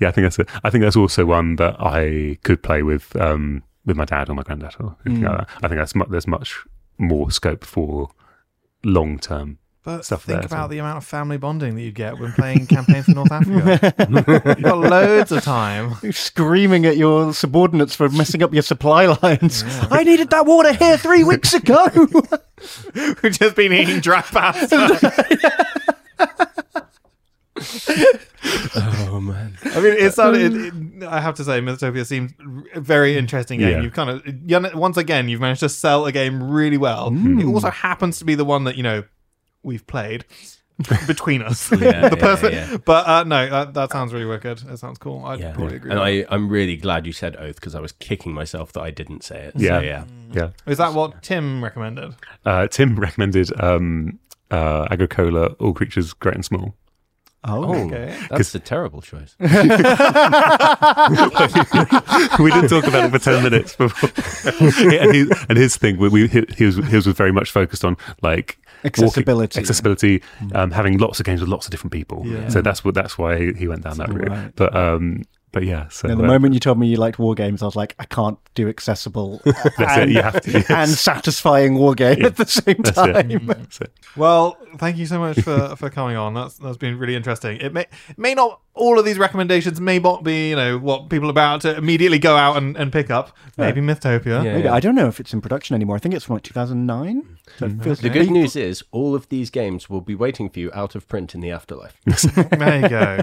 [0.00, 0.48] yeah, I think that's it.
[0.64, 4.34] I think that's also one that I could play with um, with my dad or
[4.34, 5.48] my granddad or anything like that.
[5.62, 6.64] I think that's mu- there's much
[6.98, 8.10] more scope for
[8.84, 9.58] long term.
[9.84, 12.32] But Stuff think there, about so- the amount of family bonding that you get when
[12.32, 13.94] playing campaign for North Africa.
[14.58, 15.94] You've got loads of time.
[16.02, 19.64] You're screaming at your subordinates for messing up your supply lines.
[19.90, 21.86] I needed that water here three weeks ago.
[23.22, 24.76] We've just been eating dry pasta.
[28.76, 29.56] Oh man.
[29.64, 32.32] I mean, it sounded it, it, I have to say, Mythotopia seems
[32.74, 33.70] a very interesting game.
[33.70, 33.80] Yeah.
[33.82, 37.10] You've kind of once again you've managed to sell a game really well.
[37.10, 37.40] Mm.
[37.40, 39.04] It also happens to be the one that you know
[39.62, 40.24] we've played
[41.06, 41.70] between us.
[41.72, 41.78] Yeah,
[42.08, 42.54] the yeah, perfect.
[42.54, 42.76] yeah.
[42.84, 44.58] But uh, no, that, that sounds really wicked.
[44.58, 45.24] That sounds cool.
[45.24, 45.90] I'd yeah, probably agree.
[45.90, 48.90] And I, I'm really glad you said oath because I was kicking myself that I
[48.90, 49.54] didn't say it.
[49.56, 49.80] Yeah.
[49.80, 50.04] So, yeah.
[50.32, 50.50] Yeah.
[50.66, 52.14] Is that what Tim recommended?
[52.44, 54.18] Uh, Tim recommended um,
[54.50, 56.74] uh, Agricola, All Creatures Great and Small.
[57.44, 58.18] Oh, Okay.
[58.30, 59.36] That's a terrible choice.
[59.40, 59.84] we didn't
[62.68, 64.10] talk about it for 10 minutes before.
[64.98, 67.96] and, he, and his thing, we, we, he, was, he was very much focused on
[68.22, 69.58] like walking- Accessibility.
[69.60, 70.22] accessibility,
[70.54, 72.22] um, having lots of games with lots of different people.
[72.26, 72.48] Yeah.
[72.48, 74.28] So that's what that's why he went down that route.
[74.28, 74.52] Right.
[74.56, 75.22] But um,
[75.52, 77.66] but yeah, so And the uh, moment you told me you liked war games, I
[77.66, 79.40] was like, I can't do accessible
[79.78, 80.64] and, it, you have to.
[80.72, 83.30] and satisfying war game at the same That's time.
[83.30, 83.46] it.
[83.46, 83.92] That's it.
[84.16, 86.34] Well, thank you so much for, for coming on.
[86.34, 87.58] That's that's been really interesting.
[87.58, 91.28] It may may not all of these recommendations may not be you know what people
[91.28, 93.36] are about to immediately go out and, and pick up.
[93.56, 94.44] Maybe Mythotopia.
[94.44, 94.54] Yeah.
[94.54, 95.96] Maybe I don't know if it's in production anymore.
[95.96, 97.38] I think it's from like 2009.
[97.58, 100.58] So it feels The good news is all of these games will be waiting for
[100.58, 101.96] you out of print in the afterlife.
[102.04, 103.18] There you go.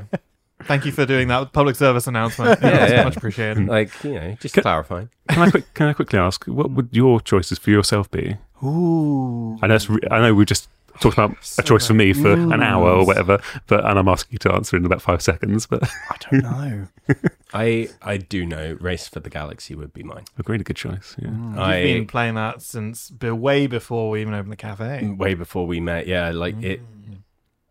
[0.66, 2.60] Thank you for doing that public service announcement.
[2.62, 3.04] Yeah, Yeah, that's yeah.
[3.04, 3.68] much appreciated.
[3.68, 5.10] like, you know, just clarifying.
[5.30, 8.38] Can I quick, can I quickly ask what would your choices for yourself be?
[8.64, 9.58] Ooh.
[9.62, 10.70] I know it's re- I know we just
[11.02, 14.34] talked about a choice for me for an hour or whatever, but and I'm asking
[14.34, 15.66] you to answer in about five seconds.
[15.66, 16.88] But I don't know.
[17.54, 20.24] I I do know Race for the Galaxy would be mine.
[20.40, 21.16] Agreed a really good choice.
[21.20, 21.28] Yeah.
[21.30, 21.76] Mm, mm.
[21.76, 25.06] You've been playing that since be- way before we even opened the cafe.
[25.18, 26.08] way before we met.
[26.08, 26.82] Yeah, like it.
[26.82, 27.18] Mm.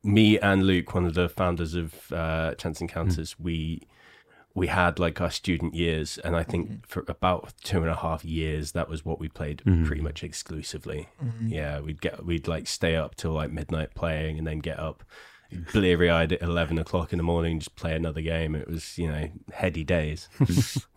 [0.04, 3.44] Me and Luke, one of the founders of uh, Chance Encounters, hmm.
[3.44, 3.88] we
[4.54, 6.80] we had like our student years, and I think mm-hmm.
[6.86, 9.84] for about two and a half years, that was what we played mm-hmm.
[9.84, 11.08] pretty much exclusively.
[11.22, 11.48] Mm-hmm.
[11.48, 15.02] Yeah, we'd get we'd like stay up till like midnight playing, and then get up
[15.72, 18.54] bleary eyed at eleven o'clock in the morning, just play another game.
[18.54, 20.28] It was you know heady days,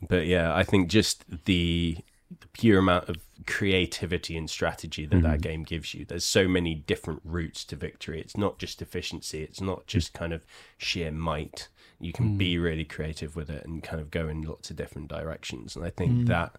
[0.07, 1.97] but yeah, I think just the
[2.29, 5.41] the pure amount of creativity and strategy that that mm-hmm.
[5.41, 6.05] game gives you.
[6.05, 8.19] There's so many different routes to victory.
[8.19, 9.43] It's not just efficiency.
[9.43, 10.45] It's not just kind of
[10.77, 11.69] sheer might.
[11.99, 12.63] You can be mm.
[12.63, 15.75] really creative with it and kind of go in lots of different directions.
[15.75, 16.27] And I think mm.
[16.27, 16.57] that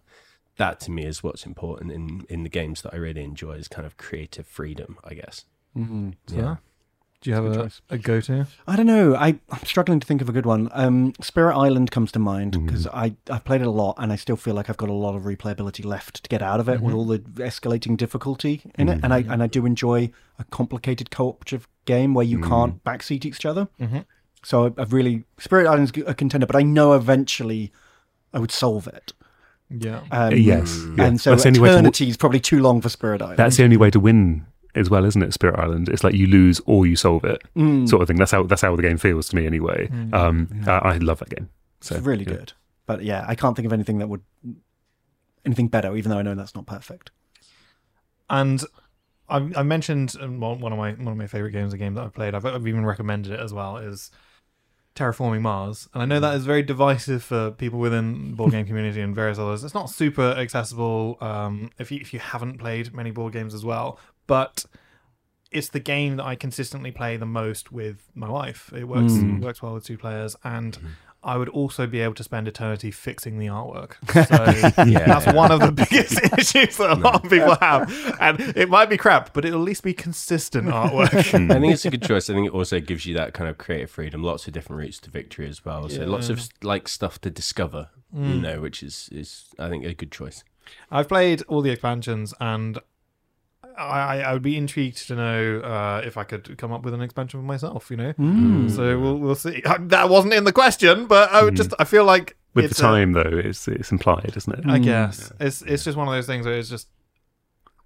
[0.57, 3.67] that to me is what's important in in the games that I really enjoy is
[3.67, 4.97] kind of creative freedom.
[5.03, 5.45] I guess.
[5.77, 6.09] Mm-hmm.
[6.29, 6.57] Yeah.
[7.21, 8.47] Do you have a, a go to?
[8.65, 9.13] I don't know.
[9.13, 10.69] I, I'm struggling to think of a good one.
[10.71, 12.65] Um, Spirit Island comes to mind mm-hmm.
[12.65, 14.93] because I I've played it a lot and I still feel like I've got a
[14.93, 16.95] lot of replayability left to get out of it with mm-hmm.
[16.95, 19.01] all the escalating difficulty in it.
[19.03, 19.31] And I mm-hmm.
[19.33, 23.67] and I do enjoy a complicated cooperative game where you can't backseat each other.
[24.43, 27.73] So I- I've really Spirit Island's a contender, but I know eventually
[28.33, 29.11] I would solve it.
[29.69, 30.01] Yeah.
[30.11, 31.03] Um, Yes, yeah.
[31.03, 33.21] and so That's the only way to w- eternity is probably too long for Spirit
[33.21, 33.37] Island.
[33.37, 34.45] That's the only way to win
[34.79, 35.33] as well, isn't it?
[35.33, 35.89] Spirit Island.
[35.89, 37.41] It's like you lose or you solve it,
[37.87, 38.17] sort of thing.
[38.17, 39.89] That's how that's how the game feels to me, anyway.
[40.13, 41.49] Um, I, I love that game.
[41.81, 42.37] So it's really yeah.
[42.37, 42.53] good.
[42.85, 44.21] But yeah, I can't think of anything that would
[45.45, 47.11] anything better, even though I know that's not perfect.
[48.29, 48.63] And
[49.27, 51.93] I, I mentioned um, one one of my one of my favorite games, a game
[51.95, 52.35] that I've played.
[52.35, 53.77] I've, I've even recommended it as well.
[53.77, 54.11] Is
[54.95, 59.01] Terraforming Mars, and I know that is very divisive for people within board game community
[59.01, 59.63] and various others.
[59.63, 63.63] It's not super accessible um, if you if you haven't played many board games as
[63.63, 63.99] well,
[64.29, 64.65] but
[65.51, 68.71] it's the game that I consistently play the most with my wife.
[68.73, 69.39] It works hmm.
[69.39, 70.87] works well with two players, and hmm.
[71.23, 73.95] I would also be able to spend eternity fixing the artwork.
[74.29, 77.91] So Yeah, that's one of the biggest issues that a lot of people have,
[78.21, 81.09] and it might be crap, but it'll at least be consistent artwork.
[81.09, 81.51] Hmm.
[81.51, 82.29] I think it's a good choice.
[82.29, 84.99] I think it also gives you that kind of creative freedom, lots of different routes
[84.99, 85.89] to victory as well.
[85.89, 89.95] So lots of like stuff to discover, you know, which is is I think a
[89.95, 90.43] good choice.
[90.91, 92.77] I've played all the expansions, and
[93.79, 97.01] I, I would be intrigued to know uh, if I could come up with an
[97.01, 97.89] expansion for myself.
[97.89, 99.61] You know, so we'll we'll see.
[99.79, 102.85] That wasn't in the question, but I would just I feel like With it's the
[102.85, 104.65] a- time, though, it's it's implied, isn't it?
[104.67, 106.87] I guess it's it's just one of those things where it's just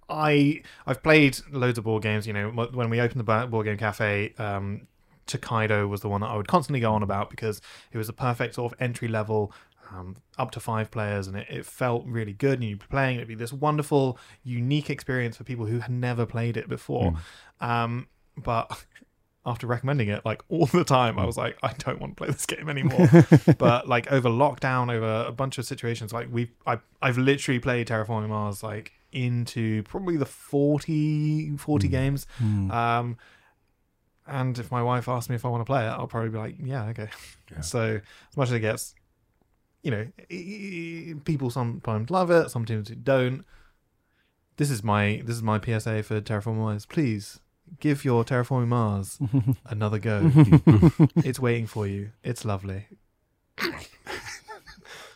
[0.08, 2.26] I I've played loads of board games.
[2.26, 4.86] You know, when we opened the board game cafe, um,
[5.26, 7.60] Tokaido was the one that I would constantly go on about because
[7.92, 9.52] it was a perfect sort of entry level.
[9.94, 12.54] Um, up to five players, and it, it felt really good.
[12.54, 16.26] And you'd be playing, it'd be this wonderful, unique experience for people who had never
[16.26, 17.14] played it before.
[17.60, 18.84] Um, but
[19.46, 22.32] after recommending it like all the time, I was like, I don't want to play
[22.32, 23.08] this game anymore.
[23.58, 27.86] but like over lockdown, over a bunch of situations, like we, I, I've literally played
[27.86, 32.26] Terraforming Mars like into probably the 40, 40 games.
[32.70, 33.16] Um,
[34.26, 36.38] and if my wife asks me if I want to play it, I'll probably be
[36.38, 37.08] like, yeah, okay.
[37.60, 38.00] So
[38.30, 38.94] as much as it gets,
[39.84, 43.44] you know, people sometimes love it, sometimes don't.
[44.56, 46.86] This is my this is my PSA for Terraforming Mars.
[46.86, 47.40] Please
[47.80, 49.18] give your Terraforming Mars
[49.66, 50.30] another go.
[51.16, 52.10] it's waiting for you.
[52.22, 52.86] It's lovely.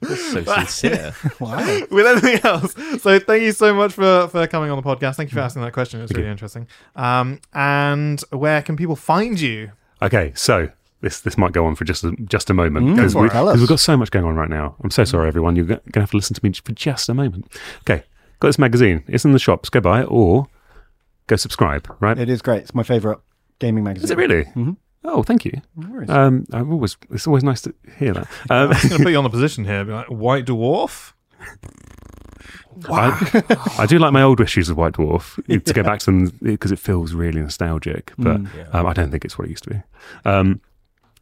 [0.03, 1.15] so sincere.
[1.41, 1.81] Wow.
[1.91, 2.75] with anything else.
[3.03, 5.17] So thank you so much for, for coming on the podcast.
[5.17, 6.03] Thank you for asking that question.
[6.03, 6.69] It's really interesting.
[6.95, 9.73] Um, and where can people find you?
[10.03, 10.69] Okay, so
[11.01, 13.29] this this might go on for just a, just a moment Mm, because for we,
[13.29, 13.33] it.
[13.33, 13.59] Tell us.
[13.59, 14.75] we've got so much going on right now.
[14.83, 15.55] I'm so sorry, everyone.
[15.57, 17.47] You're going to have to listen to me for just a moment.
[17.83, 18.03] Okay,
[18.41, 19.05] got this magazine.
[19.07, 19.69] It's in the shops.
[19.71, 20.47] Go buy it or
[21.29, 21.95] go subscribe.
[22.01, 22.19] Right?
[22.19, 22.63] It is great.
[22.63, 23.19] It's my favourite
[23.59, 24.05] gaming magazine.
[24.05, 24.45] Is it really?
[24.45, 24.77] Mhm.
[25.05, 25.63] Oh, thank you.
[25.77, 26.05] No.
[26.13, 28.27] Um, I'm always it's always nice to hear that.
[28.51, 29.85] Um, I'm going to put you on the position here.
[29.85, 31.13] Be like, White Dwarf?
[32.89, 33.43] I,
[33.79, 35.35] I do like my old issues of White Dwarf
[35.65, 38.37] to go back to them because it feels really nostalgic, but
[38.73, 39.81] um, I don't think it's what it used to be.
[40.25, 40.61] Um,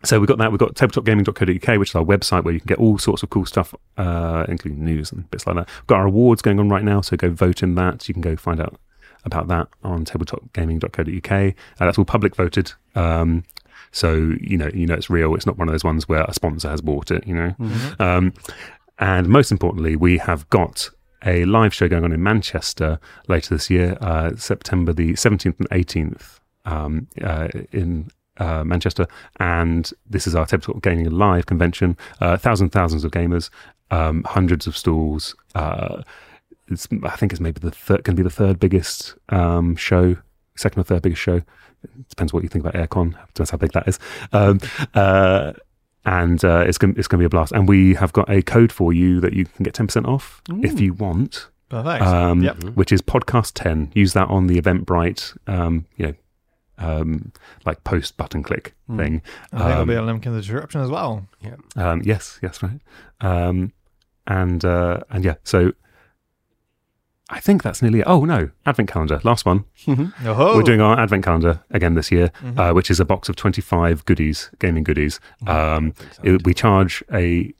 [0.06, 0.50] so we've got that.
[0.50, 3.46] We've got tabletopgaming.co.uk, which is our website where you can get all sorts of cool
[3.46, 5.68] stuff, uh, including news and bits like that.
[5.68, 8.08] We've got our awards going on right now, so go vote in that.
[8.08, 8.78] You can go find out
[9.24, 11.32] about that on tabletopgaming.co.uk.
[11.32, 12.72] Uh, that's all public voted.
[12.94, 13.44] Um,
[13.92, 15.34] so you know, you know it's real.
[15.34, 17.26] It's not one of those ones where a sponsor has bought it.
[17.26, 17.54] You know,
[17.98, 18.32] um,
[18.98, 20.90] and most importantly, we have got
[21.24, 25.70] a live show going on in Manchester later this year, uh, September the 17th and
[25.70, 29.06] 18th um, uh, in uh, Manchester.
[29.40, 31.96] And this is our Tabletop Gaming Live convention.
[32.20, 33.50] Uh, thousands, thousands of gamers,
[33.90, 35.34] um, hundreds of stalls.
[35.54, 36.02] Uh,
[36.68, 40.16] it's, I think it's maybe the third, to be the third biggest um, show,
[40.56, 41.36] second or third biggest show.
[41.84, 43.14] It depends what you think about AireCon.
[43.28, 43.98] Depends how big that is.
[44.32, 44.60] Um,
[44.94, 45.52] uh,
[46.04, 47.52] and uh, it's going it's to be a blast.
[47.52, 50.40] And we have got a code for you that you can get ten percent off
[50.62, 51.48] if you want.
[51.68, 52.02] Perfect.
[52.04, 52.56] Um, Yep.
[52.74, 53.90] Which is podcast ten.
[53.94, 56.14] Use that on the Eventbrite, um, you know,
[56.78, 57.32] um,
[57.64, 59.22] like post button click thing.
[59.52, 61.26] I think there'll Um, be a link in the description as well.
[61.40, 61.56] Yeah.
[61.76, 62.80] um, yes, yes, right.
[63.20, 63.72] Um,
[64.26, 65.72] and uh, and yeah, so
[67.28, 68.04] I think that's nearly.
[68.04, 69.64] Oh no, advent calendar, last one.
[69.88, 73.34] Oh, We're doing our advent calendar again this year, uh, which is a box of
[73.36, 75.18] 25 goodies, gaming goodies.
[75.46, 75.92] Um,
[76.22, 77.52] it- we charge a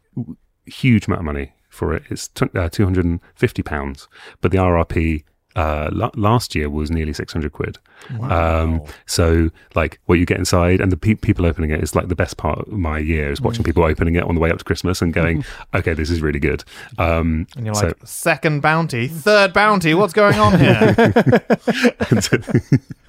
[0.66, 2.05] huge amount of money for it.
[2.10, 4.09] It's tw- uh, 250 pounds,
[4.40, 5.24] but the RRP
[5.57, 7.78] uh, la- last year was nearly 600 quid.
[8.23, 12.09] Um, so like what you get inside and the pe- people opening it is like
[12.09, 14.59] the best part of my year is watching people opening it on the way up
[14.59, 16.62] to Christmas and going, okay, this is really good.
[16.99, 20.95] Um, and you're so- like, second bounty, third bounty, what's going on here?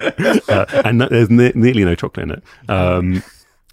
[0.48, 2.42] uh, and there's ne- nearly no chocolate in it.
[2.70, 3.22] Um,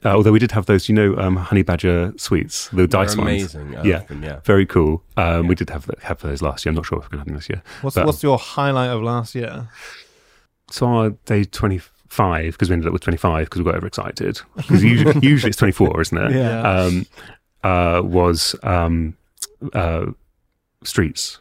[0.06, 3.56] uh, although we did have those, you know, um, honey badger sweets, the dice ones.
[3.56, 3.73] amazing.
[3.84, 4.40] Yeah, them, yeah.
[4.45, 5.03] very cool.
[5.18, 6.69] Um, We did have have those last year.
[6.72, 7.61] I'm not sure if we're going to have them this year.
[7.82, 9.68] what's, But- what's your highlight of last year?
[10.72, 14.41] So our day 25, because we ended up with 25 because we got overexcited.
[14.56, 16.32] Because usually, usually it's 24, isn't it?
[16.34, 16.61] Yeah.
[16.61, 17.06] Um,
[17.64, 19.15] uh, was um,
[19.73, 20.07] uh,
[20.84, 21.40] Streets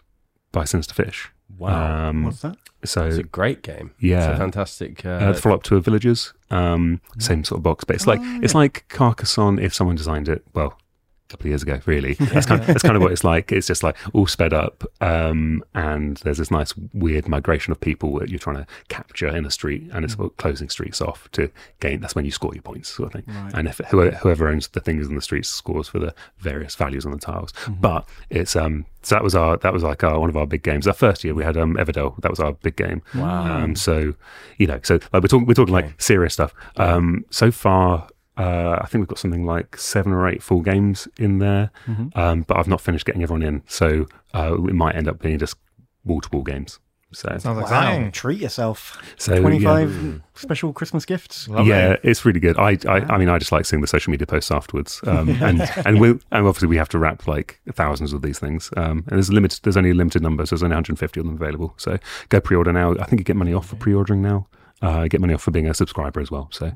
[0.52, 1.30] by Sinister Fish.
[1.64, 2.08] Wow.
[2.08, 2.56] Um, What's that?
[2.84, 3.92] so it's a great game.
[3.98, 4.18] Yeah.
[4.18, 5.04] It's a fantastic.
[5.04, 8.20] Uh, uh, follow up to a Villagers, um, same sort of box, but it's like
[8.42, 10.44] it's like Carcassonne if someone designed it.
[10.54, 10.83] Well, a
[11.28, 12.14] couple of years ago, really.
[12.20, 13.50] That's kind of, that's kind of what it's like.
[13.50, 18.18] It's just like all sped up, um, and there's this nice weird migration of people
[18.18, 21.50] that you're trying to capture in a street, and it's about closing streets off to
[21.80, 22.00] gain.
[22.00, 23.34] That's when you score your points, sort of thing.
[23.54, 27.06] And if whoever, whoever owns the things in the streets scores for the various values
[27.06, 27.52] on the tiles.
[27.68, 30.62] But it's um, so that was our that was like our, one of our big
[30.62, 30.86] games.
[30.86, 32.20] Our first year we had um, Everdell.
[32.22, 33.02] That was our big game.
[33.14, 33.62] Wow.
[33.62, 34.14] Um, so
[34.58, 36.54] you know, so like we're talking we're talking like serious stuff.
[36.76, 41.06] Um, so far, uh, I think we've got something like seven or eight full games
[41.18, 41.70] in there,
[42.14, 43.62] um, but I've not finished getting everyone in.
[43.66, 45.56] So uh, it might end up being just
[46.04, 46.78] wall to wall games.
[47.12, 47.60] So Sounds Wow.
[47.60, 48.10] exciting.
[48.10, 49.00] Treat yourself.
[49.18, 49.40] So, yeah.
[49.40, 51.48] 25 special Christmas gifts.
[51.48, 51.70] Lovely.
[51.70, 52.58] Yeah, it's really good.
[52.58, 55.60] I, I, I mean, I just like seeing the social media posts afterwards, um, and
[55.86, 59.10] and we and obviously we have to wrap like thousands of these things, um, and
[59.16, 59.60] there's limited.
[59.62, 61.74] There's only a limited number, so there's only 150 of them available.
[61.76, 61.98] So
[62.30, 62.96] go pre-order now.
[62.98, 64.48] I think you get money off for pre-ordering now.
[64.82, 66.48] Uh, get money off for being a subscriber as well.
[66.50, 66.72] So,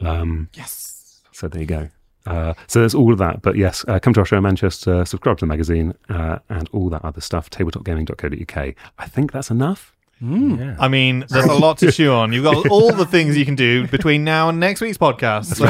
[0.00, 0.95] um, Yes.
[1.36, 1.88] So there you go.
[2.24, 5.04] Uh, so there's all of that, but yes, uh, come to our show in Manchester,
[5.04, 7.50] subscribe to the magazine, uh, and all that other stuff.
[7.50, 8.74] Tabletopgaming.co.uk.
[8.98, 9.94] I think that's enough.
[10.20, 10.76] yeah.
[10.80, 12.32] I mean, there's a lot to chew on.
[12.32, 15.54] You've got all the things you can do between now and next week's podcast.
[15.56, 15.66] So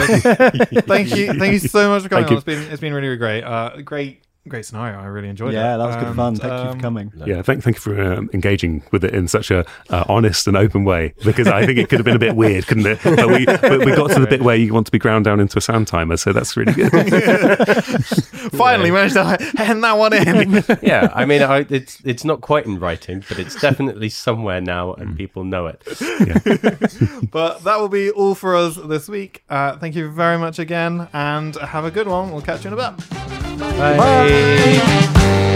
[0.82, 2.32] thank you, thank you so much for coming Thank on.
[2.32, 2.36] you.
[2.36, 3.42] It's been it's been really, really great.
[3.42, 4.98] Uh, great, great scenario.
[4.98, 5.56] I really enjoyed it.
[5.56, 6.36] Yeah, that was good And, fun.
[6.36, 7.12] Thank you um, for coming.
[7.24, 10.56] Yeah, thank, thank you for um, engaging with it in such a uh, honest and
[10.56, 12.98] open way because I think it could have been a bit weird, couldn't it?
[13.02, 15.40] But we but we got to the bit where you want to be ground down
[15.40, 16.90] into a sound timer, so that's really good.
[18.52, 19.24] Finally managed to
[19.56, 20.64] hand that one in.
[20.82, 24.94] yeah, I mean, I, it's it's not quite in writing, but it's definitely somewhere now,
[24.94, 25.82] and people know it.
[27.30, 29.42] but that will be all for us this week.
[29.48, 32.32] Uh, thank you very much again, and have a good one.
[32.32, 33.45] We'll catch you in a bit.
[33.58, 35.55] 哎。